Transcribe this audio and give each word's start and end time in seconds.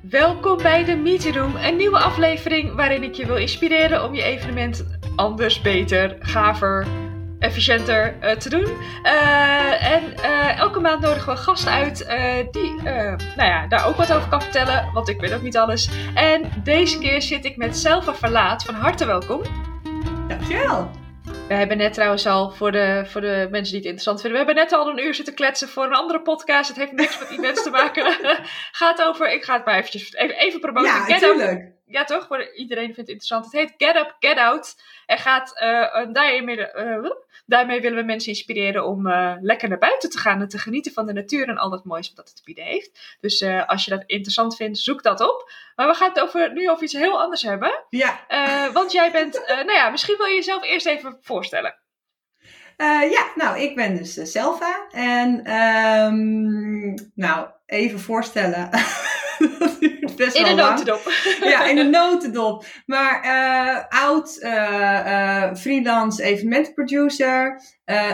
Welkom 0.00 0.56
bij 0.62 0.84
de 0.84 0.96
Meeting 0.96 1.36
Room, 1.36 1.56
een 1.56 1.76
nieuwe 1.76 1.98
aflevering 1.98 2.74
waarin 2.74 3.02
ik 3.02 3.14
je 3.14 3.26
wil 3.26 3.36
inspireren 3.36 4.04
om 4.04 4.14
je 4.14 4.22
evenement 4.22 4.84
anders, 5.16 5.60
beter, 5.60 6.16
gaver, 6.20 6.86
efficiënter 7.38 8.16
uh, 8.22 8.30
te 8.30 8.48
doen. 8.48 8.66
Uh, 9.02 9.92
en 9.92 10.02
uh, 10.16 10.58
elke 10.58 10.80
maand 10.80 11.00
nodigen 11.00 11.32
we 11.32 11.38
gasten 11.38 11.72
uit 11.72 11.96
die 12.50 12.82
nou 12.82 13.48
ja, 13.48 13.66
daar 13.66 13.86
ook 13.86 13.96
wat 13.96 14.12
over 14.12 14.28
kan 14.28 14.42
vertellen, 14.42 14.90
want 14.92 15.08
ik 15.08 15.20
weet 15.20 15.34
ook 15.34 15.42
niet 15.42 15.56
alles. 15.56 15.90
En 16.14 16.50
deze 16.64 16.98
keer 16.98 17.22
zit 17.22 17.44
ik 17.44 17.56
met 17.56 17.76
Selva 17.76 18.14
Verlaat. 18.14 18.64
Van 18.64 18.74
harte 18.74 19.06
welkom. 19.06 19.42
Dankjewel. 20.28 20.90
We 21.48 21.54
hebben 21.54 21.76
net 21.76 21.92
trouwens 21.92 22.26
al, 22.26 22.50
voor 22.50 22.72
de, 22.72 23.02
voor 23.06 23.20
de 23.20 23.48
mensen 23.50 23.72
die 23.72 23.80
het 23.80 23.90
interessant 23.90 24.20
vinden, 24.20 24.40
we 24.40 24.46
hebben 24.46 24.64
net 24.64 24.72
al 24.72 24.88
een 24.88 25.06
uur 25.06 25.14
zitten 25.14 25.34
kletsen 25.34 25.68
voor 25.68 25.84
een 25.84 25.94
andere 25.94 26.20
podcast. 26.20 26.68
Het 26.68 26.76
heeft 26.76 26.92
niks 26.92 27.18
met 27.18 27.30
events 27.30 27.62
te 27.62 27.70
maken. 27.70 28.16
Gaat 28.72 29.02
over, 29.02 29.32
ik 29.32 29.44
ga 29.44 29.54
het 29.54 29.64
maar 29.64 29.74
eventjes 29.74 30.14
even, 30.14 30.36
even 30.36 30.60
promoten. 30.60 30.90
Ja, 30.90 31.08
natuurlijk. 31.08 31.72
Ja, 31.86 32.04
toch? 32.04 32.26
Voor 32.26 32.54
iedereen 32.54 32.84
vindt 32.84 33.00
het 33.00 33.08
interessant. 33.08 33.44
Het 33.44 33.54
heet 33.54 33.74
Get 33.76 33.96
Up, 33.96 34.16
Get 34.18 34.38
Out. 34.38 34.76
En 35.06 35.18
gaat, 35.18 35.52
uh, 35.62 36.12
daarmee, 36.12 36.58
uh, 36.58 37.10
daarmee 37.48 37.80
willen 37.80 37.98
we 37.98 38.04
mensen 38.04 38.32
inspireren 38.32 38.86
om 38.86 39.06
uh, 39.06 39.34
lekker 39.40 39.68
naar 39.68 39.78
buiten 39.78 40.10
te 40.10 40.18
gaan 40.18 40.40
en 40.40 40.48
te 40.48 40.58
genieten 40.58 40.92
van 40.92 41.06
de 41.06 41.12
natuur 41.12 41.48
en 41.48 41.58
al 41.58 41.70
dat 41.70 41.84
moois 41.84 42.12
wat 42.16 42.28
het 42.28 42.36
te 42.36 42.42
bieden 42.44 42.64
heeft. 42.64 43.16
Dus 43.20 43.44
als 43.66 43.84
je 43.84 43.90
dat 43.90 44.02
interessant 44.06 44.56
vindt, 44.56 44.78
zoek 44.78 45.02
dat 45.02 45.20
op. 45.20 45.50
Maar 45.76 45.86
we 45.86 45.94
gaan 45.94 46.08
het 46.08 46.20
over, 46.20 46.52
nu 46.52 46.70
over 46.70 46.82
iets 46.82 46.92
heel 46.92 47.20
anders 47.20 47.42
hebben. 47.42 47.84
Ja. 47.90 48.20
want 48.72 48.92
jij 48.92 49.10
bent, 49.12 49.42
nou 49.46 49.72
ja, 49.72 49.90
misschien 49.90 50.16
wil 50.16 50.26
je 50.26 50.34
jezelf 50.34 50.64
eerst 50.64 50.86
even 50.86 51.18
voorstellen. 51.20 51.74
ja, 53.10 53.26
nou, 53.34 53.60
ik 53.60 53.74
ben 53.74 53.96
dus 53.96 54.30
Selva. 54.32 54.86
En, 54.90 55.52
um, 55.54 56.94
nou, 57.14 57.48
even 57.66 58.00
voorstellen. 58.00 58.70
best 60.18 60.36
in 60.36 60.46
een 60.46 60.56
notendop. 60.56 61.12
Ja, 61.40 61.66
in 61.66 61.78
een 61.78 61.90
notendop. 61.90 62.64
Maar 62.86 63.24
uh, 63.24 64.02
oud 64.02 64.38
uh, 64.40 64.50
uh, 64.50 65.54
freelance 65.54 66.22
evenementproducer. 66.22 67.62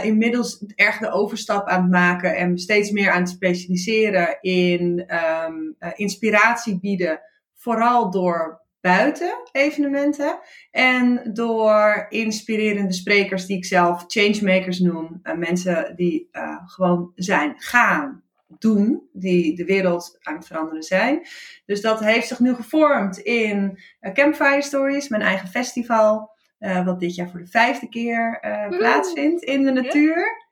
inmiddels 0.03 0.65
erg 0.75 0.99
de 0.99 1.11
overstap 1.11 1.69
aan 1.69 1.83
het 1.83 1.91
maken 1.91 2.37
en 2.37 2.59
steeds 2.59 2.91
meer 2.91 3.11
aan 3.11 3.21
het 3.21 3.29
specialiseren 3.29 4.39
in 4.41 5.11
um, 5.47 5.77
inspiratie 5.95 6.81
bieden. 6.81 7.21
Vooral 7.55 8.11
door 8.11 8.63
buiten 8.81 9.49
evenementen. 9.53 10.39
En 10.71 11.31
door 11.33 12.07
inspirerende 12.09 12.93
sprekers 12.93 13.47
die 13.47 13.57
ik 13.57 13.65
zelf 13.65 14.05
changemakers 14.07 14.79
noem. 14.79 15.21
mensen 15.37 15.93
die 15.97 16.29
gewoon 16.67 17.13
zijn 17.15 17.55
gaan 17.57 18.24
doen, 18.61 19.09
die 19.13 19.57
de 19.57 19.65
wereld 19.65 20.19
aan 20.21 20.35
het 20.35 20.47
veranderen 20.47 20.83
zijn. 20.83 21.27
Dus 21.67 21.81
dat 21.81 22.01
heeft 22.01 22.27
zich 22.27 22.41
nu 22.41 22.55
gevormd 22.55 23.19
in 23.19 23.79
uh, 24.01 24.13
Campfire 24.13 24.63
Stories, 24.63 25.09
mijn 25.09 25.23
eigen 25.23 25.49
festival, 25.49 26.31
uh, 26.59 26.85
wat 26.85 27.01
dit 27.01 27.15
jaar 27.15 27.31
voor 27.31 27.41
de 27.41 27.47
vijfde 27.47 27.89
keer 27.89 28.39
uh, 28.43 28.79
plaatsvindt 28.79 29.43
in 29.43 29.63
de 29.65 29.73
natuur. 29.73 30.43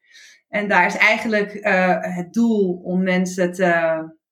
En 0.48 0.68
daar 0.68 0.86
is 0.86 0.96
eigenlijk 0.96 1.58
het 2.00 2.32
doel 2.32 2.80
om 2.84 3.02
mensen 3.02 3.52
te, 3.52 3.64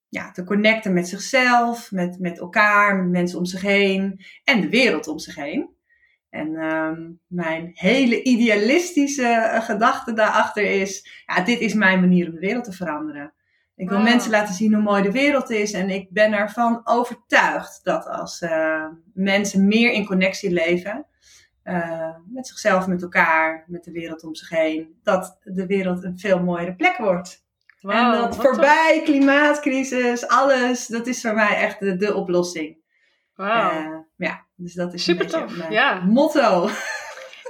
ja, 0.08 0.30
te 0.30 0.44
connecten 0.44 0.92
met 0.92 1.08
zichzelf, 1.08 1.90
met, 1.90 2.18
met 2.18 2.38
elkaar, 2.38 2.96
met 2.96 3.10
mensen 3.10 3.38
om 3.38 3.44
zich 3.44 3.62
heen 3.62 4.24
en 4.44 4.60
de 4.60 4.68
wereld 4.68 5.08
om 5.08 5.18
zich 5.18 5.34
heen. 5.34 5.78
En 6.30 6.48
um, 6.64 7.20
mijn 7.26 7.70
hele 7.74 8.22
idealistische 8.22 9.58
gedachte 9.62 10.12
daarachter 10.12 10.62
is: 10.62 11.22
ja, 11.26 11.40
dit 11.40 11.60
is 11.60 11.74
mijn 11.74 12.00
manier 12.00 12.26
om 12.26 12.32
de 12.32 12.40
wereld 12.40 12.64
te 12.64 12.72
veranderen. 12.72 13.34
Ik 13.80 13.88
wil 13.88 14.00
mensen 14.00 14.30
laten 14.30 14.54
zien 14.54 14.74
hoe 14.74 14.82
mooi 14.82 15.02
de 15.02 15.12
wereld 15.12 15.50
is. 15.50 15.72
En 15.72 15.90
ik 15.90 16.10
ben 16.10 16.32
ervan 16.32 16.80
overtuigd 16.84 17.80
dat 17.82 18.06
als 18.06 18.40
uh, 18.40 18.86
mensen 19.14 19.66
meer 19.66 19.92
in 19.92 20.06
connectie 20.06 20.50
leven, 20.50 21.06
uh, 21.64 22.14
met 22.26 22.46
zichzelf, 22.46 22.86
met 22.86 23.02
elkaar, 23.02 23.64
met 23.66 23.84
de 23.84 23.92
wereld 23.92 24.24
om 24.24 24.34
zich 24.34 24.48
heen, 24.48 24.98
dat 25.02 25.38
de 25.42 25.66
wereld 25.66 26.04
een 26.04 26.18
veel 26.18 26.42
mooiere 26.42 26.74
plek 26.74 26.96
wordt. 26.96 27.44
Wow, 27.80 27.94
en 27.94 28.10
dat 28.10 28.36
voorbij, 28.36 29.00
klimaatcrisis, 29.04 30.28
alles, 30.28 30.86
dat 30.86 31.06
is 31.06 31.20
voor 31.20 31.34
mij 31.34 31.56
echt 31.56 31.80
de, 31.80 31.96
de 31.96 32.14
oplossing. 32.14 32.76
Wow. 33.34 33.48
Uh, 33.48 33.98
ja, 34.16 34.46
dus 34.56 34.74
dat 34.74 34.94
is 34.94 35.04
Super 35.04 35.26
tof. 35.26 35.56
mijn 35.56 35.72
ja. 35.72 36.00
motto. 36.04 36.68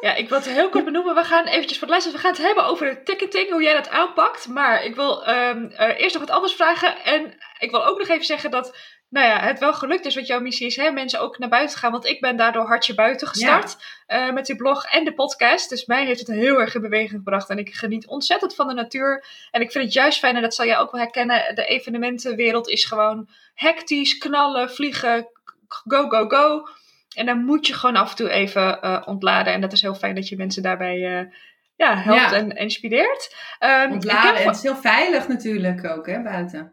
Ja, 0.00 0.15
ik 0.15 0.28
wil 0.28 0.38
het 0.38 0.49
heel 0.49 0.69
kort 0.69 0.84
benoemen. 0.84 1.15
We 1.15 1.25
gaan 1.25 1.47
eventjes 1.47 1.78
voor 1.78 1.88
het 1.88 1.91
luisteren. 1.91 2.16
We 2.16 2.25
gaan 2.25 2.34
het 2.34 2.43
hebben 2.43 2.65
over 2.65 2.87
de 2.87 3.03
ticketing, 3.03 3.50
hoe 3.50 3.62
jij 3.62 3.75
dat 3.75 3.91
aanpakt. 3.91 4.49
Maar 4.49 4.84
ik 4.84 4.94
wil 4.94 5.28
um, 5.28 5.72
uh, 5.72 6.00
eerst 6.00 6.15
nog 6.15 6.27
wat 6.27 6.34
anders 6.37 6.55
vragen. 6.55 7.05
En 7.05 7.38
ik 7.59 7.71
wil 7.71 7.87
ook 7.87 7.99
nog 7.99 8.09
even 8.09 8.25
zeggen 8.25 8.50
dat 8.50 8.77
nou 9.09 9.27
ja, 9.27 9.41
het 9.41 9.59
wel 9.59 9.75
gelukt 9.75 10.05
is 10.05 10.15
wat 10.15 10.27
jouw 10.27 10.41
missie 10.41 10.66
is. 10.66 10.77
Hè? 10.77 10.91
Mensen 10.91 11.21
ook 11.21 11.38
naar 11.38 11.49
buiten 11.49 11.78
gaan. 11.78 11.93
Want 11.93 12.06
ik 12.06 12.21
ben 12.21 12.37
daardoor 12.37 12.66
hartje 12.66 12.94
buiten 12.94 13.28
gestart. 13.28 13.77
Ja. 14.06 14.27
Uh, 14.27 14.34
met 14.34 14.47
die 14.47 14.56
blog 14.56 14.84
en 14.84 15.05
de 15.05 15.15
podcast. 15.15 15.69
Dus 15.69 15.87
mij 15.87 16.05
heeft 16.06 16.21
het 16.21 16.28
heel 16.28 16.61
erg 16.61 16.75
in 16.75 16.81
beweging 16.81 17.11
gebracht. 17.11 17.49
En 17.49 17.59
ik 17.59 17.75
geniet 17.75 18.06
ontzettend 18.06 18.55
van 18.55 18.69
de 18.69 18.75
natuur. 18.75 19.25
En 19.50 19.61
ik 19.61 19.72
vind 19.72 19.84
het 19.84 19.93
juist 19.93 20.19
fijn, 20.19 20.37
en 20.37 20.43
dat 20.43 20.55
zal 20.55 20.67
jij 20.67 20.78
ook 20.78 20.91
wel 20.91 21.00
herkennen. 21.00 21.55
De 21.55 21.65
evenementenwereld 21.65 22.69
is 22.69 22.84
gewoon 22.84 23.28
hectisch, 23.55 24.19
knallen, 24.19 24.71
vliegen, 24.71 25.28
go, 25.69 26.09
go, 26.09 26.28
go. 26.28 26.69
En 27.16 27.26
dan 27.26 27.44
moet 27.44 27.66
je 27.66 27.75
gewoon 27.75 27.97
af 27.97 28.10
en 28.10 28.16
toe 28.16 28.31
even 28.31 28.78
uh, 28.84 29.03
ontladen. 29.04 29.53
En 29.53 29.60
dat 29.60 29.72
is 29.72 29.82
heel 29.82 29.94
fijn 29.94 30.15
dat 30.15 30.28
je 30.28 30.37
mensen 30.37 30.62
daarbij 30.62 31.21
uh, 31.21 31.32
ja, 31.76 31.97
helpt 31.97 32.21
ja. 32.21 32.32
en 32.32 32.50
inspireert. 32.50 33.37
Um, 33.60 33.93
ontladen, 33.93 34.41
en 34.41 34.47
het 34.47 34.56
is 34.56 34.62
heel 34.62 34.76
veilig 34.76 35.28
natuurlijk 35.28 35.84
ook 35.84 36.06
hè, 36.06 36.22
buiten. 36.22 36.72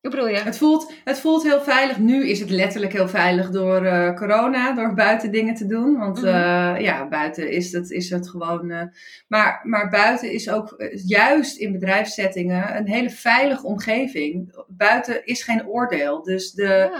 Hoe 0.00 0.10
bedoel 0.10 0.28
je? 0.28 0.36
Het 0.36 0.58
voelt, 0.58 0.92
het 1.04 1.20
voelt 1.20 1.42
heel 1.42 1.60
veilig. 1.60 1.98
Nu 1.98 2.28
is 2.28 2.40
het 2.40 2.50
letterlijk 2.50 2.92
heel 2.92 3.08
veilig 3.08 3.50
door 3.50 3.84
uh, 3.84 4.14
corona, 4.14 4.72
door 4.72 4.94
buiten 4.94 5.32
dingen 5.32 5.54
te 5.54 5.66
doen. 5.66 5.98
Want 5.98 6.16
mm 6.16 6.24
-hmm. 6.24 6.74
uh, 6.74 6.80
ja, 6.80 7.08
buiten 7.08 7.50
is 7.50 7.72
het, 7.72 7.90
is 7.90 8.10
het 8.10 8.28
gewoon. 8.28 8.70
Uh, 8.70 8.82
maar, 9.28 9.60
maar 9.62 9.88
buiten 9.88 10.32
is 10.32 10.50
ook 10.50 10.74
juist 11.06 11.56
in 11.56 11.72
bedrijfssettingen 11.72 12.76
een 12.76 12.88
hele 12.88 13.10
veilige 13.10 13.66
omgeving. 13.66 14.64
Buiten 14.68 15.26
is 15.26 15.42
geen 15.42 15.66
oordeel. 15.66 16.22
Dus 16.22 16.52
de, 16.52 16.90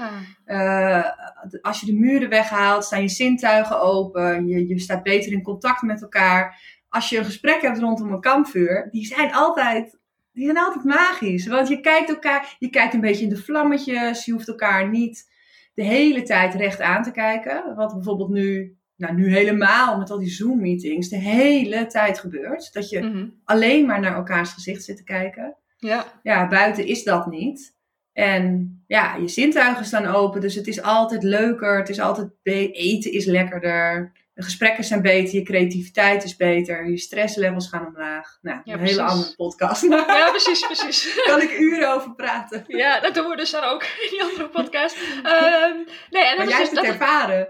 ja. 0.46 1.16
als 1.62 1.80
je 1.80 1.86
de 1.86 1.98
muren 1.98 2.28
weghaalt, 2.28 2.84
staan 2.84 3.02
je 3.02 3.08
zintuigen 3.08 3.80
open. 3.80 4.46
Je, 4.46 4.68
je 4.68 4.78
staat 4.78 5.02
beter 5.02 5.32
in 5.32 5.42
contact 5.42 5.82
met 5.82 6.02
elkaar. 6.02 6.60
Als 6.88 7.08
je 7.08 7.18
een 7.18 7.24
gesprek 7.24 7.60
hebt 7.62 7.78
rondom 7.78 8.12
een 8.12 8.20
kampvuur, 8.20 8.88
die 8.90 9.06
zijn 9.06 9.32
altijd 9.32 9.99
die 10.32 10.44
zijn 10.44 10.58
altijd 10.58 10.84
magisch. 10.84 11.46
Want 11.46 11.68
je 11.68 11.80
kijkt 11.80 12.08
elkaar, 12.08 12.56
je 12.58 12.70
kijkt 12.70 12.94
een 12.94 13.00
beetje 13.00 13.24
in 13.24 13.30
de 13.30 13.42
vlammetjes. 13.42 14.24
Je 14.24 14.32
hoeft 14.32 14.48
elkaar 14.48 14.88
niet 14.88 15.30
de 15.74 15.82
hele 15.82 16.22
tijd 16.22 16.54
recht 16.54 16.80
aan 16.80 17.02
te 17.02 17.10
kijken. 17.10 17.74
Wat 17.74 17.94
bijvoorbeeld 17.94 18.30
nu, 18.30 18.76
nou 18.96 19.14
nu 19.14 19.32
helemaal 19.32 19.98
met 19.98 20.10
al 20.10 20.18
die 20.18 20.30
Zoom-meetings, 20.30 21.08
de 21.08 21.16
hele 21.16 21.86
tijd 21.86 22.18
gebeurt. 22.18 22.72
Dat 22.72 22.88
je 22.88 23.00
mm-hmm. 23.00 23.40
alleen 23.44 23.86
maar 23.86 24.00
naar 24.00 24.14
elkaars 24.14 24.52
gezicht 24.52 24.84
zit 24.84 24.96
te 24.96 25.04
kijken. 25.04 25.56
Ja. 25.76 26.20
Ja, 26.22 26.48
buiten 26.48 26.86
is 26.86 27.04
dat 27.04 27.26
niet. 27.26 27.78
En 28.12 28.74
ja, 28.86 29.16
je 29.16 29.28
zintuigen 29.28 29.84
staan 29.84 30.06
open, 30.06 30.40
dus 30.40 30.54
het 30.54 30.66
is 30.66 30.82
altijd 30.82 31.22
leuker. 31.22 31.78
Het 31.78 31.88
is 31.88 32.00
altijd 32.00 32.30
eten 32.42 33.12
is 33.12 33.24
lekkerder. 33.24 34.12
De 34.40 34.46
gesprekken 34.46 34.84
zijn 34.84 35.02
beter, 35.02 35.34
je 35.34 35.42
creativiteit 35.42 36.24
is 36.24 36.36
beter, 36.36 36.90
je 36.90 36.98
stresslevels 36.98 37.68
gaan 37.68 37.86
omlaag. 37.86 38.38
Nou, 38.42 38.60
ja, 38.64 38.72
een 38.72 38.78
precies. 38.78 38.96
hele 38.96 39.08
andere 39.08 39.34
podcast. 39.36 39.82
Ja, 39.90 40.30
precies, 40.30 40.66
precies. 40.66 41.14
Daar 41.14 41.24
kan 41.24 41.40
ik 41.40 41.58
uren 41.58 41.94
over 41.94 42.14
praten. 42.14 42.64
Ja, 42.66 43.00
dat 43.00 43.14
doen 43.14 43.28
we 43.28 43.36
dus 43.36 43.50
dan 43.50 43.64
ook 43.64 43.82
in 43.82 44.08
die 44.10 44.22
andere 44.22 44.48
podcast. 44.48 44.96
Um, 44.96 45.86
nee, 46.10 46.24
en 46.24 46.36
maar 46.36 46.48
jij 46.48 46.58
hebt 46.58 46.76
het 46.76 46.84
ervaren. 46.84 47.48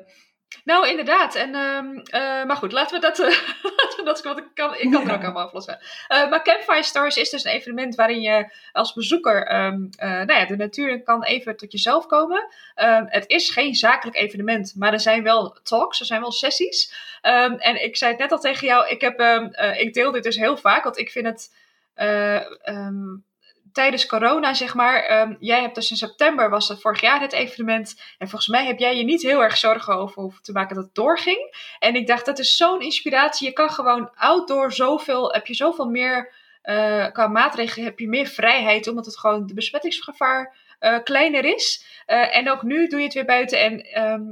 Nou, 0.64 0.88
inderdaad. 0.88 1.34
En, 1.34 1.54
um, 1.54 1.96
uh, 1.96 2.44
maar 2.44 2.56
goed, 2.56 2.72
laten 2.72 3.00
we 3.00 3.06
dat. 3.06 3.18
Uh, 3.18 3.26
laten 3.76 3.96
we 3.96 4.02
dat 4.04 4.22
want 4.22 4.38
ik 4.38 4.44
kan, 4.54 4.74
ik 4.74 4.90
kan 4.90 5.02
ja. 5.02 5.08
er 5.08 5.14
ook 5.14 5.22
allemaal 5.22 5.44
aflossen. 5.44 5.78
Uh, 6.08 6.30
maar 6.30 6.42
Campfire 6.42 6.82
Stories 6.82 7.16
is 7.16 7.30
dus 7.30 7.44
een 7.44 7.52
evenement 7.52 7.94
waarin 7.94 8.20
je 8.20 8.52
als 8.72 8.92
bezoeker 8.92 9.64
um, 9.64 9.88
nou 9.98 10.32
ja, 10.32 10.46
de 10.46 10.56
natuur 10.56 11.02
kan 11.02 11.24
even 11.24 11.56
tot 11.56 11.72
jezelf 11.72 12.06
komen. 12.06 12.48
Um, 12.76 13.06
het 13.06 13.24
is 13.26 13.50
geen 13.50 13.74
zakelijk 13.74 14.16
evenement, 14.16 14.74
maar 14.76 14.92
er 14.92 15.00
zijn 15.00 15.22
wel 15.22 15.58
talks, 15.62 16.00
er 16.00 16.06
zijn 16.06 16.20
wel 16.20 16.32
sessies. 16.32 16.94
en 17.20 17.84
ik 17.84 17.96
zei 17.96 18.10
het 18.10 18.20
net 18.20 18.32
al 18.32 18.38
tegen 18.38 18.66
jou, 18.66 18.88
ik, 18.88 19.00
heb, 19.00 19.20
ik 19.76 19.94
deel 19.94 20.10
dit 20.10 20.22
dus 20.22 20.36
heel 20.36 20.56
vaak, 20.56 20.84
want 20.84 20.98
ik 20.98 21.10
vind 21.10 21.26
het 21.26 21.50
tijdens 23.72 24.06
corona, 24.06 24.54
zeg 24.54 24.74
maar. 24.74 25.20
Um, 25.20 25.36
jij 25.40 25.60
hebt 25.60 25.74
dus 25.74 25.90
in 25.90 25.96
september, 25.96 26.50
was 26.50 26.68
dat 26.68 26.80
vorig 26.80 27.00
jaar 27.00 27.20
het 27.20 27.32
evenement. 27.32 28.00
En 28.18 28.28
volgens 28.28 28.50
mij 28.50 28.66
heb 28.66 28.78
jij 28.78 28.96
je 28.96 29.04
niet 29.04 29.22
heel 29.22 29.42
erg 29.42 29.56
zorgen 29.56 29.94
over 29.94 30.22
hoeven 30.22 30.42
te 30.42 30.52
maken 30.52 30.74
dat 30.74 30.84
het 30.84 30.94
doorging. 30.94 31.56
En 31.78 31.94
ik 31.94 32.06
dacht, 32.06 32.26
dat 32.26 32.38
is 32.38 32.56
zo'n 32.56 32.80
inspiratie. 32.80 33.46
Je 33.46 33.52
kan 33.52 33.70
gewoon 33.70 34.10
outdoor 34.14 34.72
zoveel, 34.72 35.32
heb 35.32 35.46
je 35.46 35.54
zoveel 35.54 35.88
meer, 35.88 36.32
uh, 36.64 37.26
maatregelen 37.26 37.86
heb 37.86 37.98
je 37.98 38.08
meer 38.08 38.26
vrijheid. 38.26 38.88
Omdat 38.88 39.06
het 39.06 39.18
gewoon 39.18 39.46
de 39.46 39.54
besmettingsgevaar 39.54 40.56
kleiner 41.04 41.44
is. 41.44 41.84
en 42.06 42.50
ook 42.50 42.62
nu 42.62 42.88
doe 42.88 42.98
je 42.98 43.04
het 43.04 43.14
weer 43.14 43.24
buiten. 43.24 43.60
En, 43.60 43.80
ehm, 43.82 44.22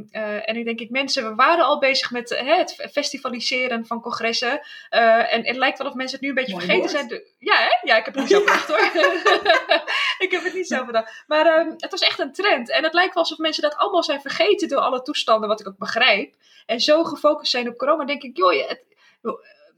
en 0.45 0.55
nu 0.55 0.63
denk 0.65 0.81
ik, 0.81 0.91
mensen, 0.91 1.29
we 1.29 1.35
waren 1.35 1.65
al 1.65 1.79
bezig 1.79 2.11
met 2.11 2.43
het 2.45 2.89
festivaliseren 2.93 3.87
van 3.87 4.01
congressen. 4.01 4.61
en 4.89 5.47
het 5.47 5.57
lijkt 5.57 5.79
wel 5.79 5.87
of 5.87 5.95
mensen 5.95 6.17
het 6.17 6.23
nu 6.23 6.29
een 6.29 6.45
beetje 6.45 6.61
vergeten 6.61 6.91
zijn. 6.91 7.23
ja, 7.39 7.57
hè? 7.57 7.79
Ja, 7.83 7.97
ik 7.97 8.05
heb 8.05 8.15
het 8.15 8.23
niet 8.23 8.33
zo 8.33 8.41
bedacht 8.41 8.69
hoor. 8.69 8.79
ik 10.25 10.31
heb 10.31 10.45
het 10.45 10.55
niet 10.55 10.67
zo 10.67 10.85
bedacht. 10.85 11.25
Maar 11.27 11.47
ehm, 11.47 11.71
het 11.77 11.91
was 11.91 12.01
echt 12.01 12.19
een 12.19 12.33
trend. 12.33 12.71
En 12.71 12.83
het 12.83 12.95
lijkt 12.95 13.15
wel 13.15 13.23
alsof 13.23 13.39
mensen 13.39 13.63
dat 13.63 13.77
allemaal 13.77 14.03
zijn 14.03 14.21
vergeten 14.21 14.69
door 14.69 14.81
alle 14.81 15.03
toestanden, 15.03 15.49
wat 15.49 15.61
ik 15.61 15.69
ook 15.69 15.79
begrijp. 15.79 16.35
En 16.67 16.81
zo 16.81 17.05
gefocust 17.05 17.51
zijn 17.51 17.69
op 17.69 17.77
corona, 17.77 18.05
denk 18.05 18.23
ik, 18.23 18.37
joh, 18.37 18.69
het, 18.69 18.85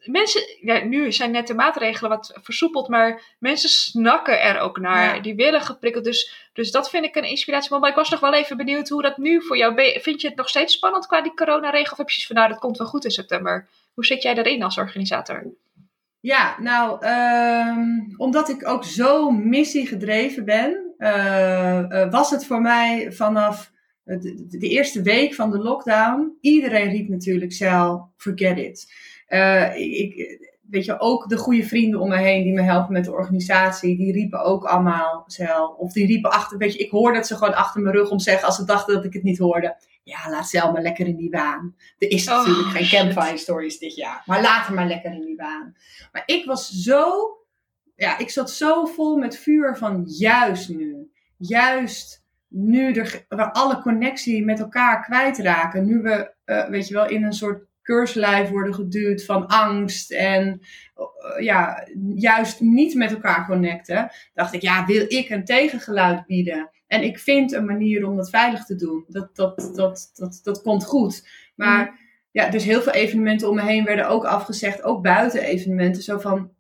mensen, 0.05 0.43
ja, 0.61 0.85
nu 0.85 1.13
zijn 1.13 1.31
net 1.31 1.47
de 1.47 1.55
maatregelen 1.55 2.11
wat 2.11 2.39
versoepeld, 2.43 2.89
maar 2.89 3.23
mensen 3.39 3.69
snakken 3.69 4.43
er 4.43 4.59
ook 4.59 4.79
naar. 4.79 5.23
Die 5.23 5.35
willen 5.35 5.61
geprikkeld. 5.61 6.05
Dus, 6.05 6.49
dus 6.53 6.71
dat 6.71 6.91
vind 6.91 7.05
ik 7.05 7.17
een 7.17 7.29
inspiratie. 7.29 7.79
Maar 7.79 7.91
ik 7.91 7.95
was 7.95 8.11
nog 8.11 8.21
wel 8.21 8.35
even 8.35 8.57
benieuwd 8.57 8.89
hoe 8.89 9.03
dat 9.03 9.17
nu 9.17 9.43
voor 9.43 9.57
jou 9.57 10.01
Vind 10.01 10.21
je 10.21 10.29
het 10.29 10.37
nog 10.37 10.49
steeds 10.49 10.75
spannend 10.75 11.07
qua 11.07 11.23
die 11.23 11.35
coronaregel? 11.35 11.93
Of 11.93 11.99
heb 11.99 12.09
je 12.09 12.13
zoiets 12.13 12.27
van, 12.27 12.37
nou, 12.37 12.49
dat 12.49 12.59
komt 12.59 12.79
wel 12.79 12.87
goed 12.87 13.05
in 13.05 13.11
september. 13.11 13.69
Hoe 13.95 14.07
zit 14.07 14.23
jij 14.23 14.35
daarin 14.35 14.63
als 14.63 14.79
organisator? 14.79 15.47
Ja, 16.21 16.57
nou, 16.61 17.05
ehm, 17.05 17.89
omdat 18.17 18.49
ik 18.49 18.69
ook 18.69 18.85
zo 18.85 19.31
missiegedreven 19.31 20.45
ben, 20.45 20.95
uh, 20.99 22.11
was 22.11 22.31
het 22.31 22.47
voor 22.47 22.61
mij 22.61 23.13
vanaf 23.13 23.71
de, 24.05 24.47
de, 24.49 24.69
eerste 24.69 25.03
week 25.03 25.35
van 25.35 25.51
de 25.51 25.59
lockdown, 25.59 26.37
iedereen 26.41 26.91
riep 26.91 27.09
natuurlijk 27.09 27.53
zelf, 27.53 28.03
forget 28.17 28.59
it. 28.59 28.93
Uh, 29.31 29.77
ik, 29.77 30.39
weet 30.71 30.85
je, 30.85 31.01
ook 31.01 31.29
de 31.29 31.37
goede 31.37 31.67
vrienden 31.67 32.01
om 32.01 32.09
me 32.09 32.17
heen 32.17 32.43
die 32.43 32.53
me 32.53 32.63
helpen 32.63 32.93
met 32.93 33.05
de 33.05 33.13
organisatie, 33.13 33.97
die 33.97 34.13
riepen 34.13 34.41
ook 34.43 34.65
allemaal 34.65 35.25
zelf. 35.27 35.77
Of 35.77 35.93
die 35.93 36.07
riepen 36.07 36.31
achter, 36.31 36.59
weet 36.59 36.73
je, 36.73 36.79
ik 36.79 36.91
hoorde 36.91 37.17
het 37.17 37.27
ze 37.27 37.37
gewoon 37.37 37.55
achter 37.55 37.81
mijn 37.81 37.95
rug 37.95 38.11
om 38.11 38.19
zeggen 38.19 38.47
als 38.47 38.57
ze 38.57 38.65
dachten 38.65 38.95
dat 38.95 39.05
ik 39.05 39.13
het 39.13 39.23
niet 39.23 39.39
hoorde. 39.39 39.77
Ja, 40.03 40.31
laat 40.31 40.49
zelf 40.49 40.73
maar 40.73 40.83
lekker 40.83 41.07
in 41.07 41.17
die 41.17 41.31
baan. 41.31 41.75
Er 41.99 42.11
is 42.11 42.25
natuurlijk 42.25 42.67
oh, 42.67 42.73
geen 42.73 42.89
campfire 42.89 43.37
stories 43.37 43.79
dit 43.79 43.95
jaar, 43.95 44.23
maar 44.27 44.43
laat 44.43 44.67
hem 44.67 44.75
maar 44.75 44.87
lekker 44.87 45.13
in 45.13 45.25
die 45.25 45.37
baan. 45.37 45.77
Maar 46.13 46.23
ik 46.27 46.45
was 46.45 46.69
zo, 46.69 47.31
ja, 47.97 48.19
ik 48.19 48.31
zat 48.31 48.51
zo 48.51 48.85
vol 48.85 49.17
met 49.17 49.39
vuur 49.39 49.77
van 49.77 50.05
juist 50.07 50.69
nu. 50.69 51.11
Juist 51.37 52.25
nu 52.49 52.93
er, 52.93 53.25
we 53.29 53.53
alle 53.53 53.81
connectie 53.81 54.45
met 54.45 54.61
elkaar 54.61 55.03
kwijtraken. 55.03 55.87
Nu 55.87 56.03
we, 56.03 56.33
uh, 56.45 56.69
weet 56.69 56.89
je 56.89 56.95
wel, 56.95 57.09
in 57.09 57.25
een 57.25 57.33
soort 57.33 57.70
keurslijf 57.83 58.49
worden 58.49 58.75
geduwd 58.75 59.25
van 59.25 59.47
angst 59.47 60.11
en 60.11 60.61
uh, 60.97 61.45
ja, 61.45 61.89
juist 62.15 62.61
niet 62.61 62.95
met 62.95 63.11
elkaar 63.11 63.47
connecten, 63.47 64.11
dacht 64.35 64.55
ik, 64.55 64.63
ja, 64.63 64.87
wil 64.87 65.05
ik 65.09 65.31
een 65.31 65.45
tegengeluid 65.45 66.27
bieden? 66.27 66.71
En 66.91 67.03
ik 67.03 67.19
vind 67.19 67.53
een 67.53 67.65
manier 67.65 68.07
om 68.07 68.17
dat 68.17 68.31
veilig 68.31 68.65
te 68.65 68.77
doen. 68.77 69.05
Dat, 69.09 69.37
dat, 69.37 69.71
dat, 69.75 70.11
dat, 70.15 70.41
dat 70.43 70.63
komt 70.63 70.85
goed. 70.85 71.29
Maar 71.55 71.85
mm. 71.85 71.97
ja, 72.31 72.51
dus 72.51 72.65
heel 72.65 72.81
veel 72.83 72.93
evenementen 72.93 73.49
om 73.49 73.55
me 73.55 73.63
heen 73.63 73.85
werden 73.85 74.09
ook 74.09 74.25
afgezegd, 74.25 74.83
ook 74.83 75.03
buiten 75.03 75.43
evenementen. 75.43 76.03
Zo 76.03 76.19
van, 76.19 76.51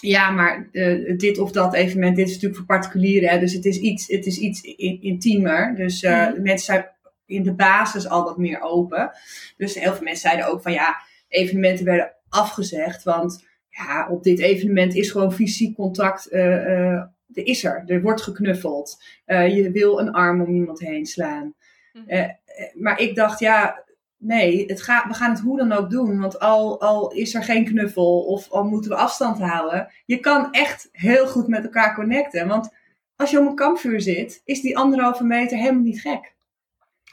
ja, 0.00 0.30
maar 0.30 0.68
uh, 0.72 1.18
dit 1.18 1.38
of 1.38 1.52
dat 1.52 1.74
evenement, 1.74 2.16
dit 2.16 2.26
is 2.26 2.32
natuurlijk 2.32 2.60
voor 2.60 2.78
particulieren. 2.78 3.28
Hè, 3.28 3.38
dus 3.38 3.52
het 3.52 3.64
is 3.64 3.78
iets, 3.78 4.06
het 4.06 4.26
is 4.26 4.38
iets 4.38 4.60
intiemer. 5.00 5.74
Dus 5.76 6.02
uh, 6.02 6.28
mm. 6.28 6.42
mensen 6.42 6.66
zijn 6.66 6.86
in 7.26 7.42
de 7.42 7.54
basis 7.54 8.08
al 8.08 8.24
wat 8.24 8.38
meer 8.38 8.60
open. 8.60 9.12
Dus 9.56 9.74
heel 9.74 9.92
veel 9.92 10.04
mensen 10.04 10.28
zeiden 10.28 10.46
ook 10.46 10.62
van 10.62 10.72
ja, 10.72 11.02
evenementen 11.28 11.84
werden 11.84 12.14
afgezegd. 12.28 13.02
Want 13.02 13.44
ja, 13.68 14.08
op 14.10 14.22
dit 14.22 14.38
evenement 14.38 14.94
is 14.94 15.10
gewoon 15.10 15.32
fysiek 15.32 15.76
contact. 15.76 16.32
Uh, 16.32 16.40
uh, 16.40 16.92
er 17.32 17.46
is 17.46 17.64
er. 17.64 17.84
Er 17.86 18.02
wordt 18.02 18.22
geknuffeld. 18.22 19.02
Uh, 19.26 19.56
je 19.56 19.70
wil 19.70 20.00
een 20.00 20.12
arm 20.12 20.40
om 20.40 20.54
iemand 20.54 20.80
heen 20.80 21.06
slaan. 21.06 21.54
Mm. 21.92 22.36
maar 22.74 23.00
ik 23.00 23.14
dacht, 23.14 23.38
ja, 23.38 23.84
nee, 24.18 24.64
het 24.66 24.82
gaat, 24.82 25.06
we 25.06 25.14
gaan 25.14 25.30
het 25.30 25.40
hoe 25.40 25.58
dan 25.58 25.72
ook 25.72 25.90
doen. 25.90 26.20
Want 26.20 26.38
al, 26.38 26.80
al 26.80 27.12
is 27.12 27.34
er 27.34 27.42
geen 27.42 27.64
knuffel 27.64 28.20
of 28.20 28.50
al 28.50 28.64
moeten 28.64 28.90
we 28.90 28.96
afstand 28.96 29.38
houden. 29.38 29.92
Je 30.06 30.20
kan 30.20 30.52
echt 30.52 30.88
heel 30.92 31.26
goed 31.26 31.48
met 31.48 31.64
elkaar 31.64 31.94
connecten. 31.94 32.48
Want 32.48 32.74
als 33.16 33.30
je 33.30 33.38
om 33.38 33.46
een 33.46 33.54
kampvuur 33.54 34.00
zit, 34.00 34.40
is 34.44 34.60
die 34.60 34.78
anderhalve 34.78 35.24
meter 35.24 35.58
helemaal 35.58 35.82
niet 35.82 36.00
gek. 36.00 36.33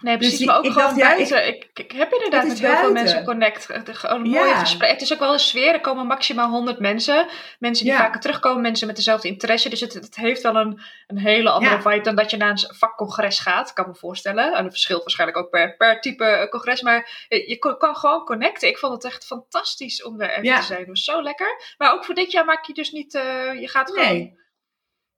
Nee, 0.01 0.17
dus 0.17 0.27
precies, 0.27 0.45
maar 0.45 0.57
ook 0.57 0.65
gewoon 0.65 0.95
buiten. 0.95 1.47
ik, 1.47 1.69
ik, 1.73 1.91
heb 1.91 2.13
inderdaad 2.13 2.47
met 2.47 2.59
heel 2.59 2.75
veel 2.75 2.91
mensen 2.91 3.23
connect. 3.23 3.67
Gewoon 3.83 4.15
een 4.15 4.29
mooie 4.29 4.55
gesprek. 4.55 4.91
Het 4.91 5.01
is 5.01 5.13
ook 5.13 5.19
wel 5.19 5.33
een 5.33 5.39
sfeer. 5.39 5.73
Er 5.73 5.81
komen 5.81 6.07
maximaal 6.07 6.49
100 6.49 6.79
mensen. 6.79 7.27
Mensen 7.59 7.85
die 7.85 7.95
vaker 7.95 8.21
terugkomen. 8.21 8.61
Mensen 8.61 8.87
met 8.87 8.95
dezelfde 8.95 9.27
interesse. 9.27 9.69
Dus 9.69 9.79
het, 9.79 9.93
het 9.93 10.15
heeft 10.15 10.41
wel 10.41 10.55
een, 10.55 10.81
een 11.07 11.17
hele 11.17 11.49
andere 11.49 11.81
vibe 11.81 12.01
dan 12.01 12.15
dat 12.15 12.31
je 12.31 12.37
naar 12.37 12.49
een 12.49 12.75
vakcongres 12.75 13.39
gaat. 13.39 13.73
Kan 13.73 13.87
me 13.87 13.95
voorstellen. 13.95 14.53
En 14.53 14.63
dat 14.63 14.71
verschilt 14.71 15.01
waarschijnlijk 15.01 15.39
ook 15.39 15.49
per, 15.49 15.75
per 15.75 16.01
type 16.01 16.25
eh, 16.25 16.49
congres. 16.49 16.81
Maar 16.81 17.25
je, 17.27 17.49
je 17.49 17.57
kan 17.77 17.95
gewoon 17.95 18.25
connecten. 18.25 18.67
Ik 18.67 18.77
vond 18.77 18.93
het 18.93 19.05
echt 19.05 19.25
fantastisch 19.25 20.03
om 20.03 20.21
er 20.21 20.29
even 20.29 20.59
te 20.59 20.65
zijn. 20.65 20.79
Het 20.79 20.87
was 20.87 21.03
zo 21.03 21.21
lekker. 21.21 21.73
Maar 21.77 21.93
ook 21.93 22.05
voor 22.05 22.15
dit 22.15 22.31
jaar 22.31 22.45
maak 22.45 22.65
je 22.65 22.73
dus 22.73 22.91
niet... 22.91 23.13
Uh, 23.13 23.61
je 23.61 23.67
gaat 23.67 23.89
gewoon... 23.91 24.07
Nee. 24.07 24.39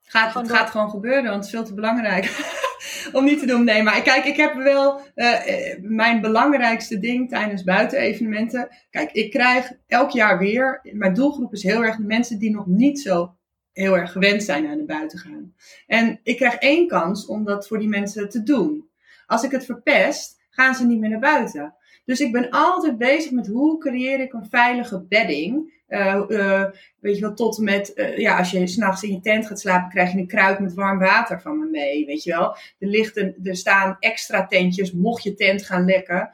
Gaat, 0.03 0.33
het 0.33 0.51
gaat 0.51 0.69
gewoon 0.69 0.89
gebeuren, 0.89 1.23
want 1.23 1.35
het 1.35 1.45
is 1.45 1.49
veel 1.49 1.63
te 1.63 1.73
belangrijk 1.73 2.53
om 3.13 3.23
niet 3.23 3.39
te 3.39 3.45
doen. 3.45 3.63
Nee, 3.63 3.83
maar 3.83 4.01
kijk, 4.01 4.25
ik 4.25 4.37
heb 4.37 4.53
wel 4.53 5.01
uh, 5.15 5.35
mijn 5.81 6.21
belangrijkste 6.21 6.99
ding 6.99 7.29
tijdens 7.29 7.63
buitenevenementen. 7.63 8.67
Kijk, 8.89 9.11
ik 9.11 9.31
krijg 9.31 9.71
elk 9.87 10.11
jaar 10.11 10.37
weer, 10.37 10.79
mijn 10.93 11.13
doelgroep 11.13 11.53
is 11.53 11.63
heel 11.63 11.83
erg 11.83 11.95
de 11.95 12.03
mensen 12.03 12.39
die 12.39 12.51
nog 12.51 12.65
niet 12.65 12.99
zo 12.99 13.35
heel 13.71 13.97
erg 13.97 14.11
gewend 14.11 14.43
zijn 14.43 14.63
naar 14.63 14.75
de 14.75 14.85
buiten 14.85 15.19
gaan. 15.19 15.53
En 15.87 16.19
ik 16.23 16.37
krijg 16.37 16.55
één 16.55 16.87
kans 16.87 17.25
om 17.25 17.43
dat 17.43 17.67
voor 17.67 17.79
die 17.79 17.87
mensen 17.87 18.29
te 18.29 18.43
doen. 18.43 18.89
Als 19.25 19.43
ik 19.43 19.51
het 19.51 19.65
verpest, 19.65 20.41
gaan 20.49 20.75
ze 20.75 20.85
niet 20.85 20.99
meer 20.99 21.09
naar 21.09 21.19
buiten. 21.19 21.75
Dus 22.05 22.19
ik 22.19 22.31
ben 22.31 22.49
altijd 22.49 22.97
bezig 22.97 23.31
met 23.31 23.47
hoe 23.47 23.77
creëer 23.77 24.19
ik 24.19 24.33
een 24.33 24.49
veilige 24.49 25.05
bedding 25.09 25.81
uh, 25.93 26.23
uh, 26.27 26.63
weet 26.99 27.15
je 27.15 27.21
wel, 27.21 27.33
tot 27.33 27.57
met, 27.57 27.91
uh, 27.95 28.17
ja, 28.17 28.37
als 28.37 28.51
je 28.51 28.67
s'nachts 28.67 29.03
in 29.03 29.11
je 29.11 29.19
tent 29.19 29.47
gaat 29.47 29.59
slapen, 29.59 29.89
krijg 29.89 30.11
je 30.11 30.17
een 30.17 30.27
kruik 30.27 30.59
met 30.59 30.73
warm 30.73 30.99
water 30.99 31.41
van 31.41 31.59
me 31.59 31.65
mee, 31.65 32.05
weet 32.05 32.23
je 32.23 32.31
wel. 32.31 32.57
Er, 32.79 32.87
ligt 32.87 33.17
een, 33.17 33.35
er 33.43 33.55
staan 33.55 33.97
extra 33.99 34.47
tentjes, 34.47 34.91
mocht 34.91 35.23
je 35.23 35.33
tent 35.33 35.65
gaan 35.65 35.85
lekken, 35.85 36.29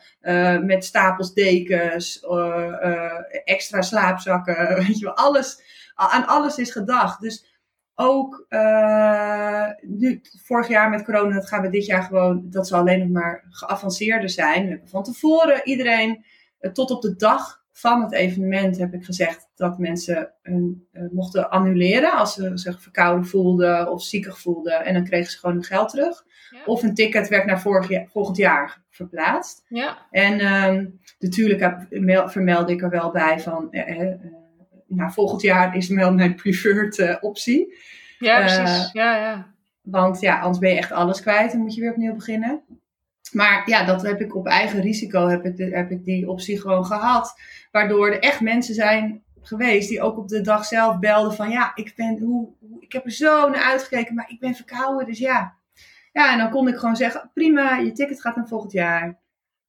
met 0.66 0.86
stapels 0.86 1.34
dekens, 1.34 2.26
extra 3.44 3.82
slaapzakken, 3.82 4.76
weet 4.86 5.00
je 5.00 5.06
wel. 5.06 5.16
Alles, 5.16 5.62
aan 5.96 6.28
alles 6.28 6.58
is 6.58 6.72
gedacht. 6.72 7.22
Dus 7.22 7.58
ook 7.96 8.46
nu, 9.82 10.22
vorig 10.46 10.68
jaar 10.68 10.90
met 10.90 11.04
corona, 11.04 11.36
dat 11.36 11.48
gaan 11.48 11.62
we 11.62 11.70
dit 11.70 11.86
jaar 11.86 12.04
gewoon, 12.04 12.42
dat 12.50 12.68
zal 12.68 12.80
alleen 12.80 13.00
nog 13.00 13.10
maar 13.10 13.46
geavanceerder 13.50 14.30
zijn. 14.30 14.64
We 14.64 14.70
hebben 14.70 14.90
van 14.90 15.04
tevoren 15.04 15.62
iedereen 15.64 16.26
tot 16.74 16.92
op 16.92 17.02
de 17.02 17.16
dag 17.16 17.60
van 17.80 18.02
het 18.02 18.12
evenement 18.12 18.78
heb 18.78 18.94
ik 18.94 19.06
gezegd 19.06 19.48
dat 19.56 19.78
mensen 19.78 20.32
hun, 20.42 20.88
uh, 20.94 21.04
mochten 21.12 21.50
annuleren 21.50 22.12
als 22.12 22.34
ze 22.34 22.52
zich 22.54 22.82
verkouden 22.82 23.26
voelden 23.26 23.92
of 23.92 24.04
ziekig 24.04 24.40
voelden. 24.40 24.86
En 24.86 24.94
dan 24.94 25.04
kregen 25.04 25.32
ze 25.32 25.38
gewoon 25.38 25.56
hun 25.56 25.66
geld 25.66 25.90
terug. 25.90 26.26
Of 26.66 26.84
een 26.84 26.94
ticket 26.94 27.28
werd 27.28 27.46
naar 27.46 27.62
vorig 27.62 28.10
volgend 28.12 28.38
jaar 28.38 28.82
verplaatst. 28.90 29.66
Ja. 29.68 29.98
En 30.12 30.54
um, 30.54 31.00
natuurlijk 31.20 31.60
heb, 31.60 31.86
vermeld 32.32 32.70
ik 32.70 32.82
er 32.82 32.90
wel 32.90 33.12
bij 33.12 33.40
van, 33.40 33.68
uh, 33.72 34.00
uh, 34.00 34.14
nou, 34.88 35.12
volgend 35.12 35.42
jaar 35.42 35.76
is 35.76 35.90
wel 35.90 36.14
mijn 36.14 36.36
preferred 36.36 37.18
optie. 37.22 37.76
Ja, 38.20 38.40
precies. 38.40 38.92
ja, 38.92 39.16
ja. 39.16 39.54
Want 39.82 40.20
ja, 40.20 40.40
anders 40.40 40.60
ben 40.60 40.70
je 40.70 40.78
echt 40.78 40.92
alles 40.92 41.22
kwijt 41.22 41.54
en 41.54 41.60
moet 41.60 41.76
je 41.76 41.82
weer 41.82 41.92
opnieuw 41.92 42.16
beginnen. 42.16 42.62
Maar 43.32 43.64
ja, 43.66 43.86
dat 43.86 44.02
heb 44.02 44.22
ik 44.22 44.36
op 44.36 44.48
eigen 44.48 44.82
risico, 44.82 45.28
heb 45.28 45.46
ik, 45.46 45.74
heb 45.74 45.92
ik 45.92 46.04
die 46.04 46.30
optie 46.30 46.62
gewoon 46.62 46.86
gehad. 46.86 47.40
Waardoor 47.72 48.12
er 48.12 48.20
echt 48.20 48.42
mensen 48.42 48.76
zijn 48.76 49.24
geweest 49.42 49.90
die 49.90 50.02
ook 50.02 50.18
op 50.18 50.28
de 50.28 50.42
dag 50.42 50.66
zelf 50.66 51.00
belden 51.00 51.34
van 51.34 51.50
ja, 51.50 51.72
ik, 51.76 51.94
ben, 51.96 52.20
hoe, 52.20 52.50
ik 52.80 52.92
heb 52.92 53.06
er 53.06 53.12
zo 53.12 53.50
naar 53.50 53.64
uitgekeken, 53.64 54.16
maar 54.16 54.30
ik 54.30 54.40
ben 54.40 54.56
verkouden, 54.56 55.06
dus 55.06 55.20
ja. 55.20 55.58
Ja, 56.12 56.32
en 56.32 56.38
dan 56.38 56.50
kon 56.50 56.68
ik 56.68 56.76
gewoon 56.76 56.96
zeggen, 56.96 57.32
prima, 57.34 57.78
je 57.78 57.92
ticket 57.92 58.22
gaat 58.22 58.36
dan 58.36 58.48
volgend 58.48 58.72
jaar. 58.72 59.20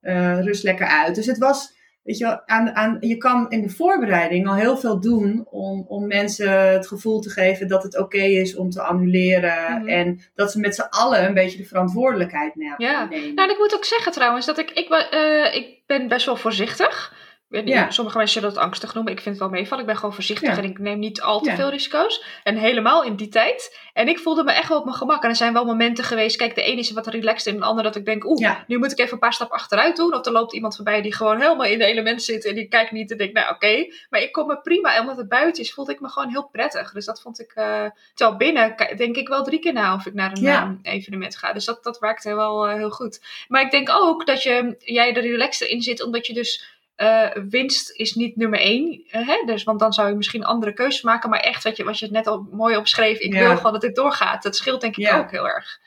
Uh, 0.02 0.40
rust 0.40 0.62
lekker 0.62 0.86
uit. 0.86 1.14
Dus 1.14 1.26
het 1.26 1.38
was, 1.38 1.76
weet 2.10 2.18
je 2.18 2.46
aan, 2.46 2.74
aan, 2.74 2.96
je 3.00 3.16
kan 3.16 3.50
in 3.50 3.62
de 3.62 3.68
voorbereiding 3.68 4.48
al 4.48 4.54
heel 4.54 4.76
veel 4.76 5.00
doen 5.00 5.46
om, 5.50 5.84
om 5.88 6.06
mensen 6.06 6.72
het 6.72 6.86
gevoel 6.86 7.20
te 7.20 7.30
geven 7.30 7.68
dat 7.68 7.82
het 7.82 7.98
oké 7.98 8.22
is 8.22 8.56
om 8.56 8.70
te 8.70 8.82
annuleren. 8.82 9.78
Mhm. 9.78 9.88
En 9.88 10.20
dat 10.34 10.52
ze 10.52 10.60
met 10.60 10.74
z'n 10.74 10.86
allen 10.90 11.24
een 11.24 11.34
beetje 11.34 11.58
de 11.58 11.64
verantwoordelijkheid 11.64 12.54
nemen. 12.54 12.74
Ja, 12.78 13.08
nou 13.34 13.50
ik 13.50 13.58
moet 13.58 13.74
ook 13.74 13.84
zeggen 13.84 14.12
trouwens 14.12 14.46
dat 14.46 14.58
ik, 14.58 14.70
ik, 14.70 14.88
uh, 15.14 15.54
ik 15.54 15.78
ben 15.86 16.08
best 16.08 16.26
wel 16.26 16.36
voorzichtig 16.36 17.14
weet 17.50 17.64
niet, 17.64 17.74
Ja. 17.74 17.90
Sommige 17.90 18.16
mensen 18.18 18.40
zullen 18.40 18.54
dat 18.54 18.64
angstig 18.64 18.94
noemen. 18.94 19.12
Ik 19.12 19.20
vind 19.20 19.34
het 19.34 19.44
wel 19.44 19.52
meevallen. 19.58 19.80
Ik 19.80 19.86
ben 19.90 19.96
gewoon 19.98 20.14
voorzichtig 20.14 20.48
Ja. 20.56 20.62
en 20.62 20.64
ik 20.70 20.78
neem 20.78 20.98
niet 20.98 21.20
al 21.20 21.40
te 21.40 21.50
Ja. 21.50 21.56
veel 21.56 21.68
risico's. 21.70 22.24
En 22.42 22.56
helemaal 22.56 23.04
in 23.04 23.16
die 23.16 23.28
tijd. 23.28 23.78
En 23.92 24.08
ik 24.08 24.18
voelde 24.18 24.44
me 24.44 24.52
echt 24.52 24.68
wel 24.68 24.78
op 24.78 24.84
mijn 24.84 24.96
gemak. 24.96 25.22
En 25.22 25.28
er 25.28 25.36
zijn 25.36 25.52
wel 25.52 25.64
momenten 25.64 26.04
geweest. 26.04 26.36
Kijk, 26.36 26.54
de 26.54 26.62
ene 26.62 26.80
is 26.80 26.90
wat 26.90 27.06
relaxed 27.06 27.52
en 27.54 27.60
de 27.60 27.66
andere 27.66 27.86
dat 27.88 27.96
ik 27.96 28.04
denk, 28.04 28.24
oeh, 28.24 28.40
nu 28.66 28.78
moet 28.78 28.92
ik 28.92 28.98
even 28.98 29.12
een 29.12 29.18
paar 29.18 29.32
stappen 29.32 29.56
achteruit 29.58 29.96
doen. 29.96 30.14
Of 30.14 30.26
er 30.26 30.32
loopt 30.32 30.52
iemand 30.54 30.74
voorbij 30.76 31.02
die 31.02 31.14
gewoon 31.14 31.40
helemaal 31.40 31.66
in 31.66 31.78
de 31.78 31.84
element 31.84 32.22
zit 32.22 32.44
en 32.46 32.54
die 32.54 32.68
kijkt 32.68 32.90
niet 32.90 33.10
en 33.10 33.16
denkt, 33.16 33.34
nou 33.34 33.54
oké. 33.54 33.86
Maar 34.10 34.20
ik 34.20 34.32
kom 34.32 34.46
me 34.46 34.60
prima. 34.60 34.94
En 34.94 35.00
omdat 35.00 35.16
het 35.16 35.28
buiten 35.28 35.62
is, 35.62 35.72
voelde 35.72 35.92
ik 35.92 36.00
me 36.00 36.08
gewoon 36.08 36.28
heel 36.28 36.48
prettig. 36.52 36.92
Dus 36.92 37.04
dat 37.04 37.20
vond 37.20 37.40
ik, 37.40 37.52
eh 37.54 37.84
terwijl 38.14 38.38
binnen 38.38 38.74
denk 38.96 39.16
ik 39.16 39.28
wel 39.28 39.42
drie 39.44 39.58
keer 39.58 39.72
na 39.72 39.94
of 39.94 40.06
ik 40.06 40.14
naar 40.14 40.30
een 40.32 40.42
Ja. 40.42 40.76
eh, 40.82 40.92
evenement 40.94 41.36
ga. 41.36 41.52
Dus 41.52 41.64
dat, 41.64 41.82
dat 41.84 41.98
werkte 41.98 42.34
wel 42.34 42.68
eh, 42.68 42.74
heel 42.74 42.90
goed. 42.90 43.20
Maar 43.48 43.62
ik 43.62 43.70
denk 43.70 43.90
ook 43.90 44.26
dat 44.26 44.42
je, 44.42 44.74
jij 44.78 45.14
er 45.14 45.22
relaxter 45.22 45.68
in 45.68 45.82
zit, 45.82 46.02
omdat 46.02 46.26
je 46.26 46.32
dus 46.34 46.78
eh, 47.00 47.42
winst 47.48 47.90
is 47.98 48.14
niet 48.14 48.36
nummer 48.36 48.58
één. 48.60 49.02
eh, 49.10 49.26
hè? 49.26 49.42
Dus, 49.46 49.64
want 49.64 49.80
dan 49.80 49.92
zou 49.92 50.08
je 50.08 50.14
misschien 50.14 50.44
andere 50.44 50.72
keuzes 50.72 51.02
maken. 51.02 51.30
Maar 51.30 51.40
echt, 51.40 51.64
wat 51.64 51.76
je, 51.76 51.84
wat 51.84 51.98
je 51.98 52.08
net 52.10 52.26
al 52.26 52.46
mooi 52.52 52.76
opschreef, 52.76 53.18
ik 53.18 53.32
Ja. 53.32 53.38
wil 53.38 53.56
gewoon 53.56 53.72
dat 53.72 53.80
dit 53.80 53.94
doorgaat. 53.94 54.42
Dat 54.42 54.56
scheelt 54.56 54.80
denk 54.80 54.96
ik 54.96 55.04
Ja. 55.04 55.18
ook 55.18 55.30
heel 55.30 55.48
erg. 55.48 55.78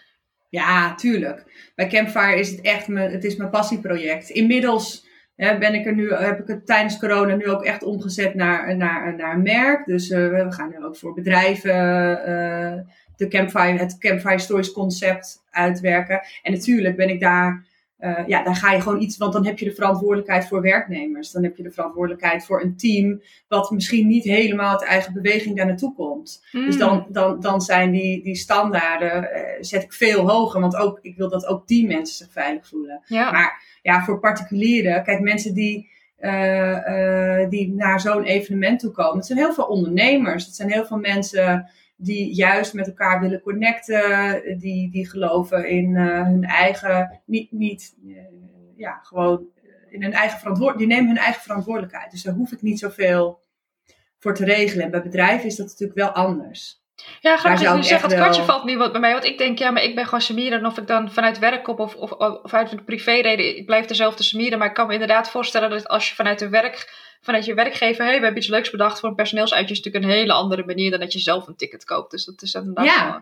Ja, 0.50 0.96
tuurlijk. 0.96 1.72
Bij 1.75 1.88
Campfire 1.88 2.39
is 2.39 2.50
het 2.50 2.62
echt 2.62 2.88
mijn, 2.88 3.12
het 3.12 3.24
is 3.24 3.36
mijn 3.36 3.50
passieproject. 3.50 4.29
Inmiddels 4.29 5.08
hè, 5.36 5.58
ben 5.58 5.74
ik 5.74 5.86
er 5.86 5.93
nu, 5.96 6.13
heb 6.13 6.39
ik 6.39 6.48
het 6.48 6.65
tijdens 6.65 7.00
corona 7.00 7.36
nu 7.36 7.48
ook 7.50 7.63
echt 7.63 7.84
omgezet 7.84 8.34
naar, 8.34 8.77
naar, 8.77 9.15
naar 9.15 9.34
een 9.34 9.41
merk. 9.41 9.86
Dus 9.86 10.10
eh, 10.10 10.20
we 10.29 10.46
gaan 10.50 10.70
nu 10.70 10.86
ook 10.86 10.98
voor 10.98 11.13
bedrijven 11.13 11.74
de 13.15 13.27
Campfire, 13.27 13.77
het 13.77 13.98
Campfire 13.98 14.39
Stories 14.39 14.72
concept 14.72 15.43
uitwerken. 15.51 16.22
En 16.41 16.51
natuurlijk 16.51 16.96
ben 16.96 17.10
ik 17.10 17.20
daar, 17.20 17.65
eh, 18.03 18.27
ja, 18.27 18.43
daar 18.43 18.55
ga 18.55 18.72
je 18.72 18.81
gewoon 18.81 19.01
iets, 19.01 19.17
want 19.17 19.33
dan 19.33 19.45
heb 19.45 19.60
je 19.60 19.65
de 19.65 19.75
verantwoordelijkheid 19.75 20.48
voor 20.48 20.62
werknemers. 20.62 21.31
Dan 21.31 21.43
heb 21.43 21.57
je 21.57 21.63
de 21.63 21.72
verantwoordelijkheid 21.72 22.45
voor 22.45 22.62
een 22.62 22.77
team, 22.77 23.22
wat 23.48 23.72
misschien 23.72 24.07
niet 24.07 24.24
helemaal 24.24 24.72
uit 24.72 24.83
eigen 24.83 25.13
beweging 25.13 25.57
daar 25.57 25.65
naartoe 25.65 25.93
komt. 25.95 26.45
Dus 26.51 26.74
Mm. 26.74 26.79
dan, 26.79 27.05
dan, 27.10 27.39
dan 27.39 27.62
zijn 27.62 27.91
die, 27.91 28.24
die 28.24 28.36
standaarden, 28.36 29.31
eh, 29.31 29.57
zet 29.60 29.83
ik 29.83 29.93
veel 29.93 30.29
hoger. 30.29 30.62
Want 30.62 30.75
ook, 30.75 31.00
ik 31.01 31.17
wil 31.17 31.29
dat 31.29 31.45
ook 31.45 31.67
die 31.67 31.88
mensen 31.88 32.15
zich 32.15 32.31
veilig 32.31 32.67
voelen. 32.67 33.01
Ja. 33.05 33.31
Maar 33.31 33.79
ja, 33.81 34.03
voor 34.03 34.19
particulieren, 34.19 35.03
kijk, 35.03 35.19
mensen 35.19 35.53
die, 35.53 35.89
eh, 36.17 37.50
die 37.50 37.74
naar 37.74 38.00
zo'n 38.00 38.24
evenement 38.24 38.79
toe 38.79 38.91
komen. 38.91 39.17
Het 39.17 39.25
zijn 39.25 39.39
heel 39.39 39.53
veel 39.53 39.65
ondernemers. 39.65 40.45
Het 40.45 40.55
zijn 40.55 40.72
heel 40.72 40.86
veel 40.86 40.98
mensen 40.98 41.69
die 42.03 42.36
juist 42.36 42.74
met 42.74 42.88
elkaar 42.88 43.19
willen 43.19 43.41
connecten. 43.41 44.57
Die, 44.60 44.91
die 44.91 45.10
geloven 45.10 45.69
in 45.69 45.95
eh, 45.95 46.24
hun 46.24 46.43
eigen, 46.43 47.22
niet, 47.25 47.51
niet 47.51 47.95
eh, 48.07 48.15
ja, 48.75 49.00
gewoon 49.03 49.45
in 49.89 50.03
hun 50.03 50.13
eigen 50.13 50.39
verantwoordelijkheid. 50.39 50.77
Die 50.77 50.88
nemen 50.88 51.07
hun 51.15 51.25
eigen 51.25 51.41
verantwoordelijkheid. 51.41 52.12
Dus 52.12 52.24
daar 52.24 52.33
hoef 52.33 52.51
ik 52.51 52.62
niet 52.62 52.79
zoveel 52.79 53.41
voor 54.19 54.36
te 54.36 54.45
regelen. 54.45 54.86
En 54.86 54.91
bij 54.91 55.01
bedrijven 55.01 55.48
is 55.48 55.55
dat 55.55 55.67
natuurlijk 55.67 56.00
wel 56.00 56.10
anders. 56.10 56.81
Ja, 57.19 57.38
grappig 57.38 57.62
zou 57.62 57.75
dat 57.75 57.83
je 57.83 57.89
zegt, 57.89 58.01
het 58.01 58.13
kwartje 58.13 58.45
wel- 58.45 58.50
valt 58.50 58.63
nu 58.63 58.77
wat 58.77 58.91
bij 58.91 59.01
mij. 59.01 59.12
Want 59.12 59.24
ik 59.24 59.38
denk, 59.38 59.57
ja, 59.57 59.72
maar 59.72 59.83
ik 59.83 59.95
ben 59.95 60.03
gewoon 60.05 60.22
Samira. 60.22 60.57
En 60.57 60.65
of 60.65 60.77
ik 60.77 60.88
dan 60.88 61.12
vanuit 61.12 61.39
werk 61.39 61.63
kom 61.63 61.77
of, 61.77 61.95
of, 61.95 62.12
of 62.12 62.53
uit 62.53 62.72
een 62.72 62.83
privéreden, 62.83 63.57
ik 63.57 63.65
blijf 63.65 63.86
dezelfde 63.86 64.24
Samira. 64.24 64.57
Maar 64.57 64.67
ik 64.67 64.74
kan 64.74 64.88
me 64.88 64.93
inderdaad 64.93 65.29
voorstellen 65.29 65.69
dat 65.69 65.88
als 65.88 66.10
je 66.10 66.15
vanuit, 66.15 66.39
de 66.39 66.50
werk, 66.50 66.93
vanuit 67.24 67.46
je 67.46 67.53
werkgever, 67.53 68.06
hey, 68.06 68.18
we 68.18 68.24
hebben 68.24 68.38
iets 68.42 68.48
leuks 68.51 68.70
bedacht 68.70 69.00
voor 69.00 69.10
een 69.10 69.15
personeelsuitje, 69.15 69.72
is 69.74 69.77
natuurlijk 69.82 70.06
een 70.06 70.12
hele 70.20 70.34
andere 70.34 70.65
manier 70.65 70.92
dan 70.92 71.00
dat 71.00 71.13
je 71.13 71.20
zelf 71.20 71.48
een 71.48 71.56
ticket 71.56 71.86
koopt. 71.86 72.12
Dus 72.12 72.25
dat 72.25 72.42
is 72.42 72.53
inderdaad 72.53 72.86
Ja. 72.86 73.12
wel- 73.12 73.22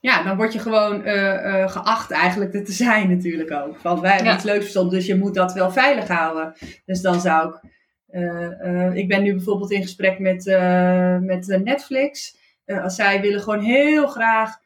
Ja, 0.00 0.22
dan 0.22 0.36
word 0.36 0.52
je 0.52 0.58
gewoon 0.58 1.04
eh, 1.04 1.62
eh, 1.62 1.70
geacht 1.70 2.10
eigenlijk 2.10 2.54
er 2.54 2.64
te 2.64 2.72
zijn 2.72 3.10
natuurlijk 3.10 3.50
ook. 3.50 3.78
Want 3.80 4.00
wij 4.00 4.10
hebben 4.10 4.28
Ja. 4.28 4.34
iets 4.34 4.44
leuks 4.44 4.62
verzonnen, 4.62 4.94
dus 4.94 5.06
je 5.06 5.16
moet 5.16 5.34
dat 5.34 5.52
wel 5.52 5.70
veilig 5.70 6.08
houden. 6.08 6.54
Dus 6.86 7.00
dan 7.00 7.20
zou 7.20 7.48
ik... 7.54 7.60
eh, 8.06 8.94
ik 8.94 9.08
ben 9.08 9.22
nu 9.22 9.34
bijvoorbeeld 9.34 9.70
in 9.70 9.82
gesprek 9.82 10.18
met, 10.18 10.44
met 11.20 11.60
Netflix. 11.64 12.36
Als 12.66 12.94
zij 12.94 13.20
willen 13.20 13.40
gewoon 13.40 13.60
heel 13.60 14.06
graag... 14.06 14.58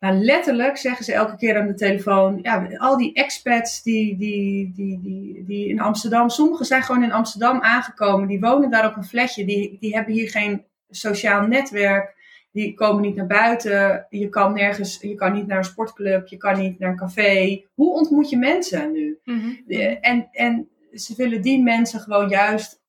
Nou, 0.00 0.14
letterlijk 0.14 0.76
zeggen 0.76 1.04
ze 1.04 1.12
elke 1.12 1.36
keer 1.36 1.58
aan 1.60 1.66
de 1.66 1.74
telefoon... 1.74 2.38
Ja, 2.42 2.66
al 2.76 2.96
die 2.96 3.12
expats 3.12 3.82
die, 3.82 4.16
die, 4.16 4.72
die, 4.74 5.00
die, 5.00 5.44
die 5.44 5.68
in 5.68 5.80
Amsterdam... 5.80 6.28
Sommigen 6.28 6.66
zijn 6.66 6.82
gewoon 6.82 7.02
in 7.02 7.12
Amsterdam 7.12 7.60
aangekomen. 7.60 8.28
Die 8.28 8.40
wonen 8.40 8.70
daar 8.70 8.88
op 8.88 8.96
een 8.96 9.04
flatje. 9.04 9.44
Die, 9.44 9.76
die 9.80 9.94
hebben 9.94 10.14
hier 10.14 10.30
geen 10.30 10.64
sociaal 10.90 11.46
netwerk 11.46 12.14
die 12.52 12.74
komen 12.74 13.02
niet 13.02 13.16
naar 13.16 13.26
buiten. 13.26 14.06
Je 14.10 14.28
kan 14.28 14.52
nergens, 14.54 14.98
je 15.00 15.14
kan 15.14 15.32
niet 15.32 15.46
naar 15.46 15.58
een 15.58 15.64
sportclub, 15.64 16.28
je 16.28 16.36
kan 16.36 16.58
niet 16.58 16.78
naar 16.78 16.90
een 16.90 16.96
café. 16.96 17.64
Hoe 17.74 17.92
ontmoet 17.94 18.30
je 18.30 18.36
mensen 18.36 18.92
nu? 18.92 19.18
Mhm. 19.24 19.48
De- 19.66 19.98
En, 20.00 20.28
en 20.32 20.68
ze 20.92 21.14
willen 21.16 21.42
die 21.42 21.62
mensen 21.62 22.00
gewoon 22.00 22.28
juist 22.28 22.80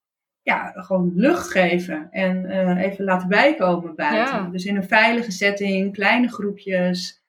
ja, 0.48 0.72
gewoon 0.76 1.12
lucht 1.16 1.52
geven 1.52 2.08
en 2.12 2.46
eh, 2.46 2.84
even 2.84 3.06
laten 3.06 3.28
bijkomen 3.28 3.96
buiten. 3.96 4.36
Ja. 4.36 4.50
Dus 4.52 4.66
in 4.66 4.76
een 4.76 4.88
veilige 4.88 5.32
setting, 5.32 5.94
kleine 5.94 6.28
groepjes. 6.28 7.24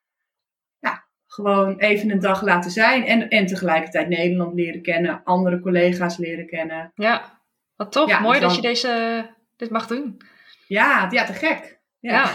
Ja, 0.79 1.05
gewoon 1.27 1.79
even 1.79 2.11
een 2.11 2.21
dag 2.21 2.43
laten 2.43 2.71
zijn. 2.71 3.05
En, 3.05 3.29
en 3.29 3.47
tegelijkertijd 3.47 4.09
Nederland 4.09 4.55
leren 4.55 4.83
kennen, 4.83 5.21
andere 5.25 5.61
collega's 5.61 6.17
leren 6.17 6.47
kennen. 6.47 6.93
Ja, 6.95 7.41
wat 7.77 7.93
tof. 7.93 8.09
Ja, 8.09 8.21
Mooi 8.21 8.39
dus 8.39 8.47
dat 8.47 8.57
je 8.57 8.63
deze, 8.63 9.25
dit 9.57 9.71
mag 9.71 9.87
doen. 9.87 10.21
Ja, 10.67 11.07
ja 11.11 11.25
te 11.25 11.33
gek. 11.33 11.81
Ja. 12.01 12.31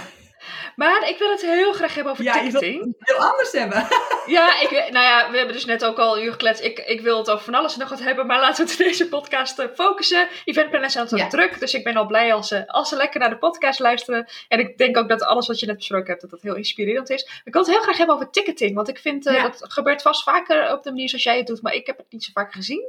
Maar 0.76 1.10
ik 1.10 1.18
wil 1.18 1.30
het 1.32 1.42
heel 1.42 1.74
graag 1.74 1.94
hebben 1.96 2.12
over 2.12 2.24
Ja, 2.24 2.36
je 2.36 2.52
wil 2.52 2.60
ticketing. 2.60 2.96
het 3.00 3.10
heel 3.10 3.26
anders 3.30 3.52
hebben. 3.52 3.88
Ja, 4.26 4.60
ik, 4.62 4.70
nou 4.72 5.06
ja, 5.06 5.32
we 5.32 5.38
hebben 5.38 5.56
dus 5.56 5.66
net 5.66 5.86
ook 5.86 5.98
al 6.00 6.18
een 6.18 6.24
uur 6.24 6.32
gekletst. 6.32 6.64
Ik, 6.64 6.80
ik 6.80 7.02
wil 7.02 7.18
het 7.18 7.30
over 7.30 7.44
van 7.46 7.54
alles 7.54 7.74
en 7.74 7.80
nog 7.80 7.90
wat 7.90 8.00
hebben, 8.00 8.26
maar 8.26 8.40
laten 8.40 8.66
we 8.66 8.72
het 8.72 8.80
in 8.80 8.86
deze 8.88 9.08
podcast 9.10 9.60
eh, 9.60 9.68
focussen. 9.76 10.28
Eventplanners 10.46 10.94
zijn 10.94 11.04
altijd 11.04 11.22
Ja. 11.22 11.30
druk, 11.30 11.60
dus 11.60 11.74
ik 11.74 11.84
ben 11.84 11.96
al 11.96 12.06
blij 12.06 12.34
als 12.34 12.48
ze, 12.48 12.68
als 12.68 12.90
ze 12.90 12.96
lekker 12.96 13.20
naar 13.20 13.30
de 13.30 13.38
podcast 13.38 13.80
luisteren. 13.80 14.28
En 14.48 14.60
ik 14.60 14.78
denk 14.78 14.98
ook 14.98 15.10
dat 15.10 15.24
alles 15.24 15.48
wat 15.48 15.60
je 15.60 15.66
net 15.66 15.76
besproken 15.76 16.08
hebt, 16.08 16.22
dat 16.22 16.30
dat 16.30 16.42
heel 16.42 16.56
inspirerend 16.56 17.10
is. 17.10 17.42
Ik 17.44 17.54
wil 17.54 17.62
het 17.62 17.72
heel 17.72 17.82
graag 17.82 17.98
hebben 17.98 18.16
over 18.16 18.30
ticketing, 18.30 18.76
want 18.76 18.88
ik 18.90 18.98
vind, 19.00 19.26
eh, 19.26 19.34
Ja. 19.36 19.44
dat 19.44 19.66
gebeurt 19.68 20.02
vast 20.02 20.24
vaker 20.24 20.72
op 20.72 20.84
de 20.84 20.90
manier 20.90 21.10
zoals 21.10 21.24
jij 21.24 21.38
het 21.38 21.48
doet, 21.48 21.62
maar 21.62 21.74
ik 21.74 21.86
heb 21.88 21.98
het 21.98 22.06
niet 22.10 22.24
zo 22.24 22.30
vaak 22.34 22.54
gezien. 22.54 22.84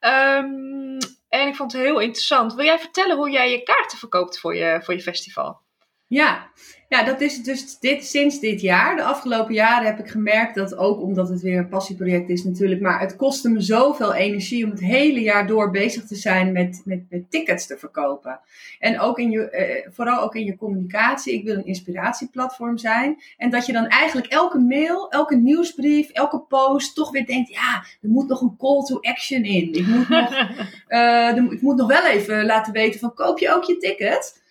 Ehm, 0.00 0.98
en 1.28 1.48
ik 1.48 1.54
vond 1.54 1.72
het 1.72 1.80
heel 1.82 1.98
interessant. 1.98 2.54
Wil 2.54 2.64
jij 2.64 2.78
vertellen 2.78 3.16
hoe 3.16 3.30
jij 3.30 3.50
je 3.50 3.62
kaarten 3.62 3.98
verkoopt 3.98 4.38
voor 4.38 4.56
je, 4.56 4.80
voor 4.82 4.94
je 4.94 5.00
festival? 5.02 5.60
Ja. 6.08 6.50
ja, 6.88 7.02
dat 7.04 7.20
is 7.20 7.42
dus 7.42 7.78
dit, 7.78 8.04
sinds 8.04 8.40
dit 8.40 8.60
jaar. 8.60 8.96
De 8.96 9.02
afgelopen 9.02 9.54
jaren 9.54 9.86
heb 9.86 9.98
ik 9.98 10.08
gemerkt 10.08 10.54
dat 10.54 10.76
ook 10.76 11.00
omdat 11.00 11.28
het 11.28 11.40
weer 11.40 11.58
een 11.58 11.68
passieproject 11.68 12.28
is 12.28 12.44
natuurlijk. 12.44 12.80
Maar 12.80 13.00
het 13.00 13.16
kostte 13.16 13.48
me 13.48 13.60
zoveel 13.60 14.14
energie 14.14 14.64
om 14.64 14.70
het 14.70 14.80
hele 14.80 15.20
jaar 15.20 15.46
door 15.46 15.70
bezig 15.70 16.04
te 16.04 16.14
zijn 16.14 16.52
met, 16.52 16.82
met, 16.84 17.02
met 17.10 17.30
tickets 17.30 17.66
te 17.66 17.76
verkopen. 17.78 18.40
En 18.78 19.00
ook 19.00 19.18
in 19.18 19.30
je, 19.30 19.50
eh, 19.50 19.88
vooral 19.92 20.20
ook 20.22 20.34
in 20.34 20.44
je 20.44 20.56
communicatie. 20.56 21.34
Ik 21.34 21.44
wil 21.44 21.56
een 21.56 21.66
inspiratieplatform 21.66 22.78
zijn. 22.78 23.22
En 23.36 23.50
dat 23.50 23.66
je 23.66 23.72
dan 23.72 23.86
eigenlijk 23.86 24.26
elke 24.26 24.58
mail, 24.58 25.10
elke 25.10 25.36
nieuwsbrief, 25.36 26.10
elke 26.10 26.38
post 26.40 26.94
toch 26.94 27.10
weer 27.10 27.26
denkt... 27.26 27.48
Ja, 27.48 27.84
er 28.02 28.08
moet 28.08 28.28
nog 28.28 28.40
een 28.40 28.56
call 28.58 28.82
to 28.82 28.98
action 29.00 29.44
in. 29.44 29.72
Ik 29.72 29.86
moet 29.86 30.08
nog 30.08 30.30
eh, 30.86 31.36
er- 31.36 31.52
ik 31.52 31.62
moet 31.62 31.76
nog 31.76 31.86
wel 31.88 32.06
even 32.06 32.44
laten 32.44 32.72
weten 32.72 33.00
van 33.00 33.14
koop 33.14 33.38
je 33.38 33.54
ook 33.54 33.64
je 33.64 33.76
ticket? 33.76 34.44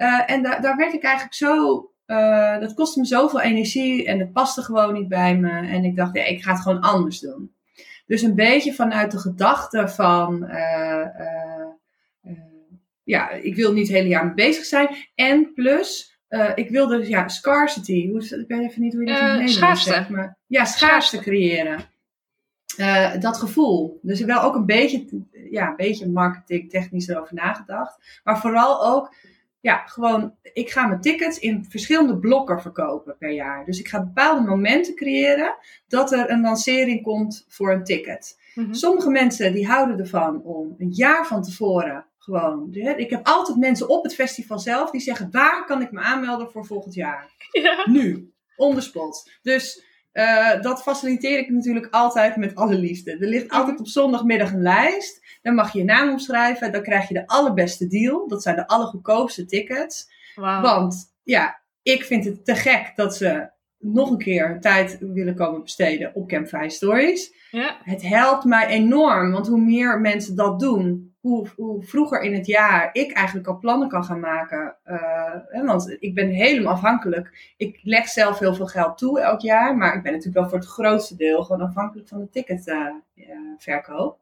Eh, 0.00 0.22
en 0.26 0.42
daar 0.42 0.62
daar 0.62 0.76
werd 0.76 0.92
ik 0.92 1.02
eigenlijk 1.02 1.34
zo, 1.34 1.90
eh, 2.06 2.58
dat 2.58 2.74
kostte 2.74 3.00
me 3.00 3.06
zoveel 3.06 3.40
energie 3.40 4.06
en 4.06 4.18
het 4.18 4.32
paste 4.32 4.62
gewoon 4.62 4.92
niet 4.92 5.08
bij 5.08 5.36
me. 5.36 5.50
En 5.50 5.84
ik 5.84 5.96
dacht, 5.96 6.14
ja, 6.14 6.24
ik 6.24 6.42
ga 6.42 6.52
het 6.52 6.60
gewoon 6.60 6.80
anders 6.80 7.20
doen. 7.20 7.54
Dus 8.06 8.22
een 8.22 8.34
beetje 8.34 8.74
vanuit 8.74 9.10
de 9.10 9.18
gedachte 9.18 9.88
van, 9.88 10.46
eh, 10.46 11.06
ja, 13.02 13.30
ik 13.30 13.56
wil 13.56 13.72
niet 13.72 13.86
het 13.86 13.96
hele 13.96 14.08
jaar 14.08 14.24
mee 14.24 14.34
bezig 14.34 14.64
zijn. 14.64 14.88
En 15.14 15.52
plus, 15.54 16.18
ik 16.54 16.70
wilde, 16.70 17.08
ja, 17.08 17.28
scarcity. 17.28 18.08
Hoe 18.08 18.18
is 18.18 18.28
dat? 18.28 18.40
Ik 18.40 18.48
weet 18.48 18.60
even 18.60 18.82
niet 18.82 18.92
hoe 18.92 19.04
je 19.04 19.08
dat 19.08 19.18
in 19.18 19.26
het 19.26 19.38
Nederlands 19.38 19.84
zegt. 19.84 20.08
Maar, 20.08 20.38
ja, 20.46 20.64
schaarste 20.64 21.18
creëren. 21.18 21.78
Dat 23.20 23.36
gevoel. 23.36 23.98
Dus 24.02 24.20
ik 24.20 24.26
wel 24.26 24.42
ook 24.42 24.54
een 24.54 24.66
beetje, 24.66 25.24
ja, 25.50 25.68
een 25.68 25.76
beetje 25.76 26.08
marketing 26.08 26.70
technisch 26.70 27.08
erover 27.08 27.34
nagedacht. 27.34 28.20
Maar 28.24 28.40
vooral 28.40 28.86
ook, 28.86 29.14
ja, 29.60 29.76
gewoon, 29.86 30.34
ik 30.42 30.70
ga 30.70 30.86
mijn 30.86 31.00
tickets 31.00 31.38
in 31.38 31.64
verschillende 31.68 32.18
blokken 32.18 32.60
verkopen 32.60 33.16
per 33.18 33.32
jaar. 33.32 33.64
Dus 33.64 33.78
ik 33.78 33.88
ga 33.88 34.04
bepaalde 34.04 34.48
momenten 34.48 34.94
creëren 34.94 35.56
dat 35.88 36.12
er 36.12 36.30
een 36.30 36.40
lancering 36.40 37.02
komt 37.02 37.44
voor 37.48 37.72
een 37.72 37.84
ticket. 37.84 38.38
Mhm. 38.54 38.72
Sommige 38.72 39.10
mensen 39.10 39.52
die 39.52 39.66
houden 39.66 39.98
ervan 39.98 40.42
om 40.42 40.74
een 40.78 40.90
jaar 40.90 41.26
van 41.26 41.42
tevoren 41.42 42.06
gewoon. 42.18 42.68
Ik 42.96 43.10
heb 43.10 43.26
altijd 43.26 43.58
mensen 43.58 43.88
op 43.88 44.02
het 44.02 44.14
festival 44.14 44.58
zelf 44.58 44.90
die 44.90 45.00
zeggen: 45.00 45.28
waar 45.30 45.64
kan 45.64 45.82
ik 45.82 45.92
me 45.92 46.00
aanmelden 46.00 46.50
voor 46.50 46.66
volgend 46.66 46.94
jaar? 46.94 47.30
Ja. 47.52 47.90
Nu, 47.90 48.32
on 48.56 48.74
the 48.74 48.80
spot. 48.80 49.30
Dus 49.42 49.84
eh, 50.12 50.60
dat 50.60 50.82
faciliteer 50.82 51.38
ik 51.38 51.50
natuurlijk 51.50 51.88
altijd 51.90 52.36
met 52.36 52.54
alle 52.54 52.74
liefde. 52.74 53.10
Er 53.10 53.28
ligt 53.28 53.50
altijd 53.50 53.80
op 53.80 53.86
zondagmiddag 53.86 54.52
een 54.52 54.62
lijst. 54.62 55.38
Dan 55.42 55.54
mag 55.54 55.72
je 55.72 55.78
je 55.78 55.84
naam 55.84 56.12
opschrijven. 56.12 56.72
Dan 56.72 56.82
krijg 56.82 57.08
je 57.08 57.14
de 57.14 57.26
allerbeste 57.26 57.86
deal. 57.86 58.28
Dat 58.28 58.42
zijn 58.42 58.56
de 58.56 58.66
allergoedkoopste 58.66 59.46
tickets. 59.46 60.08
Want 60.34 61.14
ja, 61.22 61.60
ik 61.82 62.04
vind 62.04 62.24
het 62.24 62.44
te 62.44 62.54
gek 62.54 62.92
dat 62.94 63.16
ze 63.16 63.50
nog 63.78 64.10
een 64.10 64.18
keer 64.18 64.60
tijd 64.60 64.98
willen 65.00 65.34
komen 65.34 65.62
besteden 65.62 66.14
op 66.14 66.28
Campfire 66.28 66.70
Stories. 66.70 67.34
Ja. 67.50 67.80
Het 67.82 68.02
helpt 68.02 68.44
mij 68.44 68.66
enorm, 68.66 69.32
want 69.32 69.46
hoe 69.46 69.60
meer 69.60 70.00
mensen 70.00 70.36
dat 70.36 70.60
doen, 70.60 71.09
hoe, 71.20 71.46
vroeger 71.80 72.20
in 72.20 72.34
het 72.34 72.46
jaar 72.46 72.90
ik 72.92 73.12
eigenlijk 73.12 73.46
al 73.46 73.58
plannen 73.58 73.88
kan 73.88 74.04
gaan 74.04 74.20
maken. 74.20 74.76
Hè, 75.48 75.64
want 75.64 75.96
ik 75.98 76.14
ben 76.14 76.28
helemaal 76.28 76.72
afhankelijk. 76.72 77.54
Ik 77.56 77.80
leg 77.82 78.08
zelf 78.08 78.38
heel 78.38 78.54
veel 78.54 78.66
geld 78.66 78.98
toe 78.98 79.20
elk 79.20 79.40
jaar. 79.40 79.76
Maar 79.76 79.94
ik 79.94 80.02
ben 80.02 80.12
natuurlijk 80.12 80.38
wel 80.38 80.48
voor 80.48 80.58
het 80.58 80.68
grootste 80.68 81.16
deel 81.16 81.44
gewoon 81.44 81.66
afhankelijk 81.66 82.08
van 82.08 82.20
de 82.20 82.30
ticketverkoop. 82.30 84.18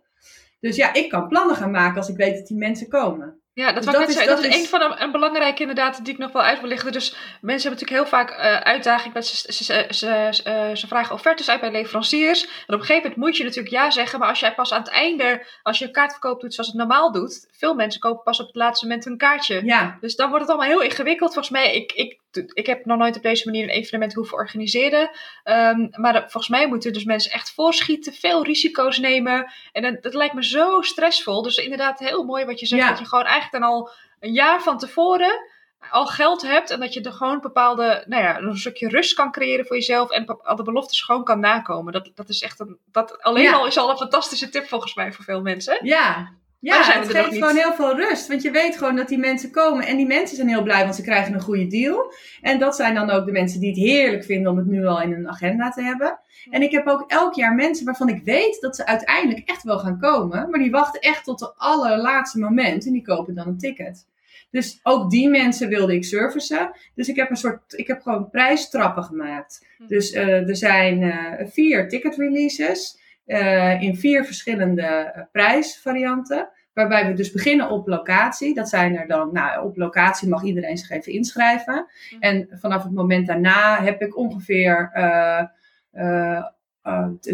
dus 0.60 0.76
ja, 0.76 0.94
ik 0.94 1.08
kan 1.08 1.28
plannen 1.28 1.56
gaan 1.56 1.70
maken 1.70 1.96
als 1.96 2.08
ik 2.08 2.16
weet 2.16 2.36
dat 2.36 2.46
die 2.46 2.56
mensen 2.58 2.88
komen. 2.88 3.40
Ja, 3.58 3.72
dat, 3.72 3.82
dus 3.82 3.92
dat, 3.92 4.08
is, 4.08 4.14
dat, 4.14 4.26
dat 4.26 4.44
is, 4.44 4.56
een 4.56 4.66
van 4.66 4.78
de 4.78 4.94
een 4.98 5.10
belangrijke 5.10 5.60
inderdaad 5.60 6.04
die 6.04 6.12
ik 6.12 6.18
nog 6.18 6.32
wel 6.32 6.42
uit 6.42 6.60
wil 6.60 6.68
lichten. 6.68 6.92
Dus 6.92 7.10
mensen 7.40 7.70
hebben 7.70 7.86
natuurlijk 7.88 7.90
heel 7.90 8.06
vaak 8.06 8.30
uh, 8.30 8.56
uitdaging. 8.60 9.14
Dat 9.14 9.26
ze, 9.26 9.52
ze, 9.52 9.64
ze, 9.90 10.28
ze, 10.30 10.70
ze 10.74 10.86
vragen 10.86 11.14
offertes 11.14 11.50
uit 11.50 11.60
bij 11.60 11.70
leveranciers. 11.70 12.42
En 12.42 12.74
op 12.74 12.80
een 12.80 12.86
gegeven 12.86 13.02
moment 13.02 13.16
moet 13.16 13.36
je 13.36 13.44
natuurlijk 13.44 13.74
ja 13.74 13.90
zeggen. 13.90 14.18
Maar 14.18 14.28
als 14.28 14.40
jij 14.40 14.54
pas 14.54 14.72
aan 14.72 14.82
het 14.82 14.90
einde, 14.90 15.46
als 15.62 15.78
je 15.78 15.84
een 15.84 15.92
kaartverkoop 15.92 16.40
doet 16.40 16.54
zoals 16.54 16.68
het 16.68 16.78
normaal 16.78 17.12
doet. 17.12 17.46
Veel 17.58 17.74
mensen 17.74 18.00
kopen 18.00 18.22
pas 18.22 18.40
op 18.40 18.46
het 18.46 18.56
laatste 18.56 18.86
moment 18.86 19.04
hun 19.04 19.16
kaartje. 19.16 19.64
Ja. 19.64 19.98
Dus 20.00 20.16
dan 20.16 20.28
wordt 20.28 20.44
het 20.44 20.54
allemaal 20.54 20.70
heel 20.70 20.82
ingewikkeld. 20.82 21.32
Volgens 21.32 21.54
mij, 21.54 21.74
ik, 21.74 21.92
ik, 21.92 22.20
ik 22.52 22.66
heb 22.66 22.84
nog 22.84 22.98
nooit 22.98 23.16
op 23.16 23.22
deze 23.22 23.46
manier 23.46 23.62
een 23.62 23.68
evenement 23.68 24.14
hoeven 24.14 24.36
organiseren. 24.36 25.10
Um, 25.44 25.88
maar 25.90 26.20
volgens 26.20 26.48
mij 26.48 26.68
moeten 26.68 26.92
dus 26.92 27.04
mensen 27.04 27.32
echt 27.32 27.52
voorschieten, 27.52 28.12
veel 28.12 28.44
risico's 28.44 28.98
nemen. 28.98 29.52
En 29.72 29.82
dat, 29.82 30.02
dat 30.02 30.14
lijkt 30.14 30.34
me 30.34 30.44
zo 30.44 30.82
stressvol. 30.82 31.42
Dus 31.42 31.56
inderdaad 31.56 31.98
heel 31.98 32.24
mooi 32.24 32.44
wat 32.44 32.60
je 32.60 32.66
zegt. 32.66 32.88
Dat 32.88 32.98
je 32.98 33.04
gewoon 33.04 33.24
eigenlijk 33.24 33.62
dan 33.62 33.72
al 33.72 33.90
een 34.20 34.32
jaar 34.32 34.62
van 34.62 34.78
tevoren 34.78 35.56
al 35.90 36.06
geld 36.06 36.42
hebt 36.42 36.70
en 36.70 36.80
dat 36.80 36.94
je 36.94 37.00
er 37.00 37.12
gewoon 37.12 37.40
bepaalde, 37.40 38.04
nou 38.06 38.22
ja, 38.22 38.38
een 38.38 38.56
stukje 38.56 38.88
rust 38.88 39.14
kan 39.14 39.30
creëren 39.30 39.66
voor 39.66 39.76
jezelf 39.76 40.10
en 40.10 40.26
al 40.42 40.56
de 40.56 40.62
beloftes 40.62 41.02
gewoon 41.02 41.24
kan 41.24 41.40
nakomen. 41.40 41.92
Dat, 41.92 42.10
dat 42.14 42.28
is 42.28 42.42
echt 42.42 42.60
een, 42.60 42.78
dat 42.92 43.22
alleen 43.22 43.54
al 43.54 43.66
is 43.66 43.78
al 43.78 43.90
een 43.90 43.96
fantastische 43.96 44.48
tip 44.48 44.66
volgens 44.66 44.94
mij 44.94 45.12
voor 45.12 45.24
veel 45.24 45.42
mensen. 45.42 45.78
Ja, 45.82 46.32
ja, 46.60 46.82
het 46.82 47.10
geeft 47.10 47.34
gewoon 47.34 47.56
heel 47.56 47.72
veel 47.72 47.96
rust. 47.96 48.28
Want 48.28 48.42
je 48.42 48.50
weet 48.50 48.76
gewoon 48.76 48.96
dat 48.96 49.08
die 49.08 49.18
mensen 49.18 49.50
komen. 49.50 49.86
En 49.86 49.96
die 49.96 50.06
mensen 50.06 50.36
zijn 50.36 50.48
heel 50.48 50.62
blij, 50.62 50.82
want 50.82 50.94
ze 50.94 51.02
krijgen 51.02 51.34
een 51.34 51.40
goede 51.40 51.66
deal. 51.66 52.12
En 52.40 52.58
dat 52.58 52.76
zijn 52.76 52.94
dan 52.94 53.10
ook 53.10 53.26
de 53.26 53.32
mensen 53.32 53.60
die 53.60 53.68
het 53.68 53.78
heerlijk 53.78 54.24
vinden 54.24 54.52
om 54.52 54.58
het 54.58 54.66
nu 54.66 54.86
al 54.86 55.02
in 55.02 55.12
hun 55.12 55.28
agenda 55.28 55.70
te 55.70 55.82
hebben. 55.82 56.18
En 56.50 56.62
ik 56.62 56.70
heb 56.70 56.86
ook 56.86 57.10
elk 57.10 57.34
jaar 57.34 57.54
mensen 57.54 57.84
waarvan 57.84 58.08
ik 58.08 58.22
weet 58.24 58.60
dat 58.60 58.76
ze 58.76 58.86
uiteindelijk 58.86 59.48
echt 59.48 59.62
wel 59.62 59.78
gaan 59.78 59.98
komen. 59.98 60.50
Maar 60.50 60.60
die 60.60 60.70
wachten 60.70 61.00
echt 61.00 61.24
tot 61.24 61.38
de 61.38 61.52
allerlaatste 61.56 62.38
moment. 62.38 62.86
En 62.86 62.92
die 62.92 63.02
kopen 63.02 63.34
dan 63.34 63.46
een 63.46 63.58
ticket. 63.58 64.06
Dus 64.50 64.80
ook 64.82 65.10
die 65.10 65.28
mensen 65.28 65.68
wilde 65.68 65.94
ik 65.94 66.04
servicen. 66.04 66.70
Dus 66.94 67.08
ik 67.08 67.16
heb 67.16 67.30
een 67.30 67.36
soort, 67.36 67.72
ik 67.72 67.86
heb 67.86 68.02
gewoon 68.02 68.30
prijstrappen 68.30 69.02
gemaakt. 69.04 69.66
Hm. 69.76 69.86
Dus 69.86 70.12
uh, 70.12 70.48
er 70.48 70.56
zijn 70.56 71.02
uh, 71.02 71.32
vier 71.50 71.88
ticket 71.88 72.16
releases. 72.16 72.97
Uh, 73.28 73.82
in 73.82 73.96
vier 73.96 74.24
verschillende 74.24 75.12
uh, 75.16 75.22
prijsvarianten. 75.32 76.48
Waarbij 76.72 77.06
we 77.06 77.12
dus 77.12 77.32
beginnen 77.32 77.70
op 77.70 77.88
locatie. 77.88 78.54
Dat 78.54 78.68
zijn 78.68 78.96
er 78.96 79.06
dan, 79.06 79.32
nou, 79.32 79.64
op 79.64 79.76
locatie 79.76 80.28
mag 80.28 80.42
iedereen 80.42 80.76
zich 80.76 80.90
even 80.90 81.12
inschrijven. 81.12 81.86
Mhm. 82.10 82.22
En 82.22 82.48
vanaf 82.50 82.82
het 82.82 82.92
moment 82.92 83.26
daarna 83.26 83.82
heb 83.82 84.02
ik 84.02 84.16
ongeveer 84.16 84.90
uh, 84.94 85.44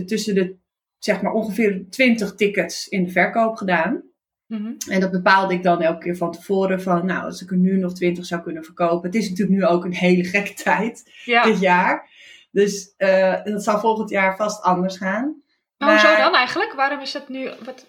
tussen 0.06 0.34
de, 0.34 0.56
zeg 0.98 1.22
maar, 1.22 1.32
ongeveer 1.32 1.84
20 1.90 2.34
tickets 2.34 2.88
in 2.88 3.04
de 3.04 3.10
verkoop 3.10 3.56
gedaan. 3.56 4.02
Mhm. 4.46 4.72
En 4.88 5.00
dat 5.00 5.10
bepaalde 5.10 5.54
ik 5.54 5.62
dan 5.62 5.80
elke 5.80 5.98
keer 5.98 6.16
van 6.16 6.32
tevoren 6.32 6.82
van, 6.82 7.06
nou, 7.06 7.24
als 7.24 7.42
ik 7.42 7.50
er 7.50 7.56
nu 7.56 7.78
nog 7.78 7.94
20 7.94 8.26
zou 8.26 8.42
kunnen 8.42 8.64
verkopen. 8.64 9.10
Het 9.10 9.18
is 9.18 9.28
natuurlijk 9.28 9.58
nu 9.58 9.66
ook 9.66 9.84
een 9.84 9.94
hele 9.94 10.24
gekke 10.24 10.54
tijd, 10.62 11.12
dit 11.44 11.60
jaar. 11.60 12.10
Dus 12.50 12.94
dat 13.44 13.62
zal 13.64 13.78
volgend 13.78 14.10
jaar 14.10 14.36
vast 14.36 14.62
anders 14.62 14.96
gaan. 14.96 15.42
Maar 15.84 16.00
hoezo 16.00 16.16
dan 16.16 16.34
eigenlijk? 16.34 16.72
Waarom 16.72 17.00
is 17.00 17.12
dat 17.12 17.28
nu... 17.28 17.50
Wat, 17.64 17.86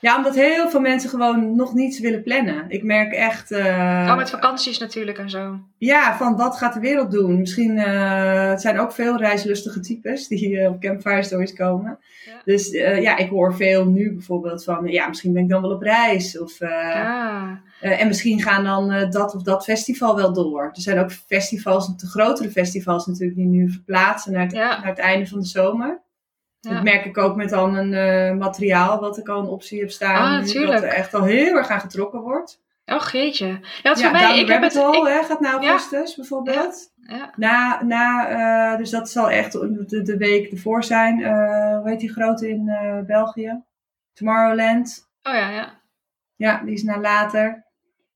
Ja, 0.00 0.16
omdat 0.16 0.34
heel 0.34 0.68
veel 0.70 0.80
mensen 0.80 1.10
gewoon 1.10 1.56
nog 1.56 1.74
niets 1.74 2.00
willen 2.00 2.22
plannen. 2.22 2.64
Ik 2.68 2.82
merk 2.82 3.12
echt... 3.12 3.50
Uh, 3.50 4.06
oh, 4.08 4.16
met 4.16 4.30
vakanties 4.30 4.78
natuurlijk 4.78 5.18
en 5.18 5.30
zo. 5.30 5.58
Ja, 5.78 6.16
van 6.16 6.36
wat 6.36 6.56
gaat 6.56 6.74
de 6.74 6.80
wereld 6.80 7.10
doen? 7.10 7.38
Misschien 7.38 7.76
uh, 7.76 8.48
het 8.48 8.60
zijn 8.60 8.78
ook 8.78 8.92
veel 8.92 9.16
reislustige 9.16 9.80
types 9.80 10.28
die 10.28 10.50
uh, 10.50 10.68
op 10.68 10.80
Campfire 10.80 11.22
Stories 11.22 11.54
komen. 11.54 11.98
Ja. 12.24 12.32
Dus 12.44 12.70
ja, 13.00 13.16
ik 13.16 13.28
hoor 13.28 13.54
veel 13.54 13.86
nu 13.86 14.12
bijvoorbeeld 14.12 14.64
van... 14.64 14.86
Ja, 14.86 15.08
misschien 15.08 15.32
ben 15.32 15.42
ik 15.42 15.48
dan 15.48 15.62
wel 15.62 15.74
op 15.74 15.82
reis. 15.82 16.38
Of, 16.38 16.62
ah. 16.62 17.50
en 17.80 18.06
misschien 18.06 18.42
gaan 18.42 18.64
dan 18.64 19.10
dat 19.10 19.34
of 19.34 19.42
dat 19.42 19.64
festival 19.64 20.16
wel 20.16 20.32
door. 20.32 20.64
Er 20.72 20.80
zijn 20.80 20.98
ook 20.98 21.12
festivals, 21.12 21.96
de 21.96 22.06
grotere 22.06 22.50
festivals 22.50 23.06
natuurlijk... 23.06 23.36
die 23.36 23.46
nu 23.46 23.70
verplaatsen 23.70 24.32
naar 24.32 24.42
het, 24.42 24.52
ja. 24.52 24.78
naar 24.78 24.88
het 24.88 24.98
einde 24.98 25.26
van 25.26 25.38
de 25.38 25.46
zomer. 25.46 26.02
Dat 26.72 26.82
merk 26.82 27.04
ik 27.04 27.18
ook 27.18 27.36
met 27.36 27.48
dan 27.48 27.74
een 27.74 27.92
uh, 27.92 28.38
materiaal 28.38 29.00
wat 29.00 29.18
ik 29.18 29.28
al 29.28 29.40
een 29.40 29.48
optie 29.48 29.80
heb 29.80 29.90
staan. 29.90 30.38
Ah, 30.38 30.54
nu, 30.54 30.66
dat 30.66 30.82
er 30.82 30.88
echt 30.88 31.14
al 31.14 31.22
heel 31.22 31.56
erg 31.56 31.68
aan 31.68 31.80
getrokken 31.80 32.20
wordt. 32.20 32.62
Oh, 32.86 33.08
jeetje. 33.12 33.46
Ja, 33.46 33.60
ja 33.82 33.94
voor 33.94 34.10
mij, 34.10 34.38
ik 34.38 34.48
heb 34.48 34.62
het, 34.62 34.74
hè, 34.74 35.24
gaat 35.24 35.40
naar 35.40 35.52
augustus 35.52 36.14
bijvoorbeeld. 36.14 36.92
Ja. 36.96 37.32
Na, 37.36 37.82
na, 37.82 38.30
uh, 38.72 38.78
dus 38.78 38.90
dat 38.90 39.10
zal 39.10 39.30
echt 39.30 39.52
de, 39.52 40.02
de 40.02 40.16
week 40.16 40.50
ervoor 40.50 40.84
zijn. 40.84 41.18
Uh, 41.18 41.78
hoe 41.78 41.88
heet 41.88 42.00
die 42.00 42.12
grote 42.12 42.48
in 42.48 42.70
België? 43.06 43.62
Tomorrowland. 44.12 45.08
Oh 45.22 45.34
ja, 45.34 45.50
ja. 45.50 45.80
Ja, 46.36 46.62
die 46.64 46.74
is 46.74 46.82
naar 46.82 47.00
later. 47.00 47.64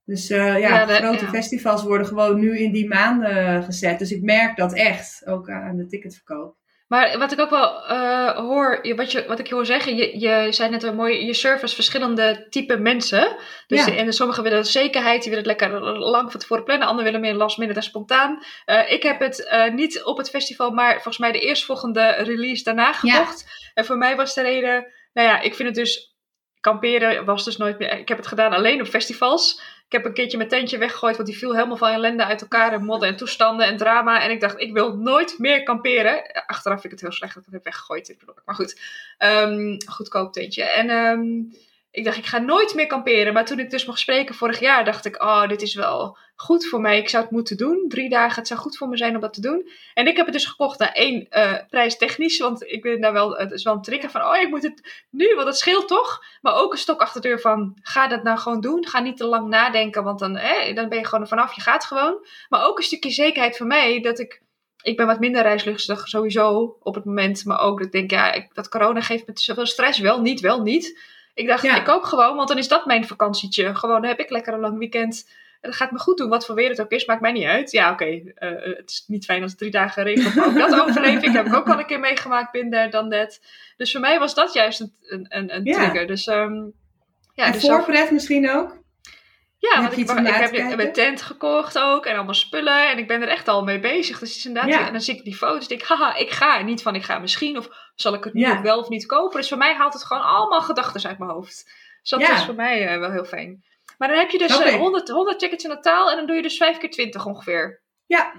Dus 0.05 0.29
ja, 0.29 0.87
de, 0.87 0.93
grote 0.93 1.27
festivals 1.27 1.83
worden 1.83 2.07
gewoon 2.07 2.41
nu 2.41 2.59
in 2.59 2.73
die 2.73 2.89
maanden 2.89 3.63
gezet. 3.63 3.99
Dus 3.99 4.13
ik 4.13 4.23
merk 4.23 4.57
dat 4.57 4.73
echt, 4.73 5.23
ook 5.27 5.51
aan 5.51 5.77
de 5.77 5.87
ticketverkoop. 5.87 6.57
Maar 6.89 7.19
wat 7.19 7.33
ik 7.33 7.41
ook 7.41 7.51
wel 7.51 7.91
uh, 7.91 8.31
hoor, 8.31 8.95
wat, 8.97 9.13
je, 9.13 9.25
wat 9.27 9.39
ik 9.39 9.47
je 9.47 9.55
hoor 9.55 9.67
zeggen, 9.67 9.97
je, 9.97 10.19
je 10.21 10.53
zei 10.53 10.71
net 10.71 10.83
wel 10.83 10.95
mooi, 10.95 11.27
je 11.27 11.35
service 11.35 11.75
verschillende 11.75 12.47
type 12.51 12.77
mensen. 12.77 13.37
Dus 13.67 13.85
ja. 13.85 13.95
en 13.95 14.13
sommigen 14.13 14.43
willen 14.43 14.67
zekerheid, 14.67 15.23
die 15.23 15.31
willen 15.31 15.49
het 15.49 15.61
lekker 15.61 15.81
lang 15.99 16.31
van 16.31 16.41
tevoren 16.41 16.65
plannen, 16.65 16.87
anderen 16.89 17.05
willen 17.05 17.21
meer 17.21 17.35
last 17.35 17.59
minute 17.59 17.79
en 17.79 17.85
spontaan. 17.85 18.43
Uh, 18.67 18.93
ik 18.93 19.03
heb 19.03 19.21
het 19.21 19.49
uh, 19.53 19.75
niet 19.75 20.03
op 20.05 20.17
het 20.17 20.31
festival, 20.31 20.71
maar 20.71 20.93
volgens 20.93 21.19
mij 21.19 21.33
de 21.33 21.41
eerstvolgende 21.41 22.09
release 22.09 22.63
daarna 22.63 22.93
gekocht. 22.93 23.41
Ja. 23.41 23.71
En 23.75 23.85
voor 23.85 23.99
mij 23.99 24.17
was 24.17 24.35
de 24.35 24.43
reden, 24.43 24.93
nou 25.13 25.29
ja, 25.29 25.41
ik 25.41 25.55
vind 25.55 25.69
het 25.69 25.77
dus, 25.77 26.17
kamperen 26.61 27.25
was 27.25 27.45
dus 27.45 27.57
nooit 27.57 27.79
meer, 27.79 27.99
ik 27.99 28.09
heb 28.09 28.19
het 28.19 28.27
gedaan 28.27 28.53
alleen 28.53 28.81
op 28.81 28.87
festivals. 28.87 29.61
Ik 29.89 29.95
heb 29.95 30.05
een 30.05 30.13
keertje 30.13 30.37
mijn 30.37 30.49
tentje 30.49 30.79
weggegooid, 30.79 31.17
want 31.17 31.29
die 31.29 31.39
viel 31.39 31.55
helemaal 31.55 31.77
van 31.77 31.89
ellende 31.89 32.25
uit 32.25 32.41
elkaar. 32.41 32.73
En 32.73 32.85
modder 32.85 33.09
en 33.09 33.17
toestanden 33.17 33.67
en 33.67 33.77
drama. 33.77 34.23
En 34.23 34.31
ik 34.31 34.41
dacht, 34.41 34.61
ik 34.61 34.73
wil 34.73 34.97
nooit 34.97 35.39
meer 35.39 35.63
kamperen. 35.63 36.33
Achteraf 36.47 36.81
vind 36.81 36.93
ik 36.93 36.99
het 36.99 37.09
heel 37.09 37.19
slecht 37.19 37.35
dat 37.35 37.43
ik 37.43 37.53
het 37.53 37.55
heb 37.55 37.65
weggegooid. 37.65 38.17
Maar 38.45 38.55
goed, 38.55 38.81
um, 39.19 39.77
goedkoop 39.87 40.33
tentje. 40.33 40.63
En 40.63 40.91
um, 40.91 41.53
ik 41.91 42.05
dacht, 42.05 42.17
ik 42.17 42.27
ga 42.27 42.39
nooit 42.39 42.75
meer 42.75 42.87
kamperen. 42.87 43.33
Maar 43.33 43.45
toen 43.45 43.59
ik 43.59 43.71
dus 43.71 43.87
mocht 43.87 43.99
spreken 43.99 44.35
vorig 44.35 44.61
jaar, 44.61 44.85
dacht 44.85 45.05
ik, 45.05 45.23
oh, 45.23 45.49
dit 45.49 45.63
is 45.63 45.75
wel 45.75 46.19
goed 46.41 46.67
voor 46.67 46.81
mij. 46.81 46.99
Ik 46.99 47.09
zou 47.09 47.23
het 47.23 47.33
moeten 47.33 47.57
doen. 47.57 47.85
Drie 47.89 48.09
dagen, 48.09 48.39
het 48.39 48.47
zou 48.47 48.61
goed 48.61 48.77
voor 48.77 48.89
me 48.89 48.97
zijn 48.97 49.15
om 49.15 49.21
dat 49.21 49.33
te 49.33 49.41
doen. 49.41 49.71
En 49.95 50.07
ik 50.07 50.17
heb 50.17 50.27
het 50.27 50.35
dus 50.35 50.47
gekocht 50.47 50.79
naar 50.79 50.93
één, 50.93 51.27
uh, 51.31 51.55
prijstechnisch. 51.69 52.39
Want 52.39 52.63
ik 52.63 52.83
ben 52.83 53.01
daar 53.01 53.13
wel, 53.13 53.37
het 53.37 53.53
is 53.53 53.63
wel 53.63 53.75
een 53.75 53.83
trigger 53.83 54.11
van, 54.11 54.23
oh, 54.23 54.37
ik 54.37 54.49
moet 54.49 54.63
het 54.63 55.07
nu, 55.11 55.35
want 55.35 55.47
het 55.47 55.57
scheelt 55.57 55.89
toch. 55.89 56.25
Maar 56.41 56.55
ook 56.55 56.73
een 56.73 56.79
stok 56.79 57.01
achter 57.01 57.21
de 57.21 57.29
deur 57.29 57.41
van, 57.41 57.79
ga 57.83 58.09
dat 58.09 58.23
nou 58.23 58.39
gewoon 58.39 58.61
doen. 58.61 58.87
Ga 58.87 59.01
niet 59.01 59.17
te 59.17 59.25
lang 59.25 59.49
nadenken, 59.49 60.05
want 60.05 60.19
dan, 60.19 60.37
eh, 60.37 60.75
dan 60.75 60.89
ben 60.89 60.99
je 60.99 61.05
gewoon 61.05 61.21
er 61.21 61.29
vanaf. 61.29 61.55
Je 61.55 61.61
gaat 61.61 61.85
gewoon. 61.85 62.27
Maar 62.49 62.67
ook 62.67 62.79
een 62.79 62.85
stukje 62.85 63.11
zekerheid 63.11 63.57
voor 63.57 63.67
mij, 63.67 64.01
dat 64.01 64.19
ik 64.19 64.43
ik 64.83 64.97
ben 64.97 65.07
wat 65.07 65.21
minder 65.21 65.43
reislustig 65.43 66.09
sowieso 66.09 66.77
op 66.83 66.95
het 66.95 67.05
moment. 67.05 67.45
Maar 67.45 67.61
ook 67.61 67.79
dat 67.79 67.87
ik 67.87 67.93
denk, 67.93 68.11
ja, 68.11 68.33
ik, 68.33 68.55
dat 68.55 68.69
corona 68.69 69.01
geeft 69.01 69.27
me 69.27 69.33
zoveel 69.35 69.67
stress. 69.67 69.99
Wel 69.99 70.21
niet, 70.21 70.41
wel 70.41 70.63
niet. 70.63 71.01
Ik 71.35 71.47
dacht, 71.47 71.65
ik 71.65 71.85
koop 71.85 72.03
gewoon, 72.03 72.37
want 72.37 72.49
dan 72.49 72.59
is 72.59 72.69
dat 72.69 72.87
mijn 72.87 73.07
vakantietje. 73.07 73.75
Gewoon, 73.75 74.01
dan 74.01 74.11
heb 74.11 74.21
ik 74.21 74.31
lekker 74.31 74.53
een 74.53 74.61
lang 74.61 74.79
weekend. 74.79 75.29
En 75.61 75.71
dat 75.71 75.79
gaat 75.79 75.91
me 75.91 75.99
goed 75.99 76.17
doen, 76.17 76.29
wat 76.29 76.47
voor 76.47 76.55
weer 76.55 76.69
het 76.69 76.81
ook 76.81 76.91
is, 76.91 77.07
maakt 77.07 77.21
mij 77.21 77.33
niet 77.33 77.45
uit. 77.45 77.71
Ja, 77.71 77.93
oké, 77.93 78.03
okay, 78.03 78.35
uh, 78.39 78.67
eh, 78.67 78.77
het 78.77 78.91
is 78.91 79.05
niet 79.07 79.25
fijn 79.25 79.43
als 79.43 79.51
het 79.51 79.61
drie 79.61 79.71
dagen 79.71 80.03
regent. 80.03 80.35
Maar 80.35 80.47
ook 80.47 80.59
dat 80.59 80.81
overleef 80.89 81.23
ik. 81.23 81.33
Heb 81.33 81.47
ik 81.47 81.55
ook 81.55 81.69
al 81.69 81.79
een 81.79 81.87
keer 81.87 82.01
meegemaakt, 82.01 82.53
binnen 82.53 82.91
dan 82.91 83.09
net. 83.09 83.41
Dus 83.77 83.93
voor 83.93 84.01
mij 84.01 84.19
was 84.19 84.35
dat 84.35 84.53
juist 84.53 84.81
een, 84.81 85.27
een, 85.29 85.55
een 85.55 85.65
trigger. 85.65 86.07
Dus, 86.07 86.27
um, 86.27 86.73
ja, 87.35 87.45
en 87.45 87.53
dus 87.53 87.61
voorpret 87.61 88.11
misschien 88.11 88.51
ook? 88.51 88.77
Ja, 89.59 89.81
want 89.81 89.93
ik, 89.93 89.99
ik 89.99 90.57
heb 90.57 90.77
mijn 90.77 90.93
tent 90.93 91.23
gekocht 91.23 91.79
ook 91.79 92.07
en 92.07 92.17
allemaal 92.17 92.35
spullen. 92.35 92.91
En 92.91 92.99
ik 92.99 93.07
ben 93.07 93.23
er 93.23 93.29
echt 93.29 93.49
al 93.49 93.65
mee 93.65 93.81
bezig. 93.81 94.19
Dus 94.19 94.37
is 94.37 94.47
inderdaad, 94.47 94.87
en 94.87 94.93
dan 94.93 95.01
zie 95.01 95.17
ik 95.17 95.25
die 95.25 95.37
foto's 95.37 95.63
en 95.63 95.69
denk 95.69 95.83
haha, 95.83 96.15
ik 96.15 96.31
ga. 96.31 96.63
Niet 96.63 96.83
van 96.83 96.95
ik 96.95 97.03
ga 97.03 97.19
misschien 97.19 97.59
of 97.59 97.69
zal 97.95 98.15
ik 98.15 98.25
het 98.25 98.35
nu 98.35 98.41
ja. 98.41 98.63
wel 98.63 98.79
of 98.79 98.89
niet 98.89 99.07
kopen. 99.07 99.39
Dus 99.39 99.49
voor 99.49 99.59
mij 99.59 99.75
haalt 99.75 99.93
het 99.93 100.05
gewoon 100.05 100.23
allemaal 100.23 100.61
gedachten 100.61 101.09
uit 101.09 101.19
mijn 101.19 101.31
hoofd. 101.31 101.71
Dus 102.01 102.11
dat 102.11 102.21
is 102.21 102.45
voor 102.45 102.55
mij 102.55 102.95
uh, 102.95 102.99
wel 102.99 103.11
heel 103.11 103.25
fijn. 103.25 103.65
Maar 103.99 104.09
dan 104.09 104.19
heb 104.19 104.31
je 104.31 104.39
dus 104.39 104.57
okay. 104.57 104.73
uh, 104.73 104.79
100, 104.79 105.09
100 105.09 105.39
tickets 105.39 105.65
in 105.65 105.71
totaal 105.71 106.11
en 106.11 106.17
dan 106.17 106.27
doe 106.27 106.37
je 106.37 106.43
dus 106.43 106.57
5 106.57 106.79
keer 106.79 106.91
20 106.91 107.27
ongeveer. 107.27 107.83
Ja, 108.07 108.33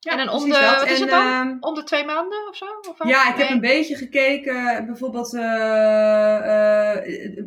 ja, 0.00 0.12
en 0.12 0.26
dan 0.26 0.34
om 0.34 0.50
de, 0.50 0.76
wat 0.78 0.90
is 0.90 1.00
het 1.00 1.10
dan? 1.10 1.48
Uh, 1.48 1.56
om 1.60 1.74
de 1.74 1.82
twee 1.82 2.04
maanden 2.04 2.48
of 2.48 2.56
zo? 2.56 2.64
Of 2.90 3.08
ja, 3.08 3.28
ik 3.28 3.36
nee. 3.36 3.46
heb 3.46 3.54
een 3.54 3.60
beetje 3.60 3.96
gekeken. 3.96 4.86
Bijvoorbeeld 4.86 5.34
uh, 5.34 5.40
uh, 5.42 6.94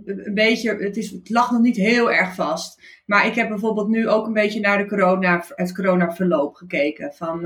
een 0.06 0.34
beetje, 0.34 0.76
het, 0.76 0.97
is, 0.97 1.12
het 1.12 1.30
lag 1.30 1.52
nog 1.52 1.62
niet 1.62 1.76
heel 1.76 2.12
erg 2.12 2.36
vast. 2.36 2.82
Maar 3.06 3.26
ik 3.26 3.36
heb 3.36 3.49
bijvoorbeeld 3.49 3.88
nu 3.88 4.10
ook 4.10 4.26
een 4.26 4.34
beetje 4.34 4.60
naar 4.60 4.78
de 4.78 4.86
corona, 4.86 5.43
het 5.56 5.73
coronaverloop 5.73 6.56
gekeken. 6.56 7.13
Van, 7.13 7.41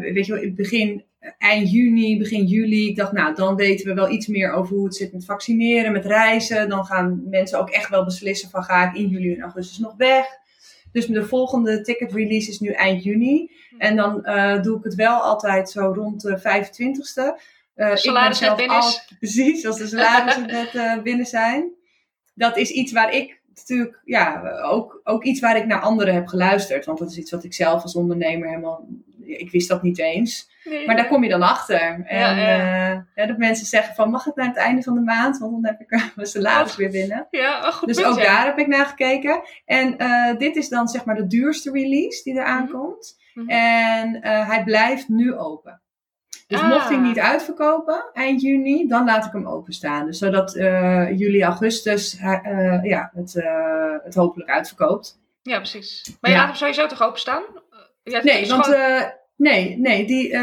weet 0.00 0.26
je 0.26 0.32
wel, 0.32 0.42
in 0.42 0.48
het 0.48 0.56
begin 0.56 1.04
eind 1.38 1.70
juni, 1.70 2.18
begin 2.18 2.44
juli. 2.44 2.88
Ik 2.88 2.96
dacht, 2.96 3.12
nou, 3.12 3.34
dan 3.34 3.56
weten 3.56 3.86
we 3.86 3.94
wel 3.94 4.10
iets 4.10 4.26
meer 4.26 4.52
over 4.52 4.76
hoe 4.76 4.84
het 4.84 4.96
zit 4.96 5.12
met 5.12 5.24
vaccineren, 5.24 5.92
met 5.92 6.04
reizen. 6.04 6.68
Dan 6.68 6.84
gaan 6.84 7.28
mensen 7.28 7.58
ook 7.58 7.70
echt 7.70 7.88
wel 7.88 8.04
beslissen 8.04 8.50
van 8.50 8.64
ga 8.64 8.88
ik 8.88 8.96
in 8.96 9.08
juli 9.08 9.34
en 9.34 9.42
augustus 9.42 9.78
nog 9.78 9.94
weg. 9.96 10.26
Dus 10.92 11.06
de 11.06 11.24
volgende 11.24 11.80
ticket 11.80 12.12
release 12.12 12.50
is 12.50 12.60
nu 12.60 12.70
eind 12.70 13.02
juni. 13.02 13.50
En 13.78 13.96
dan 13.96 14.20
uh, 14.22 14.62
doe 14.62 14.78
ik 14.78 14.84
het 14.84 14.94
wel 14.94 15.20
altijd 15.20 15.70
zo 15.70 15.92
rond 15.94 16.20
de 16.20 16.38
25ste. 16.38 17.42
Uh, 17.76 17.94
salaris 17.94 18.40
net 18.40 18.56
binnen 18.56 18.76
al, 18.76 18.92
Precies, 19.18 19.66
als 19.66 19.78
de 19.78 19.86
salarissen 19.86 20.46
net 20.60 20.74
uh, 20.74 21.02
binnen 21.02 21.26
zijn. 21.26 21.72
Dat 22.34 22.56
is 22.56 22.70
iets 22.70 22.92
waar 22.92 23.14
ik 23.14 23.40
natuurlijk, 23.54 24.00
ja, 24.04 24.50
ook, 24.62 25.00
ook 25.04 25.24
iets 25.24 25.40
waar 25.40 25.56
ik 25.56 25.66
naar 25.66 25.80
anderen 25.80 26.14
heb 26.14 26.26
geluisterd. 26.26 26.84
Want 26.84 26.98
dat 26.98 27.10
is 27.10 27.18
iets 27.18 27.30
wat 27.30 27.44
ik 27.44 27.54
zelf 27.54 27.82
als 27.82 27.94
ondernemer 27.94 28.48
helemaal, 28.48 28.86
ik 29.26 29.50
wist 29.50 29.68
dat 29.68 29.82
niet 29.82 29.98
eens. 29.98 30.52
Nee, 30.64 30.86
maar 30.86 30.96
daar 30.96 31.06
kom 31.06 31.22
je 31.22 31.30
dan 31.30 31.42
achter. 31.42 31.80
En 32.06 32.18
ja, 32.18 32.36
ja. 32.36 33.06
Uh, 33.14 33.26
dat 33.26 33.38
mensen 33.38 33.66
zeggen 33.66 33.94
van, 33.94 34.10
mag 34.10 34.24
het 34.24 34.36
naar 34.36 34.46
het 34.46 34.56
einde 34.56 34.82
van 34.82 34.94
de 34.94 35.00
maand? 35.00 35.38
Want 35.38 35.52
dan 35.52 35.64
heb 35.64 35.80
ik 35.80 36.12
mijn 36.14 36.28
salaris 36.28 36.70
oh. 36.70 36.76
weer 36.76 36.90
binnen. 36.90 37.26
Ja, 37.30 37.70
goed 37.70 37.88
dus 37.88 38.04
ook 38.04 38.16
daar 38.16 38.44
heb 38.44 38.58
ik 38.58 38.66
naar 38.66 38.86
gekeken. 38.86 39.42
En 39.64 39.94
uh, 40.02 40.38
dit 40.38 40.56
is 40.56 40.68
dan 40.68 40.88
zeg 40.88 41.04
maar 41.04 41.14
de 41.14 41.26
duurste 41.26 41.70
release 41.70 42.22
die 42.22 42.38
er 42.38 42.44
aankomt. 42.44 43.22
Mm 43.34 43.42
-hmm. 43.42 43.50
En 43.50 44.22
hij 44.22 44.64
blijft 44.64 45.08
nu 45.08 45.34
open. 45.34 45.82
Dus 46.46 46.60
ah. 46.60 46.68
mocht 46.68 46.88
hij 46.88 46.98
niet 46.98 47.18
uitverkopen 47.18 48.04
eind 48.12 48.40
juni, 48.40 48.86
dan 48.86 49.04
laat 49.04 49.24
ik 49.24 49.32
hem 49.32 49.46
openstaan. 49.46 50.06
Dus 50.06 50.18
zodat 50.18 50.54
uh, 50.54 51.18
juli, 51.18 51.42
augustus 51.42 52.20
uh, 52.20 52.84
ja, 52.84 53.10
het, 53.14 53.34
uh, 53.34 53.96
het 54.04 54.14
hopelijk 54.14 54.50
uitverkoopt. 54.50 55.18
Ja, 55.42 55.56
precies. 55.56 56.16
Maar 56.20 56.30
je 56.30 56.36
ja. 56.36 56.42
laat 56.42 56.48
hem 56.48 56.58
sowieso 56.58 56.86
toch 56.86 57.02
openstaan? 57.02 57.42
Nee, 58.04 58.48
want 58.48 58.64
gewoon... 58.64 59.12
nee, 59.36 59.78
nee 59.78 60.06
die, 60.06 60.38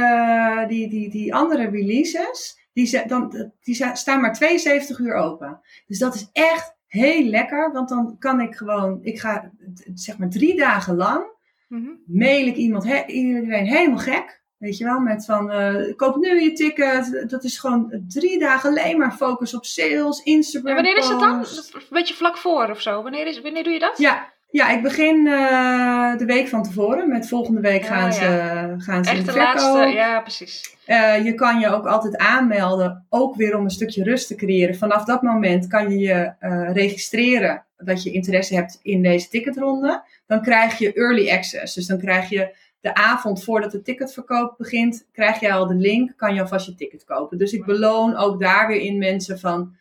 die, 0.67 0.89
die, 0.89 1.09
die 1.09 1.33
andere 1.33 1.69
releases, 1.69 2.59
die, 2.73 3.07
dan, 3.07 3.51
die 3.61 3.85
staan 3.93 4.21
maar 4.21 4.33
72 4.33 4.99
uur 4.99 5.13
open. 5.13 5.59
Dus 5.87 5.99
dat 5.99 6.15
is 6.15 6.29
echt 6.31 6.75
heel 6.87 7.23
lekker, 7.23 7.71
want 7.71 7.89
dan 7.89 8.15
kan 8.19 8.41
ik 8.41 8.55
gewoon, 8.55 8.99
ik 9.01 9.19
ga 9.19 9.51
zeg 9.93 10.17
maar 10.17 10.29
drie 10.29 10.55
dagen 10.55 10.95
lang, 10.95 11.25
mm 11.67 11.85
-hmm. 11.85 12.01
mail 12.05 12.47
ik 12.47 12.55
iemand, 12.55 12.83
he, 12.83 13.05
iedereen 13.05 13.65
helemaal 13.65 13.97
gek. 13.97 14.39
Weet 14.57 14.77
je 14.77 14.83
wel, 14.83 14.99
met 14.99 15.25
van 15.25 15.51
uh, 15.51 15.95
koop 15.95 16.15
nu 16.15 16.41
je 16.41 16.51
ticket. 16.51 17.29
Dat 17.29 17.43
is 17.43 17.59
gewoon 17.59 18.03
drie 18.07 18.39
dagen 18.39 18.69
alleen 18.69 18.97
maar 18.97 19.11
focus 19.11 19.53
op 19.53 19.65
sales, 19.65 20.23
Instagram. 20.23 20.69
En 20.69 20.75
wanneer 20.75 20.97
is 20.97 21.07
het 21.07 21.19
dan? 21.19 21.39
Een 21.39 21.81
beetje 21.89 22.13
vlak 22.13 22.37
voor 22.37 22.69
of 22.69 22.81
zo? 22.81 23.03
Wanneer, 23.03 23.27
is, 23.27 23.41
wanneer 23.41 23.63
doe 23.63 23.73
je 23.73 23.79
dat? 23.79 23.97
Ja, 23.97 24.33
ja 24.51 24.69
ik 24.69 24.81
begin 24.81 25.25
uh, 25.25 26.17
de 26.17 26.25
week 26.25 26.47
van 26.47 26.63
tevoren. 26.63 27.09
Met 27.09 27.27
volgende 27.27 27.61
week 27.61 27.85
gaan 27.85 28.05
ja, 28.05 28.11
ze, 28.11 28.25
ja. 28.25 28.75
gaan 28.77 29.03
ze 29.03 29.09
Echt 29.09 29.19
in 29.19 29.25
de, 29.25 29.31
de 29.31 29.37
laatste, 29.37 29.87
ja 29.87 30.21
precies. 30.21 30.75
Uh, 30.87 31.25
je 31.25 31.33
kan 31.33 31.59
je 31.59 31.67
ook 31.67 31.85
altijd 31.85 32.17
aanmelden, 32.17 33.05
ook 33.09 33.35
weer 33.35 33.57
om 33.57 33.63
een 33.63 33.69
stukje 33.69 34.03
rust 34.03 34.27
te 34.27 34.35
creëren. 34.35 34.75
Vanaf 34.75 35.03
dat 35.03 35.21
moment 35.21 35.67
kan 35.67 35.89
je 35.89 35.97
je 35.97 36.33
registreren 36.73 37.65
dat 37.77 38.03
je 38.03 38.11
interesse 38.11 38.55
hebt 38.55 38.79
in 38.81 39.03
deze 39.03 39.29
ticketronde. 39.29 40.03
Dan 40.27 40.41
krijg 40.41 40.77
je 40.77 40.93
early 40.93 41.29
access. 41.29 41.73
Dus 41.73 41.85
dan 41.85 41.97
krijg 41.97 42.29
je 42.29 42.55
de 42.81 42.95
avond 42.95 43.43
voordat 43.43 43.71
de 43.71 43.81
ticketverkoop 43.81 44.57
begint, 44.57 45.07
krijg 45.11 45.39
je 45.39 45.53
al 45.53 45.67
de 45.67 45.75
link, 45.75 46.13
kan 46.17 46.33
je 46.33 46.41
alvast 46.41 46.65
je 46.65 46.75
ticket 46.75 47.03
kopen. 47.03 47.37
Dus 47.37 47.53
ik 47.53 47.65
beloon 47.65 48.15
ook 48.15 48.39
daar 48.39 48.67
weer 48.67 48.81
in 48.81 48.97
mensen 48.97 49.39
van, 49.39 49.75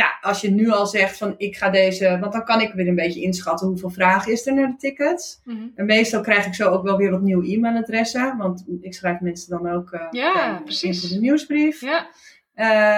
nou, 0.00 0.12
als 0.20 0.40
je 0.40 0.50
nu 0.50 0.70
al 0.70 0.86
zegt 0.86 1.16
van 1.16 1.34
ik 1.36 1.56
ga 1.56 1.70
deze, 1.70 2.18
want 2.20 2.32
dan 2.32 2.44
kan 2.44 2.60
ik 2.60 2.72
weer 2.72 2.88
een 2.88 2.94
beetje 2.94 3.20
inschatten 3.20 3.66
hoeveel 3.66 3.90
vragen 3.90 4.32
is 4.32 4.46
er 4.46 4.54
naar 4.54 4.68
de 4.68 4.76
tickets. 4.76 5.40
Mm 5.44 5.56
-hmm. 5.56 5.72
En 5.74 5.86
meestal 5.86 6.20
krijg 6.20 6.46
ik 6.46 6.54
zo 6.54 6.70
ook 6.70 6.82
wel 6.82 6.96
weer 6.96 7.10
wat 7.10 7.20
nieuwe 7.20 7.52
e-mailadressen, 7.52 8.36
want 8.36 8.64
ik 8.80 8.94
schrijf 8.94 9.20
mensen 9.20 9.50
dan 9.50 9.70
ook 9.70 9.92
uh, 9.92 10.06
ja, 10.10 10.60
precies. 10.64 11.08
de 11.08 11.20
nieuwsbrief. 11.20 11.80
Ja. 11.80 12.06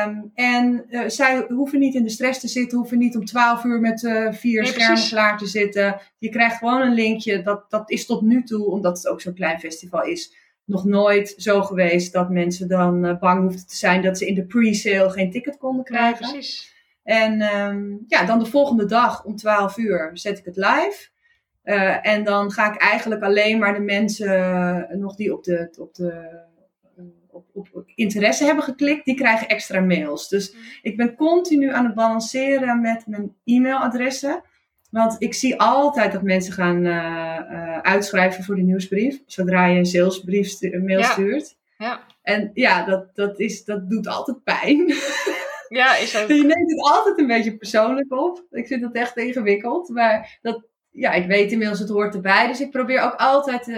Um, 0.07 0.31
en 0.35 0.85
uh, 0.91 1.03
zij 1.07 1.45
hoeven 1.49 1.79
niet 1.79 1.95
in 1.95 2.03
de 2.03 2.11
stress 2.11 2.41
te 2.41 2.49
zitten, 2.49 2.79
hoeven 2.79 2.99
niet 2.99 3.17
om 3.17 3.25
12 3.25 3.65
uur 3.65 3.81
met 3.81 4.03
uh, 4.03 4.33
vier 4.33 4.63
nee, 4.63 4.71
schermen 4.71 4.95
precies. 4.95 5.11
klaar 5.11 5.39
te 5.39 5.47
zitten. 5.47 6.01
Je 6.19 6.29
krijgt 6.29 6.57
gewoon 6.57 6.81
een 6.81 6.95
linkje. 6.95 7.43
Dat, 7.43 7.71
dat 7.71 7.91
is 7.91 8.07
tot 8.07 8.23
nu 8.23 8.43
toe, 8.43 8.71
omdat 8.71 8.97
het 8.97 9.09
ook 9.09 9.21
zo'n 9.21 9.35
klein 9.35 9.61
festival 9.61 10.05
is, 10.05 10.37
nog 10.65 10.85
nooit 10.85 11.35
zo 11.37 11.63
geweest 11.63 12.13
dat 12.13 12.31
mensen 12.31 12.69
dan 12.69 13.05
uh, 13.05 13.19
bang 13.19 13.41
hoefden 13.41 13.67
te 13.67 13.77
zijn 13.77 14.03
dat 14.03 14.19
ze 14.19 14.27
in 14.27 14.35
de 14.35 14.45
pre-sale 14.45 15.11
geen 15.11 15.31
ticket 15.31 15.59
konden 15.59 15.85
krijgen. 15.85 16.27
Ja, 16.27 16.33
precies. 16.33 16.72
En 17.03 17.57
um, 17.57 18.05
ja, 18.07 18.25
dan 18.25 18.39
de 18.39 18.47
volgende 18.47 18.85
dag 18.85 19.25
om 19.25 19.37
12 19.37 19.77
uur 19.77 20.11
zet 20.13 20.39
ik 20.39 20.45
het 20.45 20.57
live. 20.57 21.09
en 22.03 22.25
dan 22.25 22.51
ga 22.51 22.75
ik 22.75 22.81
eigenlijk 22.81 23.23
alleen 23.23 23.59
maar 23.59 23.75
de 23.75 23.81
mensen 23.81 25.01
nog 25.01 25.17
die 25.17 25.35
op 25.35 25.45
de, 25.45 25.75
op 25.79 25.95
de 25.95 26.41
op, 27.53 27.69
op, 27.73 27.91
interesse 27.95 28.45
hebben 28.45 28.65
geklikt, 28.65 29.05
die 29.05 29.15
krijgen 29.15 29.49
extra 29.49 29.81
mails. 29.81 30.29
Dus 30.29 30.55
ik 30.83 30.97
ben 30.97 31.15
continu 31.15 31.73
aan 31.73 31.85
het 31.85 31.95
balanceren 31.95 32.81
met 32.81 33.07
mijn 33.07 33.35
e-mailadressen. 33.45 34.43
Want 34.91 35.17
ik 35.19 35.35
zie 35.35 35.61
altijd 35.61 36.13
dat 36.13 36.23
mensen 36.23 36.53
gaan 36.53 36.85
uh, 36.85 36.93
uh, 37.51 37.79
uitschrijven 37.79 38.45
voor 38.45 38.55
de 38.55 38.63
nieuwsbrief. 38.63 39.23
Zodra 39.27 39.67
je 39.67 39.79
een 39.79 39.87
salesbrief 39.87 40.49
stu 40.49 40.73
een 40.73 40.85
mail 40.85 40.99
ja. 40.99 41.11
stuurt. 41.11 41.57
Ja. 41.79 42.01
En 42.23 42.51
ja, 42.55 42.85
dat, 42.85 43.15
dat, 43.15 43.41
is, 43.41 43.65
dat 43.65 43.91
doet 43.91 44.07
altijd 44.07 44.45
pijn. 44.45 44.87
Ja, 45.73 45.97
is 45.97 46.17
ook... 46.17 46.29
Je 46.29 46.35
neemt 46.35 46.71
het 46.71 46.81
altijd 46.81 47.19
een 47.19 47.27
beetje 47.27 47.57
persoonlijk 47.57 48.13
op. 48.13 48.45
Ik 48.51 48.67
vind 48.67 48.83
dat 48.83 48.93
echt 48.93 49.17
ingewikkeld. 49.17 49.89
Maar 49.89 50.39
dat, 50.43 50.67
ja, 50.91 51.13
ik 51.13 51.27
weet 51.27 51.53
inmiddels, 51.53 51.79
het 51.79 51.89
hoort 51.89 52.15
erbij. 52.15 52.47
Dus 52.47 52.61
ik 52.61 52.71
probeer 52.71 53.03
ook 53.03 53.15
altijd 53.15 53.69
uh, 53.69 53.77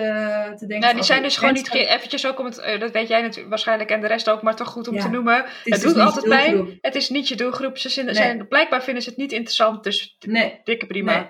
te 0.53 0.67
denken. 0.67 0.81
Nou, 0.81 0.95
die 0.95 1.05
zijn 1.05 1.23
dus 1.23 1.37
gewoon 1.37 1.55
niet 1.55 1.75
eventjes 1.75 2.27
ook 2.27 2.39
om 2.39 2.45
het, 2.45 2.59
uh, 2.59 2.81
dat 2.81 2.91
weet 2.91 3.09
jij 3.09 3.21
natuurlijk 3.21 3.49
waarschijnlijk 3.49 3.91
en 3.91 4.01
de 4.01 4.07
rest 4.07 4.31
ook, 4.31 4.43
maar 4.43 4.57
toch 4.57 4.69
goed 4.69 4.89
om 4.89 4.95
ja, 4.95 5.03
te 5.03 5.09
noemen. 5.09 5.35
Het, 5.35 5.47
het 5.65 5.83
doet 5.83 5.95
dus 5.95 6.03
altijd 6.03 6.29
pijn. 6.29 6.79
Het 6.81 6.95
is 6.95 7.09
niet 7.09 7.29
je 7.29 7.37
doelgroep. 7.37 7.79
Ze 7.79 7.89
zijn, 7.89 8.07
nee. 8.07 8.15
zijn, 8.15 8.49
blijkbaar 8.49 8.83
vinden 8.83 9.03
ze 9.03 9.09
het 9.09 9.19
niet 9.19 9.33
interessant, 9.33 9.85
dus 9.85 10.17
nee. 10.27 10.61
dikke 10.65 10.87
prima. 10.87 11.17
Nee. 11.17 11.27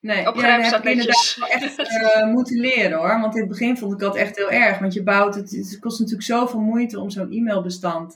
Nee, 0.00 0.28
Opgeruimd 0.28 0.62
ja, 0.62 0.68
staat 0.68 0.84
netjes. 0.84 1.40
echt 1.48 1.78
uh, 1.78 2.26
moeten 2.34 2.60
leren 2.60 2.98
hoor. 2.98 3.20
Want 3.20 3.34
in 3.34 3.40
het 3.40 3.50
begin 3.50 3.76
vond 3.76 3.92
ik 3.92 3.98
dat 3.98 4.16
echt 4.16 4.36
heel 4.36 4.50
erg. 4.50 4.78
Want 4.78 4.94
je 4.94 5.02
bouwt 5.02 5.34
het, 5.34 5.50
het 5.50 5.78
kost 5.80 5.98
natuurlijk 5.98 6.26
zoveel 6.26 6.60
moeite 6.60 7.00
om 7.00 7.10
zo'n 7.10 7.32
e-mailbestand. 7.32 8.14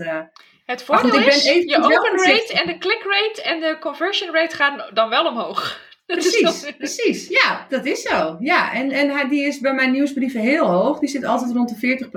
Het 0.71 0.83
voordeel 0.83 1.19
Ach, 1.19 1.27
is, 1.27 1.45
je 1.45 1.77
open 1.77 2.17
rate 2.17 2.53
en 2.53 2.67
de 2.67 2.79
click 2.79 3.03
rate 3.03 3.43
en 3.43 3.61
de 3.61 3.77
conversion 3.81 4.35
rate 4.35 4.57
gaan 4.57 4.85
dan 4.93 5.09
wel 5.09 5.27
omhoog. 5.27 5.79
Precies, 6.07 6.73
precies. 6.77 7.29
Ja, 7.29 7.67
dat 7.69 7.85
is 7.85 8.03
zo. 8.03 8.37
Ja, 8.41 8.73
en, 8.73 8.91
en 8.91 9.11
hij, 9.11 9.29
die 9.29 9.47
is 9.47 9.61
bij 9.61 9.75
mijn 9.75 9.93
nieuwsbrieven 9.93 10.41
heel 10.41 10.67
hoog. 10.67 10.99
Die 10.99 11.09
zit 11.09 11.25
altijd 11.25 11.53
rond 11.53 11.81
de 11.81 12.09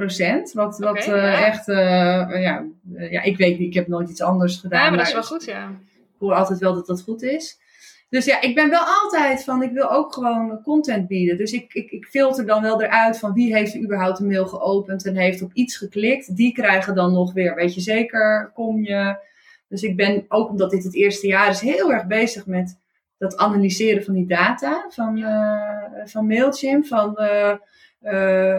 40% 0.50 0.54
Wat, 0.54 0.78
wat 0.78 0.90
okay, 0.90 1.08
uh, 1.08 1.22
ja. 1.22 1.46
echt, 1.46 1.68
uh, 1.68 1.76
ja, 2.42 2.66
uh, 2.96 3.12
ja, 3.12 3.22
ik 3.22 3.38
weet 3.38 3.60
niet, 3.60 3.68
ik 3.68 3.74
heb 3.74 3.88
nooit 3.88 4.10
iets 4.10 4.22
anders 4.22 4.58
gedaan. 4.58 4.84
Ja, 4.84 4.90
maar 4.90 4.98
dat 4.98 5.08
is 5.08 5.14
wel 5.14 5.24
goed, 5.24 5.46
ja. 5.46 5.70
Ik 5.94 6.20
hoor 6.20 6.34
altijd 6.34 6.60
wel 6.60 6.74
dat 6.74 6.88
dat 6.88 7.02
goed 7.02 7.22
is. 7.22 7.60
Dus 8.14 8.26
ja, 8.26 8.42
ik 8.42 8.56
ben 8.56 8.70
wel 8.70 8.84
altijd 9.02 9.44
van, 9.44 9.64
ik 9.64 9.72
wil 9.72 9.92
ook 9.92 10.14
gewoon 10.14 10.62
content 10.62 11.08
bieden. 11.08 11.38
Dus 11.38 11.52
ik, 11.52 11.74
ik, 11.74 11.92
ik 11.92 12.06
filter 12.06 12.46
dan 12.46 12.62
wel 12.62 12.82
eruit 12.82 13.20
van 13.20 13.34
wie 13.34 13.56
heeft 13.56 13.78
überhaupt 13.78 14.20
een 14.20 14.28
mail 14.28 14.48
geopend 14.48 15.06
en 15.06 15.16
heeft 15.16 15.42
op 15.42 15.54
iets 15.54 15.78
geklikt. 15.78 16.36
Die 16.36 16.54
krijgen 16.54 16.96
dan 16.96 17.14
nog 17.14 17.34
weer, 17.34 17.56
weet 17.56 17.74
je 17.74 17.82
zeker, 17.82 18.52
kom 18.54 18.84
je. 18.84 19.18
Dus 19.68 19.84
ik 19.84 19.96
ben, 19.96 20.26
ook 20.28 20.50
omdat 20.50 20.72
dit 20.72 20.84
het 20.84 20.96
eerste 20.96 21.28
jaar 21.28 21.50
is, 21.50 21.60
heel 21.62 21.92
erg 21.92 22.08
bezig 22.08 22.46
met 22.46 22.80
dat 23.18 23.38
analyseren 23.38 24.04
van 24.04 24.14
die 24.14 24.28
data 24.28 24.86
van, 24.90 25.18
uh, 25.18 26.06
van 26.06 26.28
Mailchimp. 26.28 26.86
Van, 26.86 27.18
uh, 27.20 27.54
uh, 28.04 28.56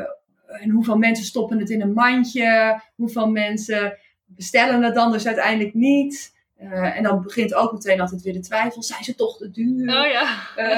en 0.46 0.70
hoeveel 0.70 0.98
mensen 0.98 1.24
stoppen 1.24 1.58
het 1.58 1.70
in 1.70 1.80
een 1.80 1.92
mandje. 1.92 2.80
Hoeveel 2.94 3.30
mensen 3.30 3.98
bestellen 4.24 4.82
het 4.82 4.94
dan 4.94 5.12
dus 5.12 5.26
uiteindelijk 5.26 5.74
niet. 5.74 6.33
En 6.72 7.03
dan 7.03 7.22
begint 7.22 7.55
ook 7.55 7.72
meteen 7.72 8.00
altijd 8.00 8.22
weer 8.22 8.33
de 8.33 8.40
twijfel. 8.40 8.83
Zijn 8.83 9.05
ze 9.05 9.14
toch 9.14 9.37
te 9.37 9.50
duur? 9.50 9.88
Oh 9.88 10.07
ja. 10.11 10.27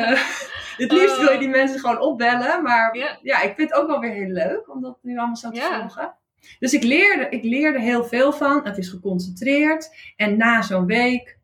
het 0.83 0.93
liefst 0.93 1.19
wil 1.19 1.33
je 1.33 1.39
die 1.39 1.49
mensen 1.49 1.81
gewoon 1.81 2.01
opbellen. 2.01 2.63
Maar 2.63 2.97
yeah. 2.97 3.11
ja, 3.23 3.43
ik 3.43 3.55
vind 3.57 3.71
het 3.71 3.81
ook 3.81 3.87
wel 3.87 4.01
weer 4.01 4.13
heel 4.13 4.33
leuk 4.33 4.75
om 4.75 4.81
dat 4.81 4.99
nu 5.03 5.17
allemaal 5.17 5.37
zo 5.37 5.51
te 5.51 5.57
yeah. 5.57 5.81
volgen. 5.81 6.15
Dus 6.59 6.73
ik 6.73 6.83
leerde, 6.83 7.27
ik 7.31 7.45
leerde 7.45 7.81
heel 7.81 8.05
veel 8.05 8.33
van. 8.33 8.61
Het 8.65 8.79
is 8.79 8.89
geconcentreerd. 8.89 10.13
En 10.17 10.37
na 10.37 10.63
zo'n 10.63 10.87
week 10.87 11.39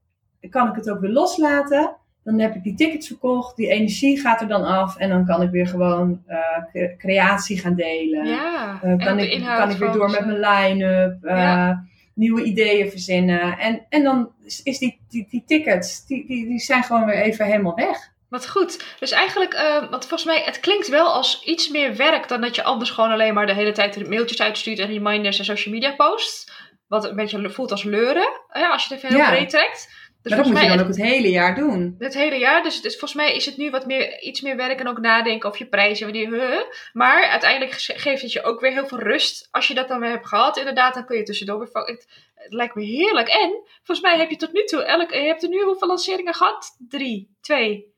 kan 0.51 0.69
ik 0.69 0.75
het 0.75 0.91
ook 0.91 1.01
weer 1.01 1.11
loslaten. 1.11 1.97
Dan 2.25 2.39
heb 2.39 2.55
ik 2.55 2.63
die 2.63 2.75
tickets 2.75 3.07
verkocht, 3.07 3.57
die 3.57 3.69
energie 3.69 4.21
gaat 4.21 4.41
er 4.41 4.49
dan 4.49 4.65
af 4.65 4.97
en 4.97 5.09
dan 5.09 5.27
kan 5.27 5.43
ik 5.43 5.51
weer 5.51 5.67
gewoon 5.67 6.23
uh, 6.29 6.97
creatie 6.99 7.59
gaan 7.59 7.75
delen. 7.75 8.27
Ja, 8.27 8.79
kan, 8.81 9.19
ik, 9.19 9.45
kan 9.45 9.71
ik 9.71 9.77
weer 9.77 9.93
door 9.93 10.11
met 10.11 10.27
mijn 10.27 10.41
line-up, 10.41 11.17
ja. 11.23 11.85
Nieuwe 12.15 12.43
ideeën 12.43 12.91
verzinnen. 12.91 13.59
En, 13.59 13.87
en 13.89 14.03
dan 14.03 14.33
is 14.65 14.79
die, 14.79 15.01
die, 15.09 15.27
die 15.31 15.45
tickets, 15.47 16.07
die, 16.07 16.27
die, 16.27 16.47
die 16.47 16.59
zijn 16.59 16.85
gewoon 16.85 17.07
weer 17.07 17.23
even 17.23 17.45
helemaal 17.47 17.75
weg. 17.75 18.11
Wat 18.29 18.49
goed. 18.49 18.85
Dus 18.99 19.11
eigenlijk, 19.11 19.55
uh, 19.55 19.91
want 19.91 20.07
volgens 20.07 20.25
mij, 20.25 20.43
het 20.45 20.61
klinkt 20.61 20.89
wel 20.89 21.13
als 21.13 21.43
iets 21.45 21.69
meer 21.69 21.97
werk 21.97 22.29
dan 22.29 22.41
dat 22.41 22.55
je 22.55 22.63
anders 22.63 22.91
gewoon 22.91 23.11
alleen 23.11 23.35
maar 23.35 23.47
de 23.47 23.55
hele 23.55 23.73
tijd 23.73 24.09
mailtjes 24.09 24.43
uitstuurt 24.43 24.79
en 24.79 24.87
reminders 24.87 25.39
en 25.39 25.45
social 25.45 25.75
media 25.75 25.95
posts. 25.95 26.51
wat 26.89 27.05
een 27.05 27.17
beetje 27.17 27.51
voelt 27.51 27.71
als 27.71 27.83
leuren. 27.83 28.29
Ja, 28.53 28.71
als 28.71 28.85
je 28.85 28.95
het 28.95 29.05
even 29.05 29.17
heel 29.17 29.27
Ja. 29.27 29.31
breed 29.31 29.51
trekt. 29.51 29.89
Dus 30.23 30.33
maar 30.33 30.43
dat 30.43 30.53
moet 30.53 30.63
je 30.63 30.69
dan 30.69 30.81
ook 30.81 30.87
het 30.87 30.97
hele 30.97 31.31
jaar 31.31 31.55
doen. 31.55 31.95
het 31.99 32.15
hele 32.15 32.37
jaar. 32.39 32.63
Dus, 32.63 32.81
dus 32.81 32.93
volgens 32.93 33.15
mij 33.15 33.35
is 33.35 33.47
het 33.47 33.57
nu 33.57 33.71
wat 33.71 33.87
meer, 33.87 34.21
iets 34.21 34.41
meer 34.41 34.57
werk 34.57 34.81
en 34.81 34.89
ook 34.89 34.99
nadenken 34.99 35.49
over 35.49 35.63
je 35.63 35.69
prijzen. 35.69 36.07
Wanneer, 36.13 36.29
huh. 36.31 36.61
Maar 36.93 37.25
uiteindelijk 37.27 37.73
ge- 37.73 37.99
geeft 37.99 38.23
het 38.23 38.33
je 38.33 38.43
ook 38.43 38.61
weer 38.61 38.73
heel 38.73 38.87
veel 38.87 38.99
rust. 38.99 39.49
Als 39.51 39.69
je 39.69 39.75
dat 39.75 39.89
dan 39.89 40.01
weer 40.01 40.11
hebt 40.11 40.27
gehad, 40.27 40.57
inderdaad, 40.59 40.95
dan 40.95 41.05
kun 41.07 41.17
je 41.17 41.23
tussendoor 41.23 41.59
weer... 41.59 41.69
Het, 41.73 42.07
het 42.35 42.53
lijkt 42.53 42.75
me 42.75 42.83
heerlijk. 42.85 43.29
En 43.29 43.63
volgens 43.83 44.01
mij 44.01 44.19
heb 44.19 44.31
je 44.31 44.37
tot 44.37 44.53
nu 44.53 44.65
toe, 44.65 44.83
elk, 44.83 45.11
je 45.11 45.19
hebt 45.19 45.43
er 45.43 45.49
nu 45.49 45.63
hoeveel 45.63 45.89
lanceringen 45.89 46.35
gehad? 46.35 46.77
Drie, 46.89 47.37
twee. 47.41 47.91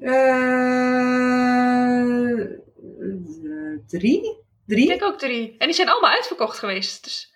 Eh, 0.00 2.40
eh, 2.42 3.78
drie? 3.86 4.20
Ik 4.20 4.36
Drie? 4.78 4.86
denk 4.86 5.02
ook 5.02 5.18
drie. 5.18 5.54
En 5.58 5.66
die 5.66 5.76
zijn 5.76 5.88
allemaal 5.88 6.10
uitverkocht 6.10 6.58
geweest. 6.58 7.04
Dus 7.04 7.31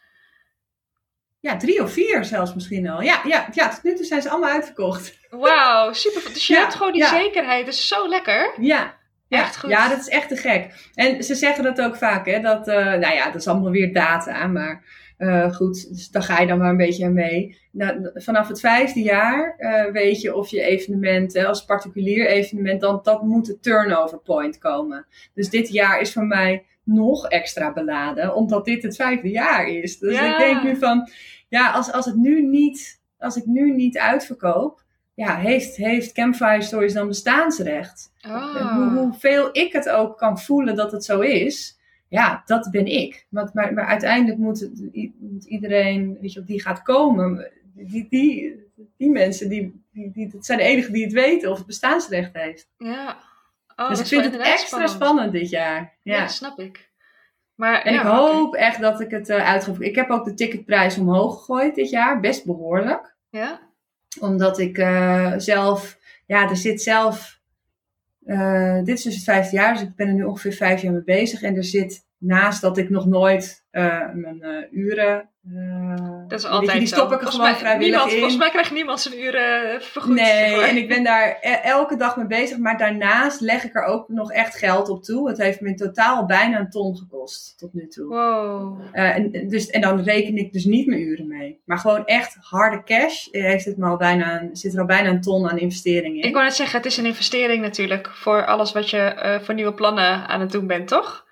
Ja, 1.47 1.57
drie 1.57 1.83
of 1.83 1.93
vier 1.93 2.25
zelfs 2.25 2.55
misschien 2.55 2.89
al. 2.89 3.01
Ja, 3.03 3.21
ja, 3.25 3.49
ja, 3.53 3.69
tot 3.69 3.83
nu 3.83 3.95
toe 3.95 4.05
zijn 4.05 4.23
ze 4.23 4.29
allemaal 4.31 4.51
uitverkocht. 4.51 5.19
wauw, 5.31 5.93
super. 5.93 6.23
Dus 6.33 6.47
je 6.47 6.55
Ja, 6.55 6.61
hebt 6.61 6.75
gewoon 6.75 6.93
die 6.93 7.03
ja. 7.03 7.09
zekerheid. 7.09 7.65
Dat 7.65 7.75
is 7.75 7.89
zo 7.89 8.09
lekker. 8.09 8.55
Ja. 8.61 8.95
Ja, 9.29 9.39
Echt 9.43 9.57
goed. 9.59 9.71
ja, 9.71 9.89
dat 9.89 9.99
is 9.99 10.09
echt 10.09 10.29
te 10.29 10.37
gek. 10.37 10.91
En 10.95 11.25
ze 11.25 11.35
zeggen 11.35 11.65
dat 11.65 11.81
ook 11.81 11.97
vaak, 11.97 12.27
hè, 12.27 12.41
dat, 12.41 12.69
eh, 12.69 12.77
nou 12.85 13.15
ja, 13.15 13.25
dat 13.25 13.35
is 13.41 13.47
allemaal 13.49 13.71
weer 13.71 13.93
data, 13.93 14.47
maar 14.47 14.85
eh, 15.17 15.53
goed, 15.55 15.89
dus 15.89 16.09
daar 16.09 16.23
ga 16.23 16.41
je 16.41 16.47
dan 16.47 16.59
maar 16.59 16.71
een 16.71 16.77
beetje 16.77 17.05
aan 17.05 17.13
mee. 17.15 17.59
Nou, 17.73 18.11
vanaf 18.15 18.49
het 18.49 18.61
vijfde 18.61 19.01
jaar 19.03 19.55
eh, 19.59 19.93
weet 19.93 20.21
je 20.21 20.35
of 20.35 20.49
je 20.49 20.63
evenement, 20.63 21.35
hè, 21.35 21.47
als 21.47 21.65
particulier 21.65 22.27
evenement, 22.27 22.81
dan 22.81 23.01
dat 23.03 23.23
moet 23.23 23.47
de 23.47 23.59
turnover 23.61 24.19
point 24.19 24.59
komen. 24.59 25.07
Dus 25.35 25.51
dit 25.51 25.69
jaar 25.69 26.01
is 26.01 26.13
voor 26.13 26.27
mij 26.27 26.65
nog 26.85 27.29
extra 27.29 27.73
beladen, 27.73 28.35
omdat 28.35 28.65
dit 28.65 28.83
het 28.83 28.97
vijfde 28.97 29.29
jaar 29.31 29.67
is. 29.69 29.99
Dus 29.99 30.15
Ja. 30.15 30.33
ik 30.33 30.39
denk 30.39 30.63
nu 30.63 30.77
van, 30.77 31.09
ja, 31.49 31.71
als, 31.71 31.93
als, 31.93 32.07
het 32.07 32.17
nu 32.17 32.43
niet, 32.43 33.01
als 33.19 33.37
ik 33.37 33.47
nu 33.47 33.75
niet 33.75 33.99
uitverkoop, 33.99 34.85
ja, 35.15 35.37
heeft, 35.37 35.77
heeft 35.77 36.13
Campfire 36.13 36.63
Stories 36.63 36.93
dan 36.93 37.09
bestaansrecht? 37.09 38.13
Oh. 38.27 38.75
Hoe, 38.75 38.99
hoeveel 38.99 39.49
ik 39.53 39.73
het 39.73 39.89
ook 39.89 40.19
kan 40.19 40.39
voelen 40.41 40.77
dat 40.77 40.93
het 40.93 41.05
zo 41.05 41.21
is, 41.21 41.79
ja, 42.09 42.43
dat 42.47 42.71
ben 42.71 42.87
ik. 42.87 43.27
Want, 43.29 43.55
maar, 43.55 43.75
maar 43.75 43.87
uiteindelijk 43.87 44.39
moet, 44.39 44.69
iedereen, 45.47 46.19
weet 46.21 46.33
je, 46.33 46.45
die 46.45 46.63
gaat 46.63 46.83
komen, 46.83 47.51
die, 47.75 48.07
die, 48.11 48.65
die 48.97 49.11
mensen, 49.11 49.49
die, 49.49 49.85
die, 49.93 50.11
die, 50.11 50.29
dat 50.29 50.47
zijn 50.47 50.59
de 50.59 50.65
enigen 50.65 50.93
die 50.93 51.05
het 51.05 51.13
weten 51.13 51.51
of 51.51 51.57
het 51.57 51.67
bestaansrecht 51.67 52.31
heeft. 52.33 52.69
Ja. 52.79 53.17
Oh, 53.77 53.89
dus 53.89 54.01
ik 54.01 54.07
vind 54.07 54.25
het 54.25 54.37
extra 54.37 54.87
spannend. 54.87 55.33
dit 55.33 55.51
jaar. 55.51 55.95
Ja, 56.03 56.15
Ja. 56.15 56.21
dat 56.21 56.31
snap 56.31 56.59
ik. 56.59 56.91
Maar, 57.57 57.83
En 57.83 57.93
ja, 57.93 58.01
ik 58.01 58.07
hoop 58.07 58.55
echt 58.55 58.81
dat 58.81 59.01
ik 59.01 59.11
het 59.11 59.29
uh, 59.29 59.49
uit 59.49 59.65
ga 59.65 59.73
Ik 59.79 59.95
heb 59.95 60.11
ook 60.11 60.25
de 60.25 60.35
ticketprijs 60.35 60.99
omhoog 60.99 61.39
gegooid 61.39 61.75
dit 61.75 61.91
jaar, 61.91 62.21
best 62.21 62.45
behoorlijk. 62.45 63.17
Ja? 63.31 63.61
Omdat 64.21 64.59
ik 64.59 64.79
uh, 64.79 65.33
zelf, 65.37 65.99
ja, 66.27 66.49
er 66.49 66.57
zit 66.57 66.83
zelf, 66.83 67.41
uh, 68.25 68.77
dit 68.77 68.97
is 68.99 69.03
dus 69.03 69.15
het 69.15 69.25
vijfde 69.25 69.57
jaar, 69.57 69.73
dus 69.73 69.83
ik 69.83 69.95
ben 69.95 70.09
er 70.09 70.15
nu 70.15 70.25
ongeveer 70.25 70.53
vijf 70.53 70.83
jaar 70.83 70.93
mee 70.93 71.05
bezig. 71.05 71.43
En 71.43 71.57
er 71.57 71.65
zit 71.65 72.07
naast 72.19 72.61
dat 72.61 72.79
ik 72.79 72.91
nog 72.91 73.07
nooit 73.07 73.65
uh, 73.73 74.13
mijn 74.15 74.69
uren. 74.71 75.29
dat 76.29 76.39
is 76.39 76.47
altijd 76.47 76.73
je, 76.73 76.79
die 76.79 76.89
stop 76.89 77.13
ik 77.13 77.21
er 77.21 77.27
gewoon 77.27 77.47
mij, 77.47 77.55
vrijwillig 77.55 77.91
niemand, 77.91 78.11
in. 78.11 78.19
Volgens 78.19 78.39
mij 78.39 78.51
krijgt 78.51 78.73
niemand 78.73 79.01
zijn 79.01 79.21
uren 79.21 79.83
vergoed. 79.83 80.15
Nee, 80.15 80.61
en 80.61 80.77
ik 80.77 80.89
ben 80.89 81.05
daar 81.05 81.39
e-, 81.41 81.51
elke 81.51 81.97
dag 81.97 82.17
mee 82.17 82.27
bezig. 82.27 82.59
Maar 82.59 82.79
daarnaast 82.79 83.41
leg 83.41 83.65
ik 83.65 83.75
er 83.75 83.85
ook 83.85 84.09
nog 84.09 84.33
echt 84.33 84.57
geld 84.57 84.89
op 84.89 85.03
toe. 85.03 85.29
Het 85.29 85.39
heeft 85.39 85.61
me 85.61 85.69
in 85.69 85.77
totaal 85.77 86.27
bijna 86.27 86.59
een 86.59 86.71
ton 86.71 86.97
gekost 86.97 87.59
tot 87.59 87.75
nu 87.75 87.87
toe. 87.87 88.07
Wow. 88.07 88.81
En, 88.93 89.49
dus, 89.49 89.71
en 89.71 89.81
dan 89.81 90.03
reken 90.03 90.37
ik 90.37 90.53
dus 90.53 90.65
niet 90.65 90.87
mijn 90.87 91.01
uren 91.01 91.29
mee. 91.29 91.61
Maar 91.65 91.79
gewoon 91.79 92.05
echt 92.05 92.37
harde 92.41 92.83
cash. 92.85 93.27
Heeft 93.31 93.65
het 93.65 93.77
me 93.77 93.87
al 93.87 93.97
bijna, 93.97 94.49
zit 94.53 94.73
er 94.73 94.81
al 94.81 94.87
bijna 94.87 95.09
een 95.09 95.21
ton 95.21 95.51
aan 95.51 95.59
investeringen 95.59 96.23
in. 96.23 96.29
Ik 96.29 96.33
wou 96.33 96.45
net 96.45 96.55
zeggen, 96.55 96.77
het 96.77 96.87
is 96.87 96.97
een 96.97 97.07
investering 97.07 97.63
natuurlijk. 97.63 98.11
Voor 98.15 98.47
alles 98.47 98.73
wat 98.73 98.91
je 98.91 99.39
voor 99.43 99.55
nieuwe 99.55 99.75
plannen 99.75 100.29
aan 100.29 100.41
het 100.41 100.53
doen 100.53 100.67
bent, 100.67 100.89
toch? 100.89 101.26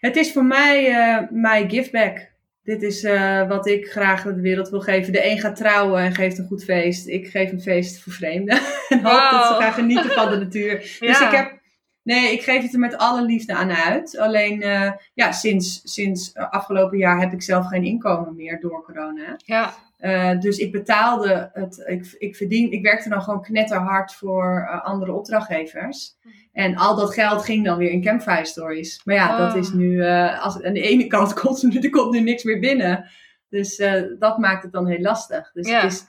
Het 0.00 0.16
is 0.16 0.32
voor 0.32 0.44
mij 0.44 0.90
uh, 0.90 1.30
mijn 1.30 1.70
giveback. 1.70 2.32
Dit 2.62 2.82
is 2.82 3.04
uh, 3.04 3.48
wat 3.48 3.66
ik 3.66 3.86
graag 3.86 4.22
de 4.22 4.40
wereld 4.40 4.68
wil 4.68 4.80
geven. 4.80 5.12
De 5.12 5.30
een 5.30 5.38
gaat 5.38 5.56
trouwen 5.56 6.02
en 6.02 6.14
geeft 6.14 6.38
een 6.38 6.46
goed 6.46 6.64
feest. 6.64 7.06
Ik 7.08 7.26
geef 7.26 7.52
een 7.52 7.60
feest 7.60 8.02
voor 8.02 8.12
vreemden. 8.12 8.60
en 8.88 9.02
hoop 9.02 9.12
wow. 9.12 9.30
dat 9.30 9.46
ze 9.46 9.54
gaan 9.54 9.72
genieten 9.72 10.10
van 10.10 10.30
de 10.30 10.36
natuur. 10.44 10.96
ja. 11.00 11.06
Dus 11.06 11.20
ik 11.20 11.30
heb... 11.30 11.62
Nee, 12.02 12.32
ik 12.32 12.42
geef 12.42 12.62
het 12.62 12.72
er 12.72 12.78
met 12.78 12.96
alle 12.96 13.22
liefde 13.22 13.54
aan 13.54 13.72
uit. 13.72 14.18
Alleen, 14.18 14.62
uh, 14.62 14.92
ja, 15.14 15.32
sinds, 15.32 15.80
sinds 15.84 16.34
afgelopen 16.34 16.98
jaar 16.98 17.20
heb 17.20 17.32
ik 17.32 17.42
zelf 17.42 17.66
geen 17.66 17.84
inkomen 17.84 18.36
meer 18.36 18.60
door 18.60 18.84
corona. 18.84 19.36
Ja. 19.44 19.74
Uh, 20.04 20.40
dus 20.40 20.58
ik 20.58 20.72
betaalde 20.72 21.50
het, 21.52 21.82
ik, 21.86 22.14
ik 22.18 22.36
verdien, 22.36 22.72
ik 22.72 22.82
werkte 22.82 23.08
dan 23.08 23.22
gewoon 23.22 23.42
knetterhard 23.42 24.14
voor 24.14 24.68
uh, 24.70 24.84
andere 24.84 25.12
opdrachtgevers. 25.12 26.16
En 26.52 26.76
al 26.76 26.96
dat 26.96 27.14
geld 27.14 27.44
ging 27.44 27.64
dan 27.64 27.78
weer 27.78 27.90
in 27.90 28.02
Campfire 28.02 28.44
Stories. 28.44 29.00
Maar 29.04 29.14
ja, 29.14 29.32
oh. 29.32 29.38
dat 29.38 29.56
is 29.56 29.72
nu, 29.72 29.90
uh, 29.90 30.44
als, 30.44 30.62
aan 30.62 30.72
de 30.72 30.80
ene 30.80 31.06
kant 31.06 31.34
komt 31.40 31.62
er, 31.62 31.84
er 31.84 31.90
komt 31.90 32.12
nu 32.12 32.20
niks 32.20 32.42
meer 32.42 32.60
binnen. 32.60 33.10
Dus 33.48 33.76
dat 34.18 34.38
maakt 34.38 34.62
het 34.62 34.72
dan 34.72 34.86
heel 34.86 35.00
lastig. 35.00 35.52
Dus, 35.52 35.68
ja. 35.68 35.82
is, 35.82 36.04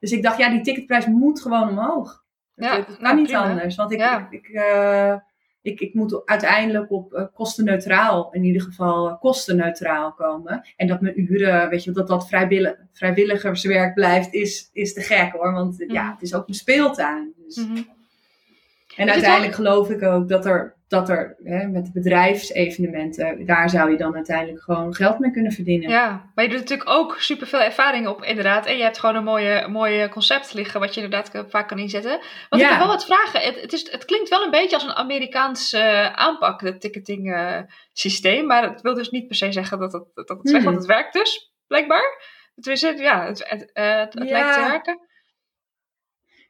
dus 0.00 0.12
ik 0.12 0.22
dacht, 0.22 0.38
ja, 0.38 0.50
die 0.50 0.60
ticketprijs 0.60 1.06
moet 1.06 1.40
gewoon 1.42 1.68
omhoog. 1.68 2.24
Ja, 2.54 2.76
het, 2.76 2.86
het 2.86 2.96
kan 2.96 3.04
nou, 3.04 3.16
niet 3.16 3.26
prima. 3.26 3.48
anders. 3.48 3.76
Want 3.76 3.92
ik, 3.92 3.98
ja. 3.98 4.28
ik, 4.30 4.42
ik, 4.42 4.60
ik, 5.62 5.80
ik, 5.80 5.94
moet 5.94 6.22
uiteindelijk 6.26 6.90
op 6.90 7.12
uh, 7.12 7.24
kostenneutraal, 7.34 8.32
in 8.32 8.44
ieder 8.44 8.62
geval 8.62 9.08
uh, 9.08 9.20
kostenneutraal 9.20 10.12
komen. 10.12 10.68
En 10.76 10.86
dat 10.86 11.00
mijn 11.00 11.20
uren, 11.20 11.68
weet 11.68 11.84
je, 11.84 11.90
dat 11.90 12.08
dat 12.08 12.28
vrijwillig, 12.28 12.76
vrijwilligerswerk 12.92 13.94
blijft, 13.94 14.32
is, 14.34 14.70
is 14.72 14.92
te 14.92 15.00
gek 15.00 15.32
hoor. 15.32 15.52
Want 15.52 15.78
mm. 15.78 15.92
ja, 15.92 16.12
het 16.12 16.22
is 16.22 16.34
ook 16.34 16.46
mijn 16.46 16.58
speeltuin. 16.58 17.32
Dus. 17.36 17.56
Mm 17.56 17.74
-hmm. 17.74 17.96
En 18.96 19.10
uiteindelijk 19.10 19.54
geloof 19.54 19.90
ik 19.90 20.02
ook 20.02 20.28
dat 20.28 20.46
er, 20.46 20.76
dat 20.88 21.08
er 21.08 21.36
hè, 21.44 21.66
met 21.66 21.92
bedrijfsevenementen, 21.92 23.46
daar 23.46 23.70
zou 23.70 23.90
je 23.90 23.96
dan 23.96 24.14
uiteindelijk 24.14 24.62
gewoon 24.62 24.94
geld 24.94 25.18
mee 25.18 25.30
kunnen 25.30 25.52
verdienen. 25.52 25.90
Ja, 25.90 26.30
maar 26.34 26.44
je 26.44 26.50
doet 26.50 26.60
natuurlijk 26.60 26.90
ook 26.90 27.16
superveel 27.18 27.60
ervaring 27.60 28.06
op, 28.06 28.22
inderdaad. 28.22 28.66
En 28.66 28.76
je 28.76 28.82
hebt 28.82 28.98
gewoon 28.98 29.14
een 29.14 29.24
mooie, 29.24 29.68
mooie 29.68 30.08
concept 30.08 30.54
liggen, 30.54 30.80
wat 30.80 30.94
je 30.94 31.02
inderdaad 31.02 31.44
vaak 31.48 31.68
kan 31.68 31.78
inzetten. 31.78 32.20
Want 32.48 32.62
ja. 32.62 32.68
ik 32.68 32.68
heb 32.68 32.78
wel 32.78 32.86
wat 32.86 33.04
vragen. 33.04 33.40
Het, 33.40 33.60
het, 33.60 33.72
is, 33.72 33.90
het 33.90 34.04
klinkt 34.04 34.28
wel 34.28 34.44
een 34.44 34.50
beetje 34.50 34.76
als 34.76 34.84
een 34.84 34.94
Amerikaans 34.94 35.72
uh, 35.72 36.12
aanpak, 36.12 36.60
het 36.60 36.80
ticketing 36.80 37.26
uh, 37.26 37.58
systeem. 37.92 38.46
Maar 38.46 38.70
het 38.70 38.80
wil 38.80 38.94
dus 38.94 39.10
niet 39.10 39.26
per 39.26 39.36
se 39.36 39.52
zeggen 39.52 39.78
dat 39.78 39.92
het, 39.92 40.04
dat 40.14 40.28
het 40.28 40.48
zegt, 40.48 40.58
mm. 40.58 40.64
want 40.64 40.76
het 40.76 40.86
werkt 40.86 41.12
dus, 41.12 41.52
blijkbaar. 41.66 42.36
Tenminste, 42.54 42.94
ja, 42.96 43.26
het, 43.26 43.48
het, 43.48 43.70
uh, 43.74 43.98
het, 43.98 44.14
het 44.14 44.28
ja. 44.28 44.30
lijkt 44.30 44.54
te 44.54 44.60
werken. 44.60 45.07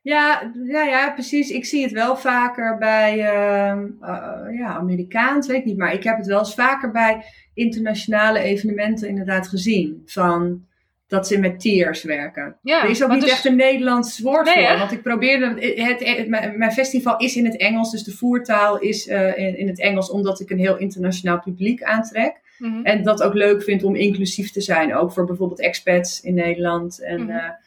Ja, 0.03 0.53
ja, 0.65 0.83
ja, 0.83 1.11
precies. 1.11 1.51
Ik 1.51 1.65
zie 1.65 1.83
het 1.83 1.93
wel 1.93 2.17
vaker 2.17 2.79
bij 2.79 3.17
uh, 3.17 3.83
uh, 4.01 4.59
ja, 4.59 4.67
Amerikaans, 4.67 5.47
weet 5.47 5.59
ik 5.59 5.65
niet. 5.65 5.79
Maar 5.79 5.93
ik 5.93 6.05
heb 6.05 6.17
het 6.17 6.27
wel 6.27 6.39
eens 6.39 6.55
vaker 6.55 6.91
bij 6.91 7.25
internationale 7.55 8.39
evenementen 8.39 9.09
inderdaad 9.09 9.49
gezien. 9.49 10.03
Van 10.07 10.67
dat 11.09 11.27
ze 11.27 11.39
met 11.39 11.61
tiers 11.61 12.03
werken. 12.03 12.57
Ja, 12.63 12.83
er 12.83 12.91
is 12.91 13.03
ook 13.03 13.11
niet 13.11 13.21
dus... 13.21 13.31
echt 13.31 13.45
een 13.45 13.57
Nederlands 13.57 14.19
woord 14.19 14.45
nee, 14.45 14.55
voor. 14.55 14.73
Hè? 14.73 14.79
Want 14.79 14.93
ik 14.93 15.03
probeerde. 15.03 15.47
Het, 15.47 16.01
het, 16.01 16.17
het, 16.17 16.57
mijn 16.57 16.73
festival 16.73 17.17
is 17.17 17.37
in 17.37 17.45
het 17.45 17.57
Engels, 17.57 17.91
dus 17.91 18.03
de 18.03 18.17
voertaal 18.17 18.79
is 18.79 19.07
uh, 19.07 19.39
in, 19.39 19.59
in, 19.59 19.69
het 19.69 19.81
Engels, 19.81 20.11
omdat 20.11 20.41
ik 20.41 20.51
een 20.51 20.59
heel 20.59 20.77
internationaal 20.77 21.41
publiek 21.41 21.83
aantrek. 21.83 22.41
Mm 22.59 22.73
-hmm. 22.73 22.85
En 22.85 23.03
dat 23.03 23.23
ook 23.23 23.35
leuk 23.35 23.63
vind 23.63 23.83
om 23.83 23.95
inclusief 23.95 24.51
te 24.51 24.61
zijn. 24.61 24.95
Ook 24.95 25.13
voor 25.13 25.27
bijvoorbeeld 25.27 25.61
expats 25.61 26.21
in 26.21 26.35
Nederland. 26.35 27.03
En. 27.03 27.21
Mm 27.21 27.31
-hmm. 27.31 27.67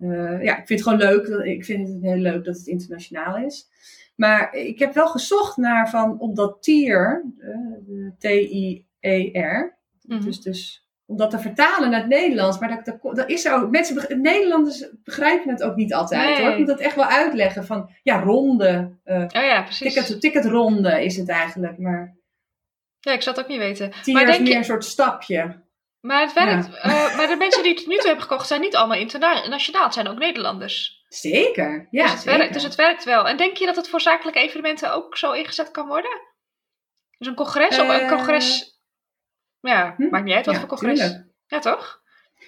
Uh, 0.00 0.42
ja, 0.42 0.58
ik 0.58 0.66
vind 0.66 0.80
het 0.80 0.82
gewoon 0.82 0.98
leuk. 0.98 1.26
Ik 1.44 1.64
vind 1.64 1.88
het 1.88 2.02
heel 2.02 2.16
leuk 2.16 2.44
dat 2.44 2.56
het 2.56 2.66
internationaal 2.66 3.36
is. 3.36 3.68
Maar 4.16 4.54
ik 4.54 4.78
heb 4.78 4.94
wel 4.94 5.06
gezocht 5.06 5.56
naar 5.56 5.90
van 5.90 6.18
op 6.18 6.36
dat 6.36 6.62
tier, 6.62 7.24
uh, 7.38 8.10
T-I-E-R. 8.18 9.78
Mhm. 10.02 10.24
Dus, 10.24 10.40
dus 10.40 10.88
om 11.06 11.16
dat 11.16 11.30
te 11.30 11.38
vertalen 11.38 11.90
naar 11.90 12.00
het 12.00 12.08
Nederlands. 12.08 12.58
Maar 12.58 12.68
dat, 12.68 12.84
dat, 12.84 13.16
dat 13.16 13.30
is 13.30 13.48
ook. 13.48 13.70
Mensen, 13.70 14.20
Nederlanders 14.22 14.90
begrijpen 15.04 15.50
het 15.50 15.62
ook 15.62 15.76
niet 15.76 15.94
altijd 15.94 16.24
nee. 16.24 16.40
hoor. 16.40 16.50
Ik 16.50 16.58
moet 16.58 16.66
dat 16.66 16.80
echt 16.80 16.96
wel 16.96 17.04
uitleggen 17.04 17.66
van 17.66 17.90
ja, 18.02 18.20
ronde. 18.20 18.98
Uh, 19.04 19.16
oh 19.16 19.28
ja, 19.42 19.62
precies. 19.62 19.94
Ticket, 19.94 20.20
ticketronde 20.20 21.04
is 21.04 21.16
het 21.16 21.28
eigenlijk. 21.28 21.78
Maar 21.78 22.16
ja, 23.00 23.12
ik 23.12 23.22
zou 23.22 23.36
het 23.36 23.44
ook 23.44 23.50
niet 23.50 23.60
weten. 23.60 23.92
Tier 24.02 24.14
maar 24.14 24.22
is 24.22 24.30
denk 24.30 24.42
meer 24.42 24.52
je... 24.52 24.58
een 24.58 24.64
soort 24.64 24.84
stapje. 24.84 25.62
Maar 26.00 26.20
het 26.20 26.32
werkt. 26.32 26.66
Ja. 26.66 26.84
Uh, 26.84 27.16
maar 27.16 27.26
de 27.26 27.36
mensen 27.36 27.62
die 27.62 27.74
het 27.74 27.86
nu 27.86 27.96
toe 27.96 28.06
hebben 28.06 28.24
gekocht 28.24 28.46
zijn 28.46 28.60
niet 28.60 28.76
allemaal 28.76 28.98
internationaal. 28.98 29.84
Het 29.84 29.94
zijn 29.94 30.08
ook 30.08 30.18
Nederlanders. 30.18 31.04
Zeker. 31.08 31.88
Ja, 31.90 32.02
dus, 32.02 32.12
het 32.12 32.20
zeker. 32.20 32.38
Werkt, 32.38 32.54
dus 32.54 32.62
het 32.62 32.74
werkt 32.74 33.04
wel. 33.04 33.28
En 33.28 33.36
denk 33.36 33.56
je 33.56 33.66
dat 33.66 33.76
het 33.76 33.88
voor 33.88 34.00
zakelijke 34.00 34.40
evenementen 34.40 34.92
ook 34.92 35.16
zo 35.16 35.32
ingezet 35.32 35.70
kan 35.70 35.86
worden? 35.86 36.20
Dus 37.18 37.26
een 37.26 37.34
congres 37.34 37.78
uh, 37.78 37.84
of 37.84 38.00
een 38.00 38.08
congres. 38.08 38.78
Ja, 39.60 39.94
hm? 39.96 40.08
maakt 40.08 40.24
niet 40.24 40.34
uit 40.34 40.46
wat 40.46 40.54
ja, 40.54 40.60
voor 40.60 40.68
congres. 40.68 40.98
Tuurlijk. 40.98 41.24
Ja, 41.46 41.58
toch? 41.58 42.00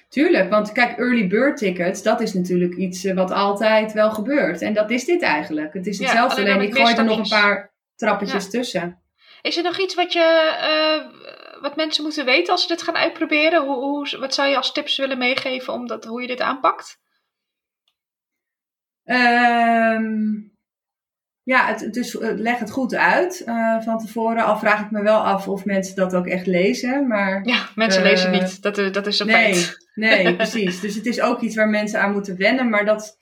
Tuurlijk, 0.09 0.51
want 0.51 0.73
kijk, 0.73 0.99
early 0.99 1.27
bird 1.27 1.57
tickets, 1.57 2.03
dat 2.03 2.21
is 2.21 2.35
natuurlijk 2.35 2.75
iets 2.75 3.05
uh, 3.05 3.15
wat 3.15 3.31
altijd 3.31 3.93
wel 3.93 4.11
gebeurt. 4.11 4.63
En 4.63 4.75
dat 4.75 4.91
is 4.91 5.05
dit 5.05 5.23
eigenlijk. 5.23 5.75
Het 5.75 5.87
is 5.87 5.99
hetzelfde, 5.99 6.41
ja, 6.41 6.47
alleen, 6.47 6.55
alleen 6.55 6.69
ik 6.69 6.83
gooi 6.83 6.95
er 6.95 7.05
nog 7.05 7.19
een 7.19 7.29
paar 7.29 7.73
trappetjes 7.97 8.51
tussen. 8.51 9.03
Is 9.43 9.57
er 9.57 9.63
nog 9.63 9.79
iets 9.79 9.95
wat 9.95 10.13
je, 10.13 10.21
wat 11.63 11.77
mensen 11.77 12.03
moeten 12.03 12.25
weten 12.25 12.53
als 12.53 12.63
ze 12.63 12.69
dit 12.69 12.83
gaan 12.83 12.97
uitproberen? 12.97 13.65
Hoe, 13.65 13.75
hoe, 13.75 14.19
wat 14.19 14.35
zou 14.35 14.49
je 14.49 14.57
als 14.57 14.73
tips 14.73 14.97
willen 14.97 15.19
meegeven 15.19 15.73
om 15.73 15.87
dat, 15.87 16.05
hoe 16.05 16.21
je 16.21 16.27
dit 16.27 16.41
aanpakt? 16.41 17.01
Um, 19.05 20.53
ja, 21.43 21.67
het, 21.67 21.81
het 21.81 21.97
is, 21.97 22.17
leg 22.21 22.59
het 22.59 22.71
goed 22.71 22.95
uit 22.95 23.43
uh, 23.47 23.81
van 23.81 23.99
tevoren. 23.99 24.45
Al 24.45 24.59
vraag 24.59 24.81
ik 24.81 24.91
me 24.91 25.03
wel 25.03 25.19
af 25.19 25.49
of 25.49 25.65
mensen 25.65 25.97
dat 25.97 26.15
ook 26.15 26.27
echt 26.27 26.47
lezen. 26.47 27.07
Maar, 27.07 27.45
ja, 27.45 27.69
mensen 27.75 28.03
uh, 28.03 28.09
lezen 28.09 28.31
niet. 28.31 28.63
Dat, 28.63 28.75
dat 28.93 29.07
is 29.07 29.19
een 29.19 29.27
nee, 29.27 29.55
feit. 29.55 29.87
Nee, 29.95 30.37
precies. 30.37 30.81
Dus 30.81 30.95
het 30.95 31.07
is 31.07 31.21
ook 31.21 31.41
iets 31.41 31.57
waar 31.57 31.69
mensen 31.69 32.01
aan 32.01 32.13
moeten 32.13 32.37
wennen. 32.37 32.69
Maar 32.69 32.85
dat, 32.85 33.19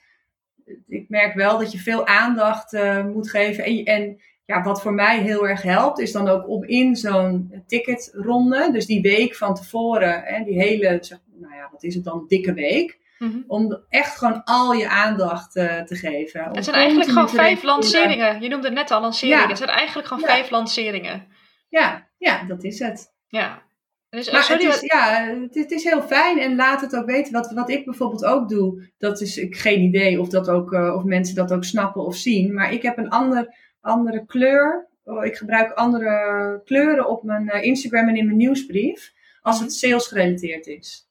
ik 0.86 1.08
merk 1.08 1.34
wel 1.34 1.58
dat 1.58 1.72
je 1.72 1.78
veel 1.78 2.06
aandacht 2.06 2.72
uh, 2.72 3.04
moet 3.04 3.30
geven. 3.30 3.64
En, 3.64 3.84
en 3.84 4.20
ja, 4.50 4.62
wat 4.62 4.82
voor 4.82 4.94
mij 4.94 5.20
heel 5.20 5.48
erg 5.48 5.62
helpt, 5.62 5.98
is 5.98 6.12
dan 6.12 6.28
ook 6.28 6.48
om 6.48 6.64
in 6.64 6.96
zo'n 6.96 7.62
ticketronde, 7.66 8.68
dus 8.72 8.86
die 8.86 9.00
week 9.00 9.34
van 9.36 9.54
tevoren, 9.54 10.22
hè, 10.24 10.44
die 10.44 10.60
hele, 10.62 10.98
zeg, 11.00 11.18
nou 11.40 11.54
ja, 11.54 11.68
wat 11.72 11.82
is 11.82 11.94
het 11.94 12.04
dan, 12.04 12.24
dikke 12.28 12.52
week, 12.52 12.98
Mhm. 13.18 13.38
om 13.46 13.84
echt 13.88 14.16
gewoon 14.18 14.44
al 14.44 14.72
je 14.72 14.88
aandacht 14.88 15.56
uh, 15.56 15.82
te 15.82 15.94
geven. 15.96 16.48
Het 16.52 16.64
zijn 16.64 16.76
eigenlijk 16.76 17.08
gewoon 17.10 17.28
vijf 17.28 17.62
lanceringen. 17.62 18.40
Je 18.42 18.48
noemde 18.48 18.66
het 18.66 18.76
net 18.76 18.90
al 18.90 19.00
lanceringen. 19.00 19.42
Ja. 19.42 19.48
Het 19.48 19.58
zijn 19.58 19.70
eigenlijk 19.70 20.08
gewoon 20.08 20.22
Ja. 20.22 20.28
vijf 20.34 20.50
lanceringen. 20.50 21.26
Ja, 21.68 22.08
ja, 22.18 22.44
dat 22.44 22.64
is 22.64 22.78
het. 22.78 23.12
Ja. 23.28 23.62
Dus, 24.10 24.26
eh, 24.26 24.32
Maar 24.32 24.42
sorry, 24.42 24.64
het 24.64 24.74
is, 24.74 24.80
wat- 24.80 24.90
ja, 24.90 25.24
het, 25.40 25.54
het 25.54 25.70
is 25.70 25.84
heel 25.84 26.02
fijn 26.02 26.38
en 26.38 26.56
laat 26.56 26.80
het 26.80 26.96
ook 26.96 27.06
weten. 27.06 27.32
Wat, 27.32 27.52
wat 27.52 27.70
ik 27.70 27.84
bijvoorbeeld 27.84 28.24
ook 28.24 28.48
doe, 28.48 28.90
dat 28.98 29.20
is 29.20 29.36
ik 29.36 29.56
geen 29.56 29.80
idee 29.80 30.20
of, 30.20 30.28
dat 30.28 30.48
ook, 30.48 30.72
eh, 30.72 30.94
of 30.96 31.04
mensen 31.04 31.34
dat 31.34 31.52
ook 31.52 31.64
snappen 31.64 32.04
of 32.04 32.14
zien. 32.16 32.54
Maar 32.54 32.72
ik 32.72 32.82
heb 32.82 32.98
een 32.98 33.08
ander, 33.10 33.54
andere 33.80 34.26
kleur. 34.26 34.88
Oh, 35.04 35.24
ik 35.24 35.36
gebruik 35.36 35.72
andere 35.72 36.60
kleuren 36.64 37.08
op 37.08 37.22
mijn 37.22 37.48
eh, 37.48 37.62
Instagram 37.64 38.08
en 38.08 38.16
in 38.16 38.24
mijn 38.24 38.36
nieuwsbrief. 38.36 39.12
Als 39.42 39.60
het 39.60 39.72
sales 39.74 40.06
gerelateerd 40.06 40.66
is. 40.66 41.08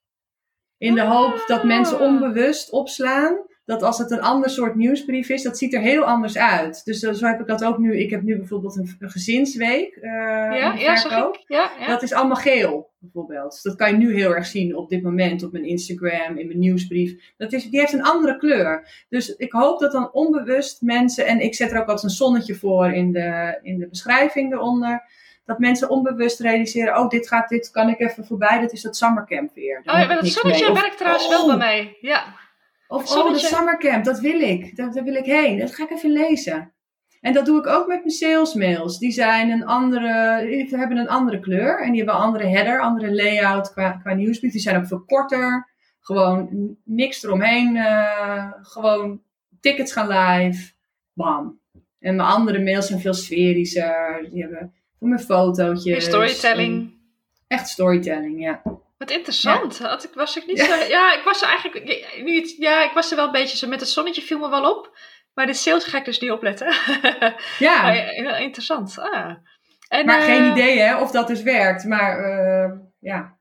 In 0.78 0.96
de 0.96 1.02
hoop 1.02 1.44
dat 1.48 1.64
mensen 1.64 1.98
Ah. 1.98 2.02
onbewust 2.04 2.70
opslaan. 2.72 3.48
Dat 3.66 3.84
als 3.84 3.98
het 3.98 4.12
een 4.12 4.22
ander 4.22 4.50
soort 4.50 4.76
nieuwsbrief 4.76 5.30
is, 5.30 5.44
dat 5.44 5.58
ziet 5.58 5.74
er 5.74 5.82
heel 5.82 6.04
anders 6.04 6.38
uit. 6.38 6.86
Dus 6.86 7.04
eh, 7.04 7.14
zo 7.14 7.26
heb 7.26 7.40
ik 7.40 7.48
dat 7.48 7.64
ook 7.64 7.78
nu. 7.78 8.00
Ik 8.00 8.10
heb 8.10 8.22
nu 8.22 8.38
bijvoorbeeld 8.38 8.76
een, 8.78 9.10
gezinsweek. 9.10 9.96
eh, 9.96 10.12
ja, 10.80 10.96
zag 10.96 11.28
ik. 11.28 11.44
Ja, 11.48 11.72
ja. 11.80 11.88
Dat 11.88 12.04
is 12.04 12.14
allemaal 12.14 12.36
geel, 12.36 12.89
bijvoorbeeld. 13.00 13.52
Dus 13.52 13.62
dat 13.62 13.76
kan 13.76 13.92
je 13.92 13.98
nu 13.98 14.16
heel 14.16 14.36
erg 14.36 14.46
zien 14.46 14.76
op 14.76 14.90
dit 14.90 15.04
moment 15.04 15.44
op 15.44 15.52
mijn 15.52 15.66
Instagram, 15.66 16.38
in 16.38 16.48
mijn 16.48 16.60
nieuwsbrief. 16.60 17.34
Dat 17.38 17.54
is, 17.54 17.70
die 17.70 17.80
heeft 17.80 17.94
een 17.94 18.04
andere 18.04 18.38
kleur. 18.38 19.06
Dus 19.10 19.36
ik 19.36 19.52
hoop 19.52 19.80
dat 19.80 19.92
dan 19.92 20.14
onbewust 20.14 20.82
mensen, 20.82 21.26
en 21.26 21.40
ik 21.40 21.56
zet 21.56 21.72
er 21.72 21.82
ook 21.82 21.88
altijd 21.88 22.04
een 22.04 22.10
zonnetje 22.10 22.56
voor 22.56 22.92
in 22.92 23.12
de, 23.12 23.60
in 23.62 23.80
de 23.80 23.88
beschrijving 23.88 24.54
eronder, 24.54 25.04
dat 25.46 25.60
mensen 25.60 25.90
onbewust 25.90 26.40
realiseren, 26.40 26.98
oh, 26.98 27.10
dit, 27.10 27.28
gaat, 27.28 27.50
dit 27.50 27.72
kan 27.72 27.90
ik 27.90 28.00
even 28.00 28.26
voorbij, 28.26 28.60
dat 28.60 28.72
is 28.72 28.82
dat 28.82 28.98
summercamp 28.98 29.54
weer. 29.54 29.82
Daar 29.84 29.96
Oh 29.96 30.02
ja, 30.02 30.16
dat 30.16 30.28
zonnetje 30.28 30.74
werkt 30.74 30.98
trouwens 30.98 31.28
wel 31.28 31.42
oh, 31.42 31.48
bij 31.48 31.58
mij. 31.58 31.98
Ja. 32.02 32.24
Of, 32.88 33.16
oh, 33.16 33.32
dat 33.32 33.40
summercamp, 33.40 34.04
dat 34.04 34.20
wil 34.20 34.40
ik. 34.40 34.76
Daar, 34.76 34.92
daar 34.92 35.04
wil 35.04 35.16
ik 35.16 35.26
heen. 35.26 35.60
Dat 35.60 35.76
ga 35.76 35.84
ik 35.84 35.92
even 35.92 36.12
lezen. 36.12 36.74
En 37.22 37.34
dat 37.34 37.46
doe 37.46 37.60
ik 37.60 37.68
ook 37.68 37.88
met 37.88 38.00
mijn 38.00 38.10
salesmails. 38.10 38.98
Die 38.98 39.12
zijn 39.12 39.50
een 39.50 39.66
andere, 39.66 40.46
die 40.46 40.78
hebben 40.78 40.98
een 40.98 41.10
andere 41.10 41.40
kleur. 41.40 41.80
En 41.80 41.92
die 41.92 41.98
hebben 41.98 42.16
een 42.16 42.22
andere 42.22 42.48
header, 42.48 42.82
andere 42.82 43.16
layout 43.16 43.72
qua, 43.72 43.92
qua 43.92 44.14
nieuwsbrief. 44.14 44.52
Die 44.52 44.62
zijn 44.62 44.78
ook 44.78 44.88
veel 44.88 45.04
korter. 45.06 45.70
Gewoon 46.00 46.78
niks 46.84 47.24
eromheen. 47.24 47.76
eh, 47.76 48.52
gewoon 48.62 49.22
tickets 49.60 49.94
gaan 49.94 50.08
live. 50.08 50.72
Bam. 51.14 51.60
En 52.00 52.16
mijn 52.16 52.30
andere 52.30 52.60
mails 52.60 52.88
zijn 52.88 53.00
veel 53.00 53.14
sferischer. 53.14 54.28
Die 54.32 54.42
hebben 54.42 54.74
voor 55.00 55.08
mijn 55.08 55.22
fotootjes. 55.22 56.06
Storytelling. 56.06 56.98
Echt 57.48 57.68
storytelling, 57.68 58.42
ja. 58.42 58.62
Wat 58.98 59.12
interessant. 59.12 59.80
Had 59.80 60.04
ik, 60.04 60.14
was 60.14 60.38
ik 60.38 60.46
niet 60.46 60.60
zo... 60.60 60.76
Ja, 60.76 61.14
ik 61.18 61.22
was 61.24 61.42
er 61.42 61.48
eigenlijk... 61.48 62.08
Nu 62.24 62.36
het, 62.36 62.56
ja, 62.58 62.84
ik 62.84 62.92
was 62.94 63.10
er 63.10 63.16
wel 63.16 63.26
een 63.26 63.32
beetje 63.32 63.58
zo... 63.58 63.68
Met 63.68 63.80
het 63.80 63.90
zonnetje 63.90 64.22
viel 64.22 64.40
me 64.40 64.50
wel 64.50 64.72
op. 64.72 64.98
Maar 65.34 65.46
de 65.46 65.54
sales 65.54 65.84
ga 65.84 65.98
ik 65.98 66.06
dus 66.06 66.20
niet 66.20 66.32
opletten. 66.32 66.68
Ja. 67.60 67.92
Ja, 67.94 68.38
interessant. 68.38 68.98
Ah. 69.00 69.36
En, 69.88 70.06
Maar 70.06 70.20
eh, 70.20 70.26
geen 70.26 70.52
idee 70.52 70.80
hè, 70.80 71.02
of 71.02 71.12
dat 71.12 71.28
dus 71.28 71.42
werkt. 71.44 71.84
Maar 71.86 72.20
eh, 72.24 72.72
ja. 73.00 73.38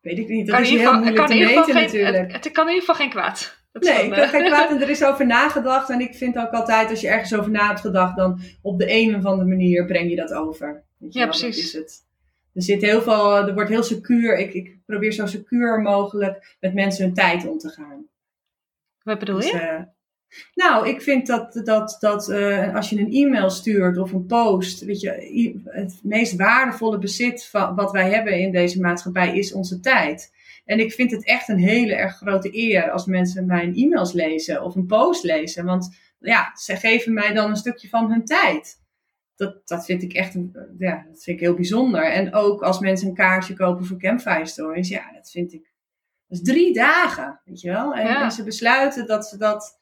Weet 0.00 0.18
ik 0.18 0.28
niet. 0.28 0.46
Dat 0.46 0.54
kan 0.54 0.64
is 0.64 0.70
heel 0.70 0.92
moeilijk 0.92 1.16
kan 1.16 1.26
te 1.26 1.32
in 1.32 1.38
ieder 1.38 1.54
meten 1.54 1.74
geval 1.74 1.88
geen- 1.88 2.00
natuurlijk. 2.00 2.32
Het, 2.32 2.44
het 2.44 2.52
kan 2.52 2.68
in 2.68 2.74
ieder 2.74 2.86
geval 2.88 3.00
geen 3.04 3.10
kwaad. 3.12 3.60
Dat 3.72 3.82
Nee, 3.82 4.06
ik 4.06 4.12
eh, 4.12 4.28
geen 4.28 4.44
kwaad 4.46 4.70
en 4.70 4.80
er 4.82 4.88
is 4.90 5.04
over 5.04 5.26
nagedacht. 5.26 5.90
En 5.90 6.00
ik 6.00 6.14
vind 6.14 6.38
ook 6.38 6.50
altijd, 6.50 6.90
als 6.90 7.00
je 7.00 7.08
ergens 7.08 7.34
over 7.34 7.50
na 7.50 7.66
hebt 7.66 7.80
gedacht, 7.80 8.16
dan 8.16 8.40
op 8.62 8.78
de 8.78 8.86
een 8.90 9.16
of 9.16 9.24
andere 9.24 9.48
manier 9.48 9.86
breng 9.86 10.10
je 10.10 10.16
dat 10.16 10.32
over. 10.32 10.84
Weet 10.98 11.12
je 11.12 11.18
Ja, 11.18 11.24
wel, 11.28 11.38
precies. 11.38 11.64
is 11.64 11.72
het. 11.72 12.00
Er 12.54 12.62
zit 12.62 12.82
heel 12.82 13.02
veel, 13.02 13.36
er 13.36 13.54
wordt 13.54 13.70
heel 13.70 13.82
secuur. 13.82 14.38
Ik, 14.38 14.52
ik 14.54 14.78
probeer 14.86 15.12
zo 15.12 15.26
secuur 15.26 15.80
mogelijk 15.80 16.56
met 16.60 16.74
mensen 16.74 17.04
hun 17.04 17.14
tijd 17.14 17.46
om 17.48 17.58
te 17.58 17.68
gaan. 17.68 18.06
Wat 19.02 19.18
bedoel 19.18 19.36
Dus, 19.36 19.50
je? 19.50 19.58
eh, 19.58 19.82
nou, 20.54 20.88
ik 20.88 21.02
vind 21.02 21.26
dat, 21.26 21.60
dat, 21.64 21.96
dat 22.00 22.28
eh, 22.28 22.74
als 22.74 22.90
je 22.90 22.98
een 22.98 23.12
e-mail 23.12 23.50
stuurt 23.50 23.98
of 23.98 24.12
een 24.12 24.26
post, 24.26 24.84
weet 24.84 25.00
je, 25.00 25.60
het 25.64 26.00
meest 26.02 26.36
waardevolle 26.36 26.98
bezit 26.98 27.46
van 27.46 27.74
wat 27.74 27.90
wij 27.92 28.10
hebben 28.10 28.38
in 28.38 28.52
deze 28.52 28.80
maatschappij 28.80 29.38
is 29.38 29.52
onze 29.52 29.80
tijd. 29.80 30.32
En 30.64 30.78
ik 30.78 30.92
vind 30.92 31.10
het 31.10 31.26
echt 31.26 31.48
een 31.48 31.58
hele 31.58 31.94
erg 31.94 32.16
grote 32.16 32.56
eer 32.56 32.90
als 32.90 33.06
mensen 33.06 33.46
mijn 33.46 33.74
e-mails 33.74 34.12
lezen 34.12 34.62
of 34.62 34.74
een 34.74 34.86
post 34.86 35.24
lezen. 35.24 35.64
Want 35.64 35.96
ja, 36.18 36.56
ze 36.56 36.76
geven 36.76 37.12
mij 37.12 37.32
dan 37.32 37.50
een 37.50 37.56
stukje 37.56 37.88
van 37.88 38.10
hun 38.10 38.24
tijd. 38.24 38.80
Dat, 39.36 39.68
dat 39.68 39.84
vind 39.84 40.02
ik 40.02 40.12
echt 40.12 40.34
ja, 40.78 41.04
dat 41.08 41.22
vind 41.22 41.36
ik 41.36 41.40
heel 41.40 41.54
bijzonder. 41.54 42.04
En 42.04 42.34
ook 42.34 42.62
als 42.62 42.78
mensen 42.78 43.08
een 43.08 43.14
kaartje 43.14 43.54
kopen 43.54 43.84
voor 43.86 43.98
Campfire 43.98 44.46
Stories, 44.46 44.88
ja, 44.88 45.12
dat 45.12 45.30
vind 45.30 45.52
ik. 45.52 45.70
Dat 46.28 46.38
is 46.38 46.52
drie 46.52 46.74
dagen, 46.74 47.40
weet 47.44 47.60
je 47.60 47.70
wel. 47.70 47.94
En, 47.94 48.06
Ja. 48.06 48.22
en 48.22 48.30
ze 48.32 48.44
besluiten 48.44 49.06
dat 49.06 49.26
ze 49.26 49.36
dat 49.36 49.78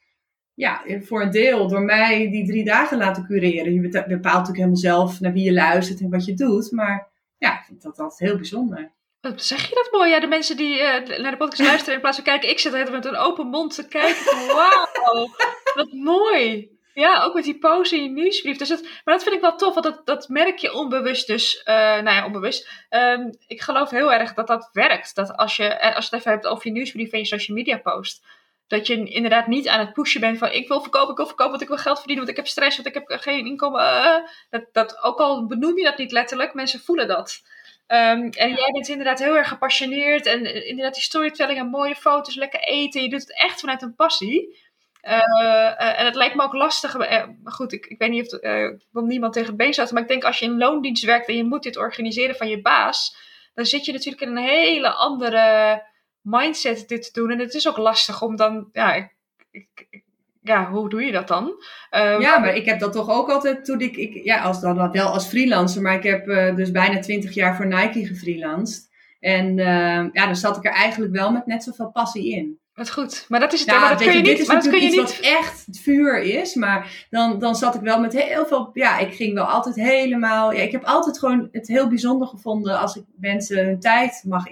ja, 0.55 0.83
voor 1.01 1.23
een 1.23 1.31
deel 1.31 1.69
door 1.69 1.83
mij 1.83 2.31
die 2.31 2.47
drie 2.47 2.65
dagen 2.65 2.99
laten 2.99 3.27
cureren. 3.27 3.73
Je 3.73 3.81
bepaalt 3.81 4.23
natuurlijk 4.23 4.57
helemaal 4.57 4.77
zelf 4.77 5.21
naar 5.21 5.33
wie 5.33 5.45
je 5.45 5.53
luistert 5.53 6.01
en 6.01 6.11
wat 6.11 6.25
je 6.25 6.35
doet. 6.35 6.71
Maar 6.71 7.09
ja, 7.39 7.59
ik 7.59 7.65
vind 7.67 7.83
dat 7.83 7.99
altijd 7.99 8.31
heel 8.31 8.37
bijzonder. 8.37 8.93
Wat 9.21 9.45
zeg 9.45 9.69
je 9.69 9.75
dat 9.75 9.89
mooi? 9.93 10.11
Ja, 10.11 10.21
de 10.21 10.27
mensen 10.27 10.57
die 10.57 10.79
eh, 10.81 11.19
naar 11.19 11.31
de 11.31 11.37
podcast 11.37 11.69
luisteren 11.69 11.95
in 11.95 12.01
plaats 12.01 12.17
van 12.17 12.25
kijken, 12.25 12.51
ik 12.51 12.59
zit 12.59 12.73
er 12.73 12.91
met 12.91 13.05
een 13.05 13.17
open 13.17 13.47
mond 13.47 13.75
te 13.75 13.89
kijken. 13.89 14.47
Wauw, 14.57 15.29
wat 15.75 15.93
mooi. 15.93 16.71
Ja, 16.95 17.23
ook 17.23 17.35
met 17.35 17.45
die 17.45 17.59
pose 17.59 17.97
in 17.97 18.03
je 18.03 18.09
nieuwsbrief. 18.09 18.57
Dus 18.57 18.69
dat, 18.69 18.83
maar 18.83 19.15
dat 19.15 19.23
vind 19.23 19.35
ik 19.35 19.41
wel 19.41 19.57
tof, 19.57 19.75
want 19.75 19.87
dat, 19.87 20.07
dat 20.07 20.29
merk 20.29 20.59
je 20.59 20.73
onbewust 20.73 21.27
dus. 21.27 21.63
eh, 21.63 21.75
nou 21.75 22.11
ja, 22.11 22.27
onbewust. 22.27 22.69
Ehm, 22.89 23.31
ik 23.47 23.61
geloof 23.61 23.91
heel 23.91 24.13
erg 24.13 24.35
dat 24.35 24.47
dat 24.47 24.69
werkt. 24.73 25.15
Dat 25.15 25.37
als 25.37 25.57
je, 25.57 25.65
eh, 25.65 25.97
als 25.97 26.05
je 26.09 26.11
het 26.11 26.21
even 26.21 26.33
hebt 26.33 26.47
over 26.47 26.67
je 26.67 26.73
nieuwsbrief 26.73 27.13
en 27.13 27.19
je 27.19 27.25
social 27.25 27.57
media 27.57 27.79
post. 27.79 28.25
Dat 28.71 28.87
je 28.87 29.05
inderdaad 29.05 29.47
niet 29.47 29.69
aan 29.69 29.79
het 29.79 29.93
pushen 29.93 30.21
bent 30.21 30.39
van 30.39 30.53
ik 30.53 30.69
wil 30.69 30.81
verkopen, 30.81 31.11
ik 31.11 31.17
wil 31.17 31.27
verkopen, 31.27 31.51
want 31.51 31.63
ik 31.63 31.69
wil 31.69 31.79
geld 31.79 31.99
verdienen, 31.99 32.25
want 32.25 32.39
ik 32.39 32.45
heb 32.45 32.53
stress, 32.53 32.77
want 32.77 32.89
ik 32.89 32.95
heb 32.95 33.21
geen 33.21 33.47
inkomen. 33.47 33.81
eh. 33.81 34.17
dat, 34.51 34.65
dat, 34.73 35.03
ook 35.03 35.19
al 35.19 35.47
benoem 35.47 35.79
je 35.79 35.85
dat 35.85 35.99
niet 35.99 36.13
letterlijk, 36.13 36.55
mensen 36.55 36.81
voelen 36.81 37.09
dat. 37.09 37.43
Ehm, 37.87 38.29
en 38.31 38.55
jij 38.55 38.71
bent 38.73 38.89
inderdaad 38.89 39.19
heel 39.19 39.37
erg 39.37 39.49
gepassioneerd. 39.49 40.27
En 40.27 40.45
eh, 40.45 40.69
inderdaad 40.69 40.95
die 40.95 41.03
storytelling 41.03 41.59
en 41.59 41.67
mooie 41.67 41.95
foto's, 41.95 42.35
lekker 42.35 42.61
eten. 42.61 43.03
Je 43.03 43.09
doet 43.09 43.21
het 43.21 43.35
echt 43.35 43.61
vanuit 43.61 43.83
een 43.83 43.95
passie. 43.95 44.59
Eh, 45.01 46.01
en 46.01 46.05
het 46.05 46.15
lijkt 46.15 46.35
me 46.35 46.43
ook 46.43 46.55
lastig. 46.55 46.99
maar 46.99 47.53
goed, 47.53 47.73
ik, 47.73 47.87
ik 47.87 47.99
weet 47.99 48.11
niet 48.11 48.35
of 48.35 48.41
ik 48.41 48.87
wil 48.91 49.05
niemand 49.05 49.33
tegen 49.33 49.49
het 49.49 49.57
been. 49.57 49.89
Maar 49.93 50.03
ik 50.03 50.09
denk 50.09 50.25
als 50.25 50.39
je 50.39 50.45
in 50.45 50.59
loondienst 50.59 51.05
werkt 51.05 51.29
en 51.29 51.37
je 51.37 51.45
moet 51.45 51.63
dit 51.63 51.77
organiseren 51.77 52.37
van 52.37 52.49
je 52.49 52.61
baas. 52.61 53.17
Dan 53.55 53.65
zit 53.67 53.85
je 53.85 53.93
natuurlijk 53.93 54.23
in 54.23 54.29
een 54.29 54.45
hele 54.45 54.91
andere 54.91 55.83
mindset 56.21 56.89
dit 56.89 57.03
te 57.03 57.21
doen. 57.21 57.31
En 57.31 57.39
het 57.39 57.55
is 57.55 57.69
ook 57.69 57.77
lastig 57.77 58.23
om 58.23 58.37
dan. 58.37 58.69
Ja, 58.73 58.95
ik, 58.95 59.09
ik- 59.51 60.03
ja 60.43 60.71
hoe 60.71 60.89
doe 60.89 61.03
je 61.03 61.13
dat 61.13 61.29
dan? 61.29 61.53
Eh, 61.91 62.21
Ja, 62.21 62.39
maar 62.39 62.55
ik 62.55 62.65
heb 62.65 62.79
dat 62.81 62.93
toch 62.93 63.11
ook 63.11 63.31
altijd 63.31 63.65
toen 63.65 63.81
ik, 63.81 63.97
ik 63.97 64.25
ja, 64.25 64.43
als, 64.43 64.61
dan 64.61 64.91
wel 64.93 65.07
als 65.09 65.27
freelancer, 65.27 65.83
maar 65.83 65.95
ik 65.95 66.03
heb 66.03 66.29
eh, 66.29 66.57
dus 66.57 66.71
bijna 66.71 66.99
twintig 66.99 67.35
jaar 67.35 67.57
voor 67.57 67.67
Nike 67.67 68.07
gefreelanced. 68.07 68.89
En 69.21 69.59
eh, 69.59 69.67
ja, 70.13 70.27
dan 70.27 70.37
zat 70.37 70.57
ik 70.57 70.65
er 70.65 70.73
eigenlijk 70.73 71.13
wel 71.13 71.33
met 71.33 71.47
net 71.47 71.63
zoveel 71.63 71.91
passie 71.91 72.33
in. 72.37 72.59
Wat 72.75 72.91
goed. 72.91 73.25
Maar 73.29 73.41
dat 73.41 73.53
is 73.53 73.61
het. 73.61 73.69
Ja, 73.71 73.81
maar 73.81 73.89
dat 73.91 73.99
kun 74.03 74.07
je 74.17 74.23
dit 74.23 74.31
niet. 74.33 74.39
is 74.41 74.47
Maar 74.47 74.57
dat 74.57 74.65
kun 74.65 74.73
natuurlijk 74.73 74.97
je 74.97 75.11
iets 75.11 75.21
niet. 75.21 75.31
wat 75.31 75.41
echt 75.41 75.67
het 75.67 75.81
vuur 75.81 76.21
is. 76.21 76.55
Maar 76.55 77.07
dan, 77.11 77.39
dan 77.39 77.55
zat 77.57 77.75
ik 77.75 77.81
wel 77.81 78.01
met 78.01 78.13
heel 78.13 78.47
veel... 78.47 78.71
Ja, 78.73 78.99
ik 78.99 79.15
ging 79.15 79.35
wel 79.35 79.45
altijd 79.45 79.75
helemaal... 79.75 80.53
Ja, 80.53 80.61
ik 80.63 80.73
heb 80.73 80.85
altijd 80.85 81.19
gewoon 81.19 81.49
het 81.53 81.69
heel 81.69 81.89
bijzonder 81.89 82.29
gevonden 82.29 82.79
als 82.79 82.97
ik 82.97 83.05
mensen 83.17 83.65
hun 83.65 83.81
tijd 83.81 84.23
mag 84.27 84.49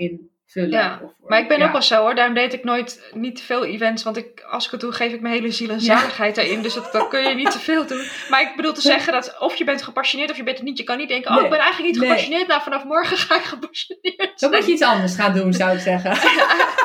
Ja, 0.52 1.00
Of- 1.04 1.10
Maar 1.28 1.38
ik 1.40 1.48
ben 1.48 1.58
ja. 1.58 1.66
ook 1.66 1.72
wel 1.72 1.82
zo 1.82 2.00
hoor. 2.00 2.14
Daarom 2.14 2.34
deed 2.34 2.52
ik 2.52 2.64
nooit 2.64 3.10
niet 3.14 3.36
te 3.36 3.42
veel 3.42 3.64
events. 3.64 4.02
Want 4.02 4.16
ik, 4.16 4.40
als 4.50 4.64
ik 4.64 4.70
het 4.70 4.80
doe, 4.80 4.92
geef 4.92 5.12
ik 5.12 5.20
mijn 5.20 5.34
hele 5.34 5.50
ziel 5.50 5.68
en 5.68 5.80
Ja. 5.80 5.98
zaligheid 5.98 6.34
daarin. 6.34 6.62
Dus 6.62 6.74
dat, 6.74 6.92
dan 6.92 7.08
kun 7.08 7.28
je 7.28 7.34
niet 7.34 7.50
te 7.50 7.58
veel 7.58 7.86
doen. 7.86 8.02
Maar 8.30 8.40
ik 8.42 8.52
bedoel 8.56 8.72
te 8.72 8.80
zeggen 8.80 9.12
dat 9.12 9.36
of 9.38 9.54
je 9.54 9.64
bent 9.64 9.82
gepassioneerd 9.82 10.30
of 10.30 10.36
je 10.36 10.42
bent 10.42 10.56
het 10.56 10.66
niet. 10.66 10.78
Je 10.78 10.84
kan 10.84 10.98
niet 10.98 11.08
denken, 11.08 11.36
oh 11.36 11.42
ik 11.44 11.50
ben 11.50 11.58
eigenlijk 11.58 11.90
niet 11.92 12.00
Nee. 12.00 12.08
gepassioneerd. 12.08 12.48
Nou, 12.48 12.62
vanaf 12.62 12.84
morgen 12.84 13.16
ga 13.26 13.36
ik 13.36 13.42
gepassioneerd 13.42 14.16
Dan 14.18 14.28
zijn. 14.34 14.50
moet 14.52 14.66
je 14.66 14.72
iets 14.72 14.82
anders 14.82 15.14
gaan 15.14 15.34
doen, 15.34 15.52
zou 15.52 15.72
ik 15.74 15.80
zeggen. 15.80 16.12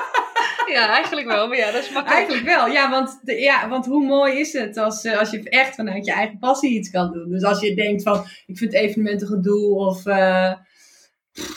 Ja, 0.68 0.88
eigenlijk 0.90 1.28
wel. 1.28 1.48
Maar 1.48 1.58
ja, 1.58 1.72
dat 1.72 1.84
is 1.84 1.90
makkelijk. 1.90 2.18
Eigenlijk 2.28 2.46
wel, 2.56 2.68
ja 2.68 2.90
want, 2.90 3.20
de- 3.24 3.40
ja, 3.40 3.68
want 3.70 3.86
hoe 3.86 4.06
mooi 4.06 4.40
is 4.40 4.54
het 4.54 4.78
als, 4.78 5.04
eh, 5.04 5.20
als 5.20 5.32
je 5.32 5.50
echt 5.50 5.76
vanuit 5.76 6.06
je 6.06 6.12
eigen 6.12 6.38
passie 6.40 6.72
iets 6.78 6.90
kan 6.90 7.12
doen. 7.12 7.30
Dus 7.30 7.44
als 7.44 7.60
je 7.60 7.76
denkt 7.76 8.04
van, 8.04 8.26
ik 8.46 8.58
vind 8.58 8.74
evenementen 8.74 9.28
gedoe 9.28 9.76
of, 9.76 10.06
eh, 10.06 10.52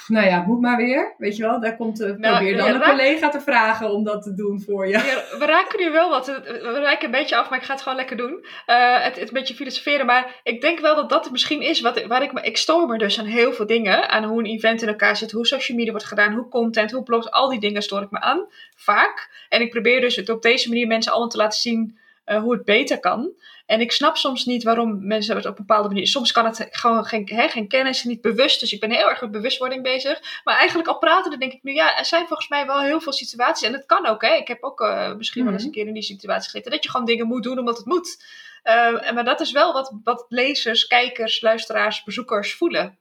nou 0.07 0.27
ja, 0.27 0.45
moet 0.47 0.61
maar 0.61 0.77
weer. 0.77 1.15
Weet 1.19 1.37
je 1.37 1.43
wel, 1.43 1.61
daar 1.61 1.77
komt 1.77 2.01
uh, 2.01 2.07
Nou, 2.17 2.37
probeer 2.37 2.57
dan 2.57 2.67
ja, 2.67 2.75
een 2.75 2.81
raak- 2.81 2.89
collega 2.91 3.29
te 3.29 3.41
vragen 3.41 3.91
om 3.91 4.05
dat 4.05 4.23
te 4.23 4.35
doen 4.35 4.61
voor 4.61 4.87
je. 4.87 4.93
Ja, 4.93 5.39
we 5.39 5.45
raken 5.47 5.81
nu 5.81 5.91
wel 5.91 6.11
wat. 6.11 6.27
We 6.27 6.79
raken 6.83 7.05
een 7.05 7.11
beetje 7.11 7.37
af, 7.37 7.51
maar 7.51 7.59
ik 7.59 7.65
ga 7.65 7.73
het 7.73 7.83
gewoon 7.83 7.99
lekker 7.99 8.17
doen. 8.17 8.47
Eh, 8.67 9.03
het, 9.03 9.17
het 9.17 9.29
een 9.29 9.35
beetje 9.35 9.55
filosoferen. 9.55 10.07
Maar 10.07 10.41
ik 10.43 10.61
denk 10.61 10.79
wel 10.79 10.95
dat 10.97 11.11
dat 11.11 11.23
het 11.23 11.33
misschien 11.33 11.63
is 11.63 11.81
wat, 11.81 12.07
waar 12.07 12.23
ik 12.23 12.33
me. 12.33 12.41
Ik 12.41 12.57
stoor 12.57 12.87
me 12.87 12.99
dus 12.99 13.19
aan 13.19 13.27
heel 13.27 13.53
veel 13.53 13.67
dingen. 13.67 14.09
Aan 14.09 14.25
hoe 14.25 14.39
een 14.39 14.47
event 14.47 14.83
in 14.83 14.89
elkaar 14.89 15.17
zit, 15.17 15.31
hoe 15.31 15.47
social 15.47 15.77
media 15.77 15.93
wordt 15.93 16.07
gedaan, 16.07 16.35
hoe 16.35 16.49
content, 16.49 16.91
hoe 16.91 17.03
blogs. 17.03 17.31
Al 17.31 17.49
die 17.49 17.61
dingen 17.61 17.83
stoor 17.83 18.03
ik 18.03 18.11
me 18.11 18.21
aan. 18.21 18.47
Vaak. 18.77 19.45
En 19.49 19.61
ik 19.61 19.71
probeer 19.71 20.01
dus 20.01 20.17
het 20.17 20.29
op 20.29 20.43
deze 20.43 20.69
manier 20.69 20.87
mensen 20.87 21.13
allemaal 21.13 21.31
te 21.31 21.37
laten 21.37 21.61
zien 21.61 21.99
eh, 22.25 22.41
hoe 22.41 22.53
het 22.53 22.65
beter 22.65 23.01
kan. 23.01 23.33
En 23.67 23.81
ik 23.81 23.93
snap 23.93 24.17
soms 24.17 24.45
niet 24.45 24.63
waarom 24.63 25.07
mensen 25.07 25.37
het 25.37 25.45
op 25.47 25.59
een 25.59 25.67
bepaalde 25.67 25.89
manier. 25.89 26.07
Soms 26.07 26.33
kan 26.33 26.45
het 26.45 26.67
gewoon 26.71 27.05
geen, 27.05 27.29
hè, 27.29 27.49
geen 27.49 27.69
kennis, 27.69 28.05
niet 28.05 28.21
bewust. 28.21 28.61
Dus 28.61 28.73
ik 28.73 28.81
ben 28.81 28.91
heel 28.91 29.09
erg 29.09 29.21
met 29.21 29.31
bewustwording 29.31 29.83
bezig. 29.83 30.41
Maar 30.45 30.57
eigenlijk 30.57 30.89
al 30.89 30.99
praten, 30.99 31.39
denk 31.39 31.53
ik 31.53 31.63
nu, 31.63 31.73
ja, 31.73 31.99
er 31.99 32.05
zijn 32.05 32.27
volgens 32.27 32.49
mij 32.49 32.67
wel 32.67 32.81
heel 32.81 33.01
veel 33.01 33.13
situaties. 33.13 33.67
En 33.67 33.73
het 33.73 33.87
kan 33.87 34.07
ook, 34.07 34.23
hè. 34.23 34.35
Ik 34.35 34.49
heb 34.49 34.63
ook 34.63 34.81
eh, 34.81 35.15
misschien 35.15 35.45
wel 35.45 35.53
eens 35.53 35.65
een 35.65 35.71
keer 35.71 35.87
in 35.87 35.95
die 35.95 36.03
situatie 36.03 36.51
gezeten. 36.51 36.71
Dat 36.71 36.85
je 36.85 36.91
gewoon 36.91 37.07
dingen 37.07 37.27
moet 37.27 37.43
doen 37.43 37.59
omdat 37.59 37.77
het 37.77 37.87
moet. 37.87 38.25
En 38.63 39.15
maar 39.15 39.25
dat 39.25 39.41
is 39.41 39.53
wel 39.53 39.73
wat, 39.73 39.97
wat 40.05 40.27
lezers, 40.29 40.87
kijkers, 40.87 41.41
luisteraars, 41.41 42.05
bezoekers 42.05 42.55
voelen. 42.55 42.99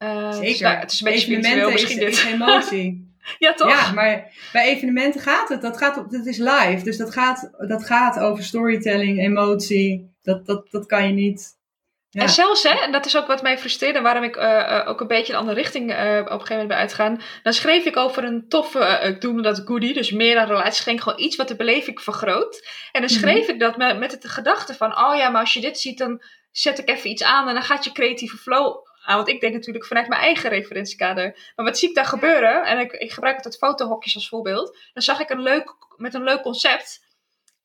Eh, 0.00 0.30
dus 0.30 0.36
Zeker. 0.36 0.62
nou, 0.62 0.76
het 0.76 0.92
is 0.92 1.00
een 1.00 1.10
beetje 1.10 1.20
spiritueel 1.20 1.70
misschien 1.70 2.00
is, 2.00 2.04
dit. 2.04 2.12
is 2.12 2.24
emotie. 2.24 3.08
ja, 3.38 3.54
toch? 3.54 3.70
Ja, 3.70 3.92
maar 3.92 4.32
bij 4.52 4.64
evenementen 4.64 5.20
gaat 5.20 5.48
het. 5.48 5.62
Dat, 5.62 5.76
gaat 5.76 5.96
op, 5.96 6.10
dat 6.10 6.26
is 6.26 6.38
live. 6.38 6.80
Dus 6.84 6.96
dat 6.96 7.12
gaat, 7.12 7.50
dat 7.58 7.84
gaat 7.84 8.18
over 8.18 8.44
storytelling, 8.44 9.18
emotie. 9.18 10.14
Dat, 10.22 10.46
dat, 10.46 10.70
dat 10.70 10.86
kan 10.86 11.06
je 11.06 11.12
niet. 11.12 11.58
Ja. 12.12 12.22
En 12.22 12.28
zelfs, 12.28 12.62
hè, 12.62 12.68
en 12.68 12.92
dat 12.92 13.06
is 13.06 13.16
ook 13.16 13.26
wat 13.26 13.42
mij 13.42 13.58
frustreerde, 13.58 14.00
waarom 14.00 14.22
ik 14.22 14.36
eh, 14.36 14.78
eh, 14.78 14.88
ook 14.88 15.00
een 15.00 15.06
beetje 15.06 15.32
een 15.32 15.38
andere 15.38 15.60
richting 15.60 15.90
eh, 15.90 15.96
op 15.96 16.04
een 16.06 16.26
gegeven 16.26 16.50
moment 16.50 16.68
ben 16.68 16.76
uitgegaan. 16.76 17.20
Dan 17.42 17.52
schreef 17.52 17.84
ik 17.84 17.96
over 17.96 18.24
een 18.24 18.48
toffe, 18.48 18.78
eh, 18.78 19.08
ik 19.08 19.22
noemde 19.22 19.42
dat 19.42 19.62
goodie, 19.64 19.94
dus 19.94 20.10
meer 20.10 20.34
dan 20.34 20.46
relaties, 20.46 20.82
ging 20.82 21.02
gewoon 21.02 21.20
iets 21.20 21.36
wat 21.36 21.48
de 21.48 21.56
beleving 21.56 22.00
vergroot. 22.00 22.68
En 22.92 23.00
dan 23.00 23.10
schreef 23.10 23.48
ik 23.48 23.58
dat 23.60 23.76
met, 23.76 23.98
met 23.98 24.12
het 24.12 24.28
gedachte 24.28 24.74
van, 24.74 24.98
oh 24.98 25.16
ja, 25.16 25.28
maar 25.28 25.40
als 25.40 25.54
je 25.54 25.60
dit 25.60 25.78
ziet, 25.78 25.98
dan 25.98 26.22
zet 26.50 26.78
ik 26.78 26.88
even 26.88 27.10
iets 27.10 27.22
aan 27.22 27.48
en 27.48 27.54
dan 27.54 27.62
gaat 27.62 27.84
je 27.84 27.92
creatieve 27.92 28.36
flow 28.36 28.86
aan. 29.10 29.16
Want 29.16 29.28
ik 29.28 29.40
denk 29.40 29.52
natuurlijk 29.52 29.86
vanuit 29.86 30.08
mijn 30.08 30.20
eigen 30.20 30.50
referentiekader. 30.50 31.52
Maar 31.56 31.66
wat 31.66 31.78
zie 31.78 31.88
ik 31.88 31.94
daar 31.94 32.04
gebeuren? 32.04 32.64
En 32.64 32.78
ik, 32.78 32.92
ik 32.92 33.12
gebruik 33.12 33.36
altijd 33.36 33.56
fotohokjes 33.56 34.14
als 34.14 34.28
voorbeeld. 34.28 34.78
Dan 34.92 35.02
zag 35.02 35.20
ik 35.20 35.30
een 35.30 35.42
leuk, 35.42 35.74
met 35.96 36.14
een 36.14 36.22
leuk 36.22 36.42
concept. 36.42 37.08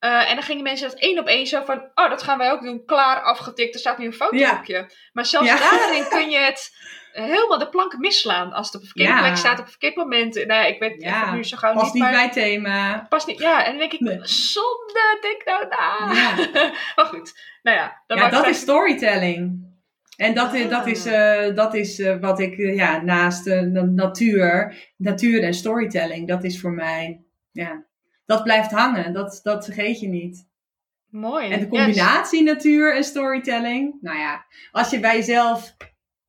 Uh, 0.00 0.30
en 0.30 0.34
dan 0.34 0.44
gingen 0.44 0.62
mensen 0.62 0.88
dat 0.88 0.98
één 0.98 1.18
op 1.18 1.26
één 1.26 1.46
zo 1.46 1.62
van, 1.64 1.90
oh, 1.94 2.10
dat 2.10 2.22
gaan 2.22 2.38
wij 2.38 2.50
ook 2.50 2.62
doen, 2.62 2.84
klaar, 2.84 3.22
afgetikt, 3.22 3.74
er 3.74 3.80
staat 3.80 3.98
nu 3.98 4.06
een 4.06 4.12
fotohokje. 4.12 4.74
Ja. 4.74 4.86
Maar 5.12 5.26
zelfs 5.26 5.48
ja. 5.48 5.58
daarin 5.58 6.08
kun 6.08 6.30
je 6.30 6.38
het 6.38 6.74
helemaal 7.12 7.58
de 7.58 7.68
plank 7.68 7.98
misslaan 7.98 8.52
als 8.52 8.66
het 8.66 8.76
op 8.76 8.80
een 8.80 8.86
verkeerde 8.86 9.12
ja. 9.12 9.20
plek 9.20 9.36
staat 9.36 9.58
op 9.58 9.64
een 9.64 9.70
verkeerd 9.70 9.96
moment. 9.96 10.46
Nou, 10.46 10.66
ik 10.66 10.78
weet 10.78 11.02
ja. 11.02 11.34
nu 11.34 11.44
zo 11.44 11.56
gauw 11.56 11.72
Past 11.72 11.84
niet, 11.84 11.92
niet 11.94 12.02
maar... 12.02 12.12
bij 12.12 12.30
thema. 12.30 13.06
Past 13.08 13.26
niet, 13.26 13.38
ja. 13.38 13.64
En 13.64 13.70
dan 13.70 13.78
denk 13.78 13.92
ik, 13.92 14.00
nee. 14.00 14.18
zonde, 14.22 15.18
denk 15.20 15.44
nou 15.44 15.68
na. 15.68 16.06
maar 16.96 17.06
goed, 17.06 17.40
nou 17.62 17.76
ja. 17.76 18.02
ja, 18.06 18.28
dat 18.28 18.46
is 18.46 18.58
storytelling. 18.58 19.74
En 20.16 20.34
dat, 20.34 20.48
ah. 20.48 20.54
is, 20.54 20.68
dat 20.68 20.86
is, 20.86 21.06
uh, 21.06 21.54
dat 21.54 21.74
is 21.74 21.98
uh, 21.98 22.16
wat 22.20 22.40
ik, 22.40 22.56
uh, 22.56 22.76
ja, 22.76 23.02
naast 23.02 23.46
natuur, 23.94 24.76
natuur 24.96 25.42
en 25.42 25.54
storytelling, 25.54 26.28
dat 26.28 26.44
is 26.44 26.60
voor 26.60 26.72
mij, 26.72 27.20
ja, 27.50 27.84
dat 28.26 28.42
blijft 28.42 28.70
hangen. 28.70 29.12
Dat, 29.12 29.40
dat 29.42 29.64
vergeet 29.64 30.00
je 30.00 30.08
niet. 30.08 30.46
Mooi. 31.10 31.50
En 31.50 31.60
de 31.60 31.68
combinatie 31.68 32.44
yes. 32.44 32.52
natuur 32.52 32.96
en 32.96 33.04
storytelling. 33.04 33.94
Nou 34.00 34.18
ja, 34.18 34.44
als 34.70 34.90
je 34.90 35.00
bij 35.00 35.16
jezelf, 35.16 35.76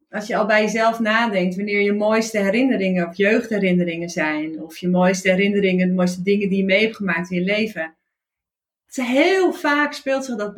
als 0.10 0.28
je 0.28 0.36
al 0.36 0.46
bij 0.46 0.62
jezelf 0.62 1.00
nadenkt, 1.00 1.56
wanneer 1.56 1.82
je 1.82 1.94
mooiste 1.94 2.40
herinneringen 2.40 3.08
of 3.08 3.18
jeugdherinneringen 3.18 4.10
zijn, 4.10 4.62
of 4.62 4.78
je 4.78 4.90
mooiste 4.90 5.30
herinneringen, 5.30 5.88
de 5.88 5.94
mooiste 5.94 6.22
dingen 6.22 6.50
die 6.50 6.58
je 6.58 6.66
mee 6.66 6.82
hebt 6.82 6.96
gemaakt 6.96 7.32
in 7.32 7.38
je 7.40 7.44
leven. 7.44 7.96
Het 8.86 8.98
is 8.98 9.06
heel 9.06 9.54
vaak 9.54 9.94
speelt 9.94 10.26
zich 10.26 10.36
dat 10.36 10.54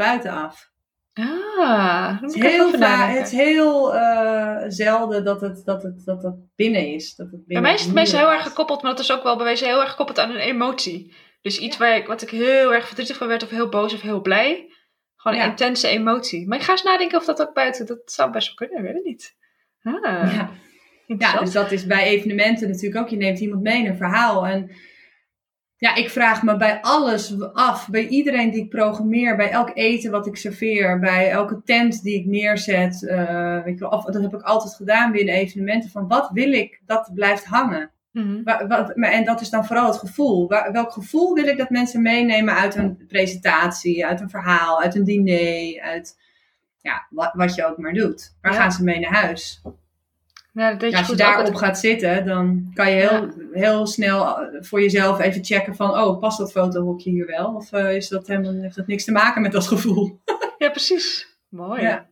Ah, 1.19 2.21
het 2.21 2.35
is 2.35 2.41
heel, 2.41 2.71
vaak, 2.71 3.15
het 3.15 3.25
is 3.25 3.31
heel 3.31 3.95
uh, 3.95 4.63
zelden 4.67 5.23
dat 5.23 5.41
het, 5.41 5.61
dat, 5.65 5.83
het, 5.83 6.05
dat 6.05 6.23
het 6.23 6.35
binnen 6.55 6.93
is. 6.93 7.15
Dat 7.15 7.31
het 7.31 7.45
binnen 7.45 7.61
bij 7.61 7.61
mij 7.61 7.73
is 7.73 7.85
het 7.85 7.93
meestal 7.93 8.19
heel 8.19 8.31
erg 8.31 8.43
gekoppeld, 8.43 8.81
maar 8.81 8.91
dat 8.91 8.99
is 8.99 9.11
ook 9.11 9.23
wel 9.23 9.35
bij 9.35 9.45
wijze 9.45 9.65
heel 9.65 9.81
erg 9.81 9.89
gekoppeld 9.89 10.19
aan 10.19 10.29
een 10.29 10.37
emotie. 10.37 11.15
Dus 11.41 11.59
iets 11.59 11.77
ja. 11.77 11.83
waar 11.83 11.95
ik, 11.95 12.07
wat 12.07 12.21
ik 12.21 12.29
heel 12.29 12.73
erg 12.73 12.85
verdrietig 12.85 13.17
van 13.17 13.27
werd, 13.27 13.43
of 13.43 13.49
heel 13.49 13.69
boos 13.69 13.93
of 13.93 14.01
heel 14.01 14.21
blij. 14.21 14.67
Gewoon 15.15 15.37
een 15.37 15.43
ja. 15.43 15.49
intense 15.49 15.87
emotie. 15.87 16.47
Maar 16.47 16.57
ik 16.57 16.63
ga 16.63 16.71
eens 16.71 16.83
nadenken 16.83 17.17
of 17.17 17.25
dat 17.25 17.41
ook 17.41 17.53
buiten, 17.53 17.85
dat 17.85 18.01
zou 18.05 18.31
best 18.31 18.47
wel 18.47 18.55
kunnen, 18.55 18.77
ik 18.77 18.83
weet 18.83 19.03
het 19.03 19.05
niet. 19.05 19.37
Ah, 19.83 20.33
ja. 20.33 20.49
ja, 21.17 21.39
dus 21.39 21.51
dat 21.51 21.71
is 21.71 21.85
bij 21.85 22.03
evenementen 22.03 22.69
natuurlijk 22.69 23.01
ook. 23.01 23.09
Je 23.09 23.17
neemt 23.17 23.39
iemand 23.39 23.61
mee 23.61 23.79
in 23.79 23.87
een 23.87 23.97
verhaal. 23.97 24.47
En 24.47 24.71
ja, 25.79 25.95
ik 25.95 26.09
vraag 26.09 26.43
me 26.43 26.57
bij 26.57 26.81
alles 26.81 27.41
af. 27.53 27.89
Bij 27.89 28.07
iedereen 28.07 28.51
die 28.51 28.63
ik 28.63 28.69
programmeer, 28.69 29.35
bij 29.35 29.49
elk 29.49 29.71
eten 29.73 30.11
wat 30.11 30.27
ik 30.27 30.35
serveer, 30.35 30.99
bij 30.99 31.29
elke 31.29 31.61
tent 31.65 32.01
die 32.03 32.19
ik 32.19 32.25
neerzet. 32.25 33.01
Uh, 33.01 33.63
weet 33.63 33.73
je 33.73 33.79
wel, 33.79 33.89
of, 33.89 34.05
dat 34.05 34.21
heb 34.21 34.33
ik 34.33 34.41
altijd 34.41 34.73
gedaan 34.73 35.11
binnen 35.11 35.33
evenementen. 35.33 35.89
Van 35.89 36.07
wat 36.07 36.29
wil 36.33 36.51
ik 36.51 36.81
dat 36.85 37.11
blijft 37.13 37.45
hangen? 37.45 37.91
Wat, 38.43 38.65
wat, 38.67 38.89
en 38.91 39.25
dat 39.25 39.41
is 39.41 39.49
dan 39.49 39.65
vooral 39.65 39.87
het 39.87 39.97
gevoel. 39.97 40.47
Welk 40.47 40.91
gevoel 40.91 41.33
wil 41.33 41.47
ik 41.47 41.57
dat 41.57 41.69
mensen 41.69 42.01
meenemen 42.01 42.55
uit 42.55 42.75
een 42.75 43.05
presentatie, 43.07 44.05
uit 44.05 44.21
een 44.21 44.29
verhaal, 44.29 44.81
uit 44.81 44.95
een 44.95 45.03
diner, 45.03 45.81
uit 45.81 46.17
ja, 46.81 47.07
wat, 47.09 47.31
wat 47.33 47.55
je 47.55 47.65
ook 47.65 47.77
maar 47.77 47.93
doet. 47.93 48.35
Waar 48.41 48.53
Ja. 48.53 48.59
gaan 48.59 48.71
ze 48.71 48.83
mee 48.83 48.99
naar 48.99 49.13
huis? 49.13 49.61
Ja, 50.53 50.73
dat 50.73 50.91
je 50.91 50.97
als 50.97 51.07
je 51.07 51.15
daarop 51.15 51.55
gaat 51.55 51.79
zitten, 51.79 52.25
dan 52.25 52.71
kan 52.73 52.91
je 52.91 52.95
heel, 52.95 53.29
heel 53.51 53.87
snel 53.87 54.39
eh, 54.39 54.47
voor 54.59 54.81
jezelf 54.81 55.19
even 55.19 55.43
checken 55.43 55.75
van, 55.75 55.89
oh, 55.89 56.19
past 56.19 56.37
dat 56.37 56.51
fotohokje 56.51 57.09
hier 57.09 57.25
wel? 57.25 57.53
Of 57.55 57.71
eh, 57.71 57.95
is 57.95 58.07
dat 58.07 58.27
helemaal, 58.27 58.53
heeft 58.53 58.75
dat 58.75 58.87
niks 58.87 59.03
te 59.03 59.11
maken 59.11 59.41
met 59.41 59.51
dat 59.51 59.67
gevoel? 59.67 60.19
Ja, 60.57 60.69
precies. 60.69 61.37
Mooi. 61.49 61.81
Ja. 61.81 62.09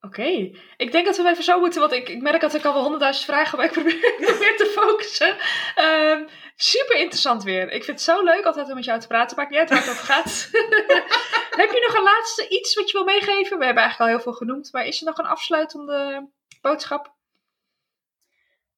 Oké. 0.00 0.50
Ik 0.76 0.92
denk 0.92 1.06
dat 1.06 1.16
we 1.16 1.28
even 1.28 1.44
zo 1.44 1.60
moeten, 1.60 1.80
want 1.80 1.92
ik, 1.92 2.08
ik 2.08 2.22
merk 2.22 2.40
dat 2.40 2.54
ik 2.54 2.64
al 2.64 2.72
wel 2.72 2.82
honderdduizend 2.82 3.26
vragen, 3.26 3.56
maar 3.56 3.66
ik 3.66 3.72
probeer, 3.78 3.94
ik 3.94 4.24
probeer 4.26 4.56
te 4.56 4.72
focussen. 4.74 5.36
Ehm, 5.74 6.22
super 6.56 6.96
interessant 6.96 7.42
weer. 7.42 7.62
Ik 7.62 7.84
vind 7.84 7.86
het 7.86 8.00
zo 8.00 8.22
leuk 8.22 8.44
altijd 8.44 8.68
om 8.68 8.74
met 8.74 8.84
jou 8.84 9.00
te 9.00 9.06
praten. 9.06 9.36
Maakt 9.36 9.50
niet 9.50 9.58
uit 9.58 9.68
waar 9.68 9.78
het 9.78 9.90
over 9.90 10.04
gaat. 10.04 10.48
Heb 11.62 11.70
je 11.70 11.84
nog 11.86 11.96
een 11.96 12.02
laatste 12.02 12.48
iets 12.48 12.74
wat 12.74 12.90
je 12.90 12.96
wil 12.96 13.06
meegeven? 13.06 13.58
We 13.58 13.64
hebben 13.64 13.82
eigenlijk 13.82 13.98
al 14.00 14.06
heel 14.06 14.20
veel 14.20 14.32
genoemd, 14.32 14.72
maar 14.72 14.86
is 14.86 15.00
er 15.00 15.06
nog 15.06 15.18
een 15.18 15.26
afsluitende 15.26 16.28
boodschap? 16.60 17.14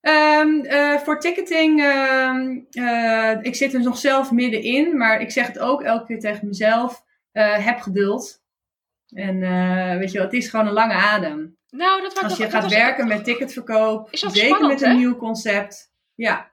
Ehm, 0.05 0.61
eh, 0.61 0.99
voor 0.99 1.21
ticketing, 1.21 1.83
ehm, 1.83 2.59
eh, 2.71 3.33
ik 3.43 3.55
zit 3.55 3.75
er 3.75 3.81
nog 3.83 3.97
zelf 3.99 4.31
middenin, 4.31 4.97
maar 4.97 5.21
ik 5.21 5.31
zeg 5.31 5.47
het 5.47 5.59
ook 5.59 5.83
elke 5.83 6.07
keer 6.07 6.21
tegen 6.21 6.47
mezelf, 6.47 7.05
eh, 7.33 7.65
heb 7.65 7.81
geduld. 7.81 8.43
En 9.15 9.39
weet 9.99 10.11
je 10.13 10.19
wel, 10.19 10.27
het 10.27 10.37
is 10.37 10.49
gewoon 10.49 10.67
een 10.67 10.73
lange 10.73 10.93
adem. 10.95 11.57
Nou, 11.71 12.03
dat 12.03 12.23
Als 12.23 12.37
je 12.37 12.43
gaat 12.43 12.53
dat 12.53 12.63
was- 12.63 12.73
werken 12.75 13.09
met 13.09 13.25
ticketverkoop, 13.25 14.09
zeker 14.11 14.37
spannend, 14.47 14.73
met 14.73 14.83
een 14.83 14.91
hè? 14.91 14.97
nieuw 14.97 15.17
concept. 15.17 15.93
Ja, 16.15 16.51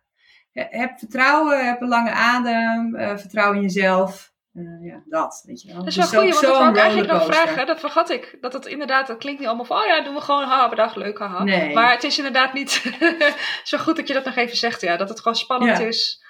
He- 0.51 0.67
heb 0.69 0.99
vertrouwen, 0.99 1.65
heb 1.65 1.81
een 1.81 1.87
lange 1.87 2.11
adem, 2.11 2.95
vertrouw 3.19 3.53
in 3.53 3.61
jezelf. 3.61 4.30
Eh, 4.53 4.85
ja, 4.85 5.03
dat, 5.05 5.43
weet 5.45 5.61
je 5.61 5.67
wel. 5.67 5.77
Dat 5.77 5.87
is 5.87 5.95
Het 5.95 6.09
wel 6.09 6.21
goed, 6.21 6.31
want 6.31 6.45
dat 6.45 6.57
wou 6.57 6.69
ik 6.69 6.77
eigenlijk 6.77 7.11
nog 7.11 7.25
vragen. 7.25 7.65
Dat 7.65 7.79
vergat 7.79 8.09
ik. 8.09 8.37
Dat 8.41 8.53
het 8.53 8.65
inderdaad, 8.65 9.07
dat 9.07 9.17
klinkt 9.17 9.39
niet 9.39 9.47
allemaal 9.47 9.65
van, 9.65 9.77
oh 9.77 9.85
ja, 9.85 10.03
doen 10.03 10.13
we 10.13 10.21
gewoon, 10.21 10.43
haha, 10.43 10.69
bedag, 10.69 10.95
leuk, 10.95 11.19
haha. 11.19 11.43
Nee. 11.43 11.73
Maar 11.73 11.91
het 11.91 12.03
is 12.03 12.17
inderdaad 12.17 12.53
niet 12.53 12.71
zo 13.63 13.77
goed 13.77 13.95
dat 13.95 14.07
je 14.07 14.13
dat 14.13 14.25
nog 14.25 14.35
even 14.35 14.57
zegt, 14.57 14.81
ja. 14.81 14.97
Dat 14.97 15.09
het 15.09 15.19
gewoon 15.19 15.37
spannend 15.37 15.77
Ja. 15.77 15.85
is. 15.85 16.23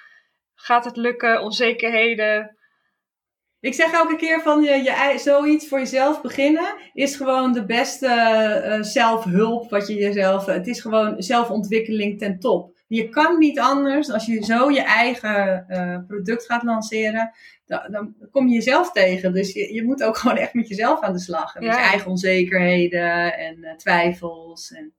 Gaat 0.54 0.84
het 0.84 0.96
lukken? 0.96 1.42
Onzekerheden? 1.42 2.56
Ik 3.60 3.74
zeg 3.74 3.92
elke 3.92 4.16
keer 4.16 4.40
van 4.42 4.62
je, 4.62 4.82
je, 4.82 5.18
zoiets 5.18 5.68
voor 5.68 5.78
jezelf 5.78 6.20
beginnen 6.20 6.76
is 6.92 7.16
gewoon 7.16 7.52
de 7.52 7.64
beste 7.64 8.06
eh, 8.06 8.82
zelfhulp 8.82 9.70
wat 9.70 9.86
je 9.86 9.94
jezelf. 9.94 10.46
Het 10.46 10.66
is 10.66 10.80
gewoon 10.80 11.22
zelfontwikkeling 11.22 12.18
ten 12.18 12.38
top. 12.38 12.72
Je 12.86 13.08
kan 13.08 13.38
niet 13.38 13.60
anders 13.60 14.10
als 14.10 14.26
je 14.26 14.44
zo 14.44 14.70
je 14.70 14.82
eigen 14.82 15.68
eh, 15.68 15.98
product 16.06 16.44
gaat 16.46 16.62
lanceren. 16.62 17.32
Dan, 17.80 17.92
dan 17.92 18.14
kom 18.30 18.48
je 18.48 18.54
jezelf 18.54 18.92
tegen. 18.92 19.32
Dus 19.32 19.52
je, 19.52 19.74
je 19.74 19.84
moet 19.84 20.02
ook 20.02 20.16
gewoon 20.18 20.36
echt 20.36 20.54
met 20.54 20.68
jezelf 20.68 21.00
aan 21.00 21.12
de 21.12 21.20
slag. 21.20 21.54
En 21.54 21.64
met 21.64 21.74
je 21.74 21.80
eigen 21.80 22.10
onzekerheden 22.10 23.38
en 23.38 23.64
eh, 23.64 23.76
twijfels. 23.76 24.70
En, 24.72 24.92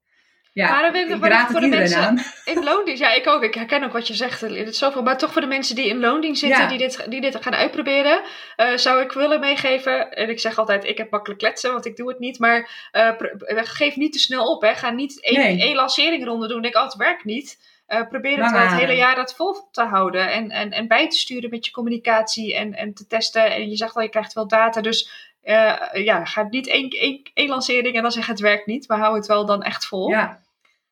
ja, 0.54 0.70
Maar 0.70 0.92
dan 0.92 1.02
ik 1.02 1.10
ik 1.10 1.26
raad 1.26 1.52
voor 1.52 1.60
de 1.60 1.68
mensen- 1.68 2.02
aan. 2.02 2.20
In 2.46 2.64
loondienst, 2.64 3.02
ja, 3.02 3.14
ik 3.14 3.28
ook. 3.28 3.44
Ik 3.44 3.54
herken 3.54 3.84
ook 3.84 3.92
wat 3.94 4.08
je 4.08 4.14
zegt. 4.14 4.42
Het 4.42 4.52
is 4.52 4.78
zoveel. 4.78 5.02
Maar 5.04 5.18
toch 5.18 5.32
voor 5.32 5.42
de 5.42 5.48
mensen 5.48 5.76
die 5.76 5.88
in 5.88 6.00
loondienst 6.00 6.40
zitten, 6.42 6.62
Ja. 6.62 6.68
die, 6.68 6.78
dit, 6.78 7.06
die 7.10 7.22
dit 7.22 7.36
gaan 7.42 7.54
uitproberen, 7.56 8.22
eh, 8.56 8.76
zou 8.78 9.02
ik 9.02 9.12
willen 9.12 9.40
meegeven. 9.40 10.12
En 10.12 10.30
ik 10.30 10.40
zeg 10.40 10.58
altijd, 10.58 10.84
ik 10.86 10.98
heb 10.98 11.12
makkelijk 11.12 11.40
kletsen, 11.40 11.72
want 11.72 11.86
ik 11.86 11.96
doe 11.96 12.08
het 12.10 12.20
niet. 12.20 12.40
Maar 12.40 12.88
eh, 12.92 13.12
geef 13.54 13.96
niet 13.96 14.14
te 14.14 14.20
snel 14.20 14.46
op. 14.52 14.62
Hè. 14.62 14.74
Ga 14.76 14.92
niet 14.92 15.22
één, 15.24 15.40
Nee. 15.40 15.62
één 15.62 15.76
lancering 15.76 16.26
doen. 16.26 16.62
Denk, 16.62 16.76
oh, 16.76 16.84
het 16.84 16.96
werkt 16.96 17.24
niet. 17.24 17.58
Eh, 17.94 18.08
probeer 18.08 18.44
het 18.44 18.52
het 18.52 18.80
hele 18.80 18.96
jaar 18.96 19.16
dat 19.16 19.36
vol 19.36 19.70
te 19.72 19.84
houden. 19.84 20.32
En, 20.32 20.50
en, 20.50 20.72
en 20.72 20.88
bij 20.88 21.10
te 21.10 21.18
sturen 21.18 21.50
met 21.50 21.66
je 21.66 21.72
communicatie 21.72 22.56
en, 22.56 22.74
en 22.74 22.94
te 22.94 23.08
testen. 23.08 23.52
En 23.52 23.70
je 23.70 23.76
zegt 23.76 23.96
al, 23.96 24.02
je 24.02 24.10
krijgt 24.10 24.34
wel 24.34 24.48
data. 24.48 24.82
Dus 24.82 25.32
eh, 25.42 25.76
ja, 25.94 26.26
ga 26.26 26.48
niet 26.50 26.68
één, 26.68 26.90
één, 26.90 27.22
één 27.34 27.50
lancering 27.50 27.96
en 27.96 28.02
dan 28.02 28.12
zeggen 28.12 28.34
het 28.34 28.42
werkt 28.42 28.66
niet. 28.66 28.88
Maar 28.88 28.98
hou 28.98 29.16
het 29.16 29.28
wel 29.28 29.46
dan 29.46 29.64
echt 29.64 29.86
vol. 29.86 30.10
Ja. 30.10 30.42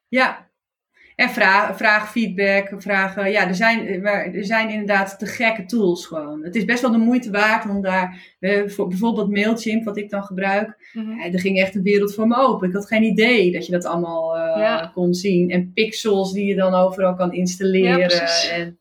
ja, 0.07 0.49
En 1.21 1.29
vraag, 1.29 1.77
vraag 1.77 2.11
feedback, 2.11 2.73
vragen. 2.77 3.31
Ja, 3.31 3.47
er 3.47 3.55
zijn, 3.55 4.01
maar 4.01 4.25
er 4.25 4.45
zijn 4.45 4.69
inderdaad 4.69 5.19
te 5.19 5.25
gekke 5.25 5.65
tools 5.65 6.05
gewoon. 6.05 6.43
Het 6.43 6.55
is 6.55 6.65
best 6.65 6.81
wel 6.81 6.91
de 6.91 6.97
moeite 6.97 7.31
waard 7.31 7.69
om 7.69 7.81
daar, 7.81 8.35
eh, 8.39 8.67
voor 8.67 8.87
bijvoorbeeld 8.87 9.29
Mailchimp, 9.29 9.83
wat 9.83 9.97
ik 9.97 10.09
dan 10.09 10.23
gebruik. 10.23 10.89
Mhm. 10.93 11.09
Ja, 11.11 11.31
er 11.31 11.39
ging 11.39 11.59
echt 11.59 11.75
een 11.75 11.81
wereld 11.83 12.13
voor 12.13 12.27
me 12.27 12.35
open. 12.37 12.67
Ik 12.67 12.73
had 12.73 12.87
geen 12.87 13.03
idee 13.03 13.51
dat 13.51 13.65
je 13.65 13.71
dat 13.71 13.85
allemaal 13.85 14.37
eh, 14.37 14.61
Ja. 14.61 14.91
kon 14.93 15.13
zien. 15.13 15.49
En 15.49 15.71
pixels 15.73 16.33
die 16.33 16.45
je 16.45 16.55
dan 16.55 16.73
overal 16.73 17.15
kan 17.15 17.33
installeren. 17.33 17.99
Ja, 17.99 18.49
en 18.51 18.79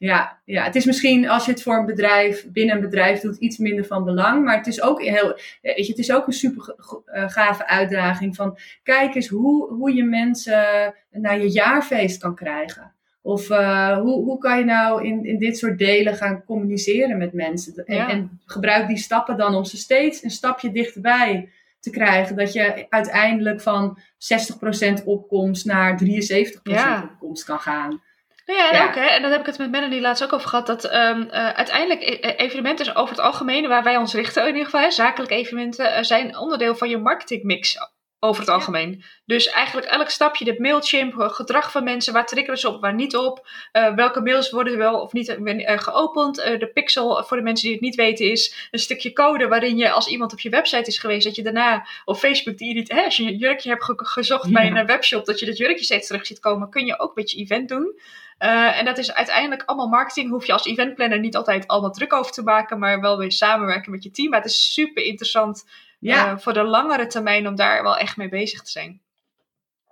ja, 0.00 0.38
ja, 0.44 0.64
het 0.64 0.74
is 0.74 0.84
misschien 0.84 1.28
als 1.28 1.44
je 1.44 1.50
het 1.50 1.62
voor 1.62 1.76
een 1.76 1.86
bedrijf, 1.86 2.46
binnen 2.52 2.74
een 2.74 2.80
bedrijf 2.80 3.20
doet, 3.20 3.36
iets 3.36 3.58
minder 3.58 3.84
van 3.84 4.04
belang. 4.04 4.44
Maar 4.44 4.56
het 4.56 4.66
is 4.66 4.82
ook, 4.82 5.02
heel, 5.02 5.32
eh, 5.34 5.74
weet 5.74 5.86
je, 5.86 5.92
het 5.92 5.98
is 5.98 6.12
ook 6.12 6.26
een 6.26 6.32
super 6.32 6.74
eh, 7.04 7.28
gave 7.28 7.66
uitdaging 7.66 8.36
van 8.36 8.58
kijk 8.82 9.14
eens 9.14 9.28
hoe, 9.28 9.72
hoe 9.72 9.94
je 9.94 10.04
mensen 10.04 10.94
naar 11.10 11.38
je 11.40 11.50
jaarfeest 11.50 12.20
kan 12.20 12.34
krijgen. 12.34 12.92
Of 13.22 13.50
eh, 13.50 13.98
hoe, 13.98 14.24
hoe 14.24 14.38
kan 14.38 14.58
je 14.58 14.64
nou 14.64 15.04
in, 15.04 15.24
in 15.24 15.38
dit 15.38 15.58
soort 15.58 15.78
delen 15.78 16.14
gaan 16.14 16.44
communiceren 16.44 17.18
met 17.18 17.32
mensen? 17.32 17.86
En, 17.86 17.96
Ja. 17.96 18.08
en 18.08 18.40
gebruik 18.46 18.88
die 18.88 18.96
stappen 18.96 19.36
dan 19.36 19.54
om 19.54 19.64
ze 19.64 19.76
steeds 19.76 20.22
een 20.22 20.30
stapje 20.30 20.72
dichterbij 20.72 21.48
te 21.80 21.90
krijgen. 21.90 22.36
Dat 22.36 22.52
je 22.52 22.86
uiteindelijk 22.88 23.60
van 23.60 23.98
60% 24.18 25.04
opkomst 25.04 25.64
naar 25.64 25.96
73% 25.96 26.60
Ja. 26.62 27.02
opkomst 27.12 27.44
kan 27.44 27.58
gaan. 27.60 28.02
Nou 28.50 28.62
ja, 28.62 28.70
en 28.70 28.76
Ja. 28.78 28.86
ook 28.88 28.94
hè, 28.94 29.04
en 29.06 29.22
daar 29.22 29.30
heb 29.30 29.40
ik 29.40 29.46
het 29.46 29.58
met 29.58 29.70
Melanie 29.70 30.00
laatst 30.00 30.22
ook 30.24 30.32
over 30.32 30.48
gehad, 30.48 30.66
dat 30.66 30.84
ehm, 30.84 31.22
eh, 31.22 31.48
uiteindelijk 31.50 32.02
e- 32.02 32.14
eh, 32.20 32.46
evenementen 32.46 32.94
over 32.94 33.14
het 33.16 33.24
algemeen, 33.24 33.68
waar 33.68 33.82
wij 33.82 33.96
ons 33.96 34.14
richten 34.14 34.42
in 34.42 34.48
ieder 34.48 34.64
geval, 34.64 34.80
hè, 34.80 34.90
zakelijke 34.90 35.34
evenementen, 35.34 35.94
eh, 35.94 36.02
zijn 36.02 36.36
onderdeel 36.38 36.74
van 36.74 36.88
je 36.88 36.98
marketingmix 36.98 37.76
over 38.22 38.40
het 38.42 38.50
algemeen. 38.50 39.04
Dus 39.24 39.46
eigenlijk 39.48 39.86
elk 39.86 40.08
stapje, 40.10 40.44
de 40.44 40.54
Mailchimp, 40.58 41.20
eh, 41.20 41.28
gedrag 41.28 41.70
van 41.70 41.84
mensen, 41.84 42.12
waar 42.12 42.26
triggeren 42.26 42.58
ze 42.58 42.68
op, 42.68 42.80
waar 42.80 42.94
niet 42.94 43.16
op, 43.16 43.46
welke 43.94 44.20
mails 44.20 44.50
worden 44.50 44.78
wel 44.78 45.00
of 45.00 45.12
niet 45.12 45.36
geopend, 45.64 46.34
de 46.36 46.70
pixel 46.74 47.24
voor 47.24 47.36
de 47.36 47.42
mensen 47.42 47.64
die 47.64 47.72
het 47.74 47.84
niet 47.84 47.94
weten 47.94 48.30
is 48.30 48.68
een 48.70 48.78
stukje 48.78 49.12
code 49.12 49.48
waarin 49.48 49.76
je 49.76 49.90
als 49.90 50.06
iemand 50.08 50.32
op 50.32 50.40
je 50.40 50.48
website 50.48 50.90
is 50.90 50.98
geweest, 50.98 51.24
dat 51.24 51.34
je 51.36 51.42
daarna 51.42 51.86
op 52.04 52.16
Facebook, 52.16 52.58
die 52.58 52.74
niet, 52.74 52.92
hè, 52.92 53.02
als 53.04 53.16
je 53.16 53.22
een 53.22 53.36
jurkje 53.36 53.68
hebt 53.70 53.84
ge- 53.84 53.92
gezocht 54.04 54.52
bij 54.52 54.66
een 54.66 54.86
webshop, 54.86 55.24
dat 55.24 55.38
je 55.40 55.46
dat 55.46 55.56
jurkje 55.56 55.84
steeds 55.84 56.06
terug 56.06 56.26
ziet 56.26 56.40
komen, 56.40 56.70
kun 56.70 56.86
je 56.86 56.98
ook 56.98 57.14
met 57.14 57.30
je 57.30 57.38
event 57.38 57.68
doen. 57.68 58.00
Eh, 58.40 58.78
en 58.78 58.84
dat 58.84 58.98
is 58.98 59.12
uiteindelijk 59.12 59.62
allemaal 59.62 59.88
marketing. 59.88 60.30
Hoef 60.30 60.46
je 60.46 60.52
als 60.52 60.66
eventplanner 60.66 61.18
niet 61.18 61.36
altijd 61.36 61.66
allemaal 61.66 61.90
druk 61.90 62.12
over 62.12 62.32
te 62.32 62.42
maken, 62.42 62.78
maar 62.78 63.00
wel 63.00 63.18
weer 63.18 63.32
samenwerken 63.32 63.90
met 63.90 64.02
je 64.02 64.10
team. 64.10 64.30
Maar 64.30 64.40
het 64.40 64.50
is 64.50 64.72
super 64.72 65.02
interessant 65.04 65.64
Ja, 65.98 66.30
eh, 66.30 66.38
voor 66.38 66.52
de 66.52 66.62
langere 66.62 67.06
termijn 67.06 67.46
om 67.48 67.54
daar 67.56 67.82
wel 67.82 67.96
echt 67.96 68.16
mee 68.16 68.28
bezig 68.28 68.62
te 68.62 68.70
zijn. 68.70 69.00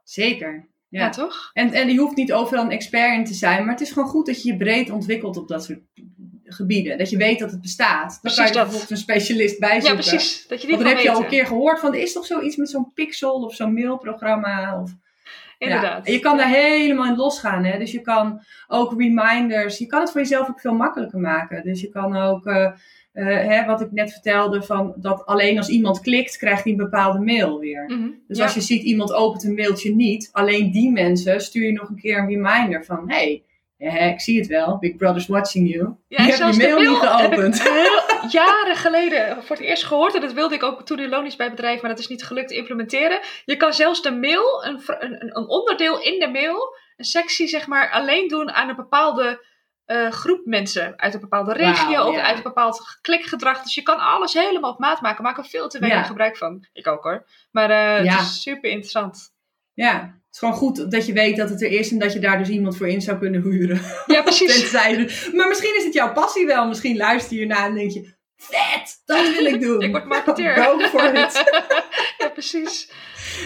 zeker. 0.04 0.66
Ja, 0.88 1.00
Ja. 1.04 1.10
toch? 1.10 1.50
En, 1.52 1.72
en 1.72 1.88
je 1.92 1.98
hoeft 1.98 2.16
niet 2.16 2.32
overal 2.32 2.64
een 2.64 2.70
expert 2.70 3.12
in 3.14 3.24
te 3.24 3.34
zijn, 3.34 3.62
maar 3.64 3.72
het 3.72 3.80
is 3.82 3.90
gewoon 3.92 4.08
goed 4.08 4.26
dat 4.26 4.42
je 4.42 4.52
je 4.52 4.56
breed 4.56 4.90
ontwikkelt 4.90 5.36
op 5.36 5.48
dat 5.48 5.64
soort 5.64 5.78
gebieden. 6.44 6.98
Dat 6.98 7.10
je 7.10 7.16
weet 7.16 7.38
dat 7.38 7.50
het 7.50 7.60
bestaat. 7.60 8.08
Dan 8.10 8.18
Precies 8.20 8.36
kan 8.38 8.46
je 8.46 8.52
dat. 8.52 8.62
bijvoorbeeld 8.62 8.90
een 8.90 8.96
specialist 8.96 9.58
bij 9.58 9.80
Ja, 9.80 9.92
precies. 9.92 10.46
Dat 10.46 10.60
je 10.60 10.66
die 10.66 10.76
Want 10.76 10.88
dan 10.88 10.96
heb 10.96 11.04
je 11.04 11.10
al 11.12 11.22
een 11.22 11.28
keer 11.28 11.46
gehoord 11.46 11.80
van, 11.80 11.94
er 11.94 12.00
is 12.00 12.12
toch 12.12 12.26
zoiets 12.26 12.56
met 12.56 12.70
zo'n 12.70 12.92
pixel 12.94 13.32
of 13.44 13.54
zo'n 13.54 13.74
mailprogramma? 13.74 14.80
Of, 14.82 14.90
Inderdaad. 15.58 15.98
Ja. 15.98 16.04
En 16.04 16.12
je 16.12 16.18
kan 16.18 16.36
daar 16.36 16.48
helemaal 16.48 17.06
in 17.06 17.16
losgaan. 17.16 17.64
Hè? 17.64 17.78
Dus 17.78 17.92
je 17.92 18.00
kan 18.00 18.40
ook 18.66 18.98
reminders, 18.98 19.78
je 19.78 19.86
kan 19.86 20.00
het 20.00 20.10
voor 20.10 20.20
jezelf 20.20 20.48
ook 20.48 20.60
veel 20.60 20.74
makkelijker 20.74 21.18
maken. 21.18 21.62
Dus 21.62 21.80
je 21.80 21.88
kan 21.88 22.16
ook, 22.16 22.46
eh, 22.46 22.64
eh, 23.12 23.46
hè, 23.48 23.64
wat 23.64 23.80
ik 23.80 23.92
net 23.92 24.12
vertelde, 24.12 24.62
van 24.62 24.94
dat 24.96 25.26
alleen 25.26 25.58
als 25.58 25.68
iemand 25.68 26.00
klikt, 26.00 26.36
krijgt 26.36 26.62
hij 26.62 26.72
een 26.72 26.78
bepaalde 26.78 27.18
mail 27.18 27.58
weer. 27.58 27.84
Mhm. 27.84 28.08
Dus 28.26 28.40
als 28.40 28.54
je 28.54 28.60
ziet 28.60 28.82
iemand 28.82 29.12
opent 29.12 29.44
een 29.44 29.54
mailtje 29.54 29.94
niet, 29.94 30.28
alleen 30.32 30.70
die 30.70 30.90
mensen 30.92 31.40
stuur 31.40 31.66
je 31.66 31.72
nog 31.72 31.88
een 31.88 32.00
keer 32.00 32.18
een 32.18 32.28
reminder 32.28 32.84
van, 32.84 33.10
hey, 33.10 33.42
ik 33.78 34.20
zie 34.20 34.38
het 34.38 34.46
wel, 34.46 34.78
Big 34.78 34.96
Brother's 34.96 35.26
watching 35.26 35.70
you. 35.70 35.94
Ja, 36.08 36.24
je 36.24 36.32
hebt 36.32 36.54
je 36.54 36.62
mail, 36.62 36.78
niet 36.78 37.00
heb 37.00 37.32
ik 37.32 37.34
geopend. 37.38 37.62
heel 37.68 38.28
jaren 38.30 38.76
geleden 38.76 39.42
voor 39.42 39.56
het 39.56 39.64
eerst 39.64 39.84
gehoord. 39.84 40.14
En 40.14 40.20
dat 40.20 40.32
wilde 40.32 40.54
ik 40.54 40.62
ook 40.62 40.82
toen 40.86 40.98
in 40.98 41.08
loonisch 41.08 41.36
bij 41.36 41.50
bedrijf, 41.50 41.80
maar 41.80 41.90
dat 41.90 41.98
is 41.98 42.06
niet 42.08 42.24
gelukt 42.24 42.48
te 42.48 42.56
implementeren. 42.56 43.20
Je 43.44 43.56
kan 43.56 43.72
zelfs 43.72 44.02
de 44.02 44.10
mail, 44.12 44.64
een, 44.64 44.80
een, 44.86 45.36
een- 45.36 45.48
onderdeel 45.48 46.00
in 46.02 46.18
de 46.20 46.28
mail, 46.28 46.74
een 46.96 47.04
sectie 47.04 47.46
zeg 47.46 47.66
maar, 47.66 47.90
alleen 47.90 48.28
doen 48.28 48.50
aan 48.50 48.68
een 48.68 48.76
bepaalde 48.76 49.46
eh, 49.84 50.10
groep 50.10 50.40
mensen. 50.44 50.98
Uit 50.98 51.14
een 51.14 51.20
bepaalde 51.20 51.52
regio 51.52 52.12
ja. 52.12 52.22
uit 52.22 52.36
een 52.36 52.42
bepaald 52.42 52.98
klikgedrag. 53.00 53.62
Dus 53.62 53.74
je 53.74 53.82
kan 53.82 53.98
alles 53.98 54.32
helemaal 54.32 54.70
op 54.70 54.78
maat 54.78 55.00
maken. 55.00 55.22
Maak 55.22 55.38
er 55.38 55.44
veel 55.44 55.68
te 55.68 55.78
weinig 55.78 56.00
Ja. 56.00 56.06
gebruik 56.06 56.36
van. 56.36 56.66
Ik 56.72 56.86
ook 56.86 57.02
hoor. 57.02 57.26
Maar 57.50 57.70
eh, 57.70 58.04
Ja. 58.04 58.12
het 58.12 58.20
is 58.20 58.42
super 58.42 58.70
interessant. 58.70 59.32
Ja, 59.74 60.14
is 60.42 60.48
gewoon 60.48 60.54
goed 60.54 60.90
dat 60.90 61.06
je 61.06 61.12
weet 61.12 61.36
dat 61.36 61.48
het 61.48 61.62
er 61.62 61.70
is 61.70 61.90
en 61.90 61.98
dat 61.98 62.12
je 62.12 62.18
daar 62.18 62.38
dus 62.38 62.48
iemand 62.48 62.76
voor 62.76 62.88
in 62.88 63.00
zou 63.00 63.18
kunnen 63.18 63.42
huren. 63.42 63.80
Ja, 64.06 64.22
precies. 64.30 64.60
Tenzij 64.60 65.10
maar 65.34 65.48
misschien 65.48 65.76
is 65.76 65.84
het 65.84 65.94
jouw 65.94 66.12
passie 66.12 66.46
wel. 66.46 66.66
Misschien 66.68 66.96
luister 66.96 67.36
je 67.36 67.46
naar 67.46 67.66
en 67.66 67.74
denk 67.74 67.90
je, 67.90 68.14
vet, 68.36 69.02
dat 69.04 69.34
wil 69.34 69.44
ik 69.44 69.60
doen. 69.60 69.80
Ik 69.86 69.90
word 69.90 70.04
marketeer. 70.16 70.54
Go 70.56 70.78
for 70.78 71.14
it. 71.14 71.44
ja, 72.18 72.28
precies. 72.28 72.90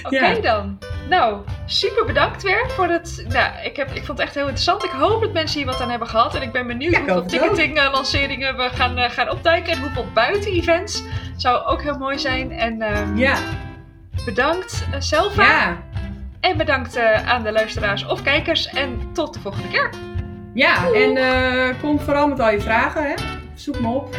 Oké 0.02 0.16
Ja. 0.26 0.34
dan. 0.40 0.78
Nou, 1.08 1.44
super 1.66 2.04
bedankt 2.04 2.42
weer 2.42 2.70
voor 2.70 2.86
het. 2.86 3.24
Nou, 3.28 3.64
ik, 3.64 3.76
heb, 3.76 3.88
ik 3.90 4.04
vond 4.04 4.18
het 4.18 4.26
echt 4.26 4.34
heel 4.34 4.42
interessant. 4.44 4.84
Ik 4.84 4.90
hoop 4.90 5.20
dat 5.22 5.32
mensen 5.32 5.56
hier 5.58 5.66
wat 5.66 5.80
aan 5.80 5.90
hebben 5.90 6.08
gehad. 6.08 6.34
En 6.34 6.42
ik 6.42 6.52
ben 6.52 6.66
benieuwd 6.66 6.92
Ja, 6.92 6.98
hoeveel 6.98 7.24
ticketing-lanceringen 7.26 8.56
we 8.56 8.68
gaan, 8.72 8.98
eh, 8.98 9.10
gaan 9.10 9.30
opduiken. 9.30 9.72
En 9.72 9.80
hoeveel 9.80 10.06
buiten-events. 10.14 11.02
Zou 11.36 11.64
ook 11.66 11.82
heel 11.82 11.98
mooi 11.98 12.18
zijn. 12.18 12.50
En 12.52 12.82
ehm, 12.82 13.16
Ja, 13.16 13.38
bedankt, 14.24 14.84
eh, 14.92 15.00
Selva. 15.00 15.42
ja, 15.44 15.82
En 16.42 16.56
bedankt 16.56 16.96
eh, 16.96 17.28
aan 17.28 17.42
de 17.42 17.52
luisteraars 17.52 18.06
of 18.06 18.22
kijkers. 18.22 18.66
En 18.66 18.98
tot 19.12 19.34
de 19.34 19.40
volgende 19.40 19.68
keer. 19.68 19.90
ja. 20.54 20.92
En 20.92 21.16
eh, 21.16 21.80
kom 21.80 22.00
vooral 22.00 22.28
met 22.28 22.40
al 22.40 22.50
je 22.50 22.60
vragen, 22.60 23.02
hè. 23.02 23.14
Zoek 23.54 23.80
me 23.80 23.88
op. 23.88 24.16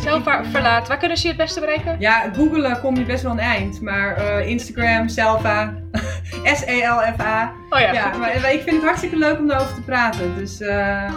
Selva 0.00 0.44
Verlaat. 0.44 0.88
Waar 0.88 0.98
kunnen 0.98 1.16
ze 1.16 1.22
je 1.22 1.28
het 1.28 1.36
beste 1.42 1.60
bereiken? 1.60 1.96
Ja, 1.98 2.30
googelen 2.36 2.80
kom 2.80 2.96
je 2.96 3.04
best 3.04 3.22
wel 3.22 3.32
een 3.32 3.38
eind. 3.38 3.80
Maar 3.80 4.16
eh, 4.16 4.48
Instagram, 4.48 5.08
Selva, 5.08 5.74
S-E-L-F-A. 6.56 7.52
Oh 7.70 7.80
ja, 7.80 8.12
maar 8.18 8.34
ik 8.52 8.62
vind 8.62 8.76
het 8.76 8.84
hartstikke 8.84 9.16
leuk 9.16 9.38
om 9.38 9.48
daarover 9.48 9.74
te 9.74 9.80
praten. 9.82 10.34
Dus 10.36 10.60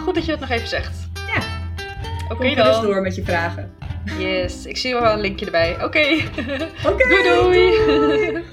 Goed 0.04 0.14
dat 0.14 0.24
je 0.24 0.30
dat 0.30 0.40
nog 0.40 0.50
even 0.50 0.68
zegt. 0.68 1.08
Ja. 1.14 1.42
Oké 2.24 2.34
kom 2.36 2.48
gerust 2.48 2.72
dan. 2.72 2.84
door 2.84 3.00
met 3.02 3.14
je 3.14 3.24
vragen. 3.24 3.74
Yes, 4.18 4.66
ik 4.66 4.76
zie 4.76 4.94
wel 4.94 5.12
een 5.12 5.20
linkje 5.20 5.44
erbij. 5.44 5.76
Oké. 5.84 6.04
Oké, 6.86 7.08
doei 7.08 7.22
doei. 7.22 8.44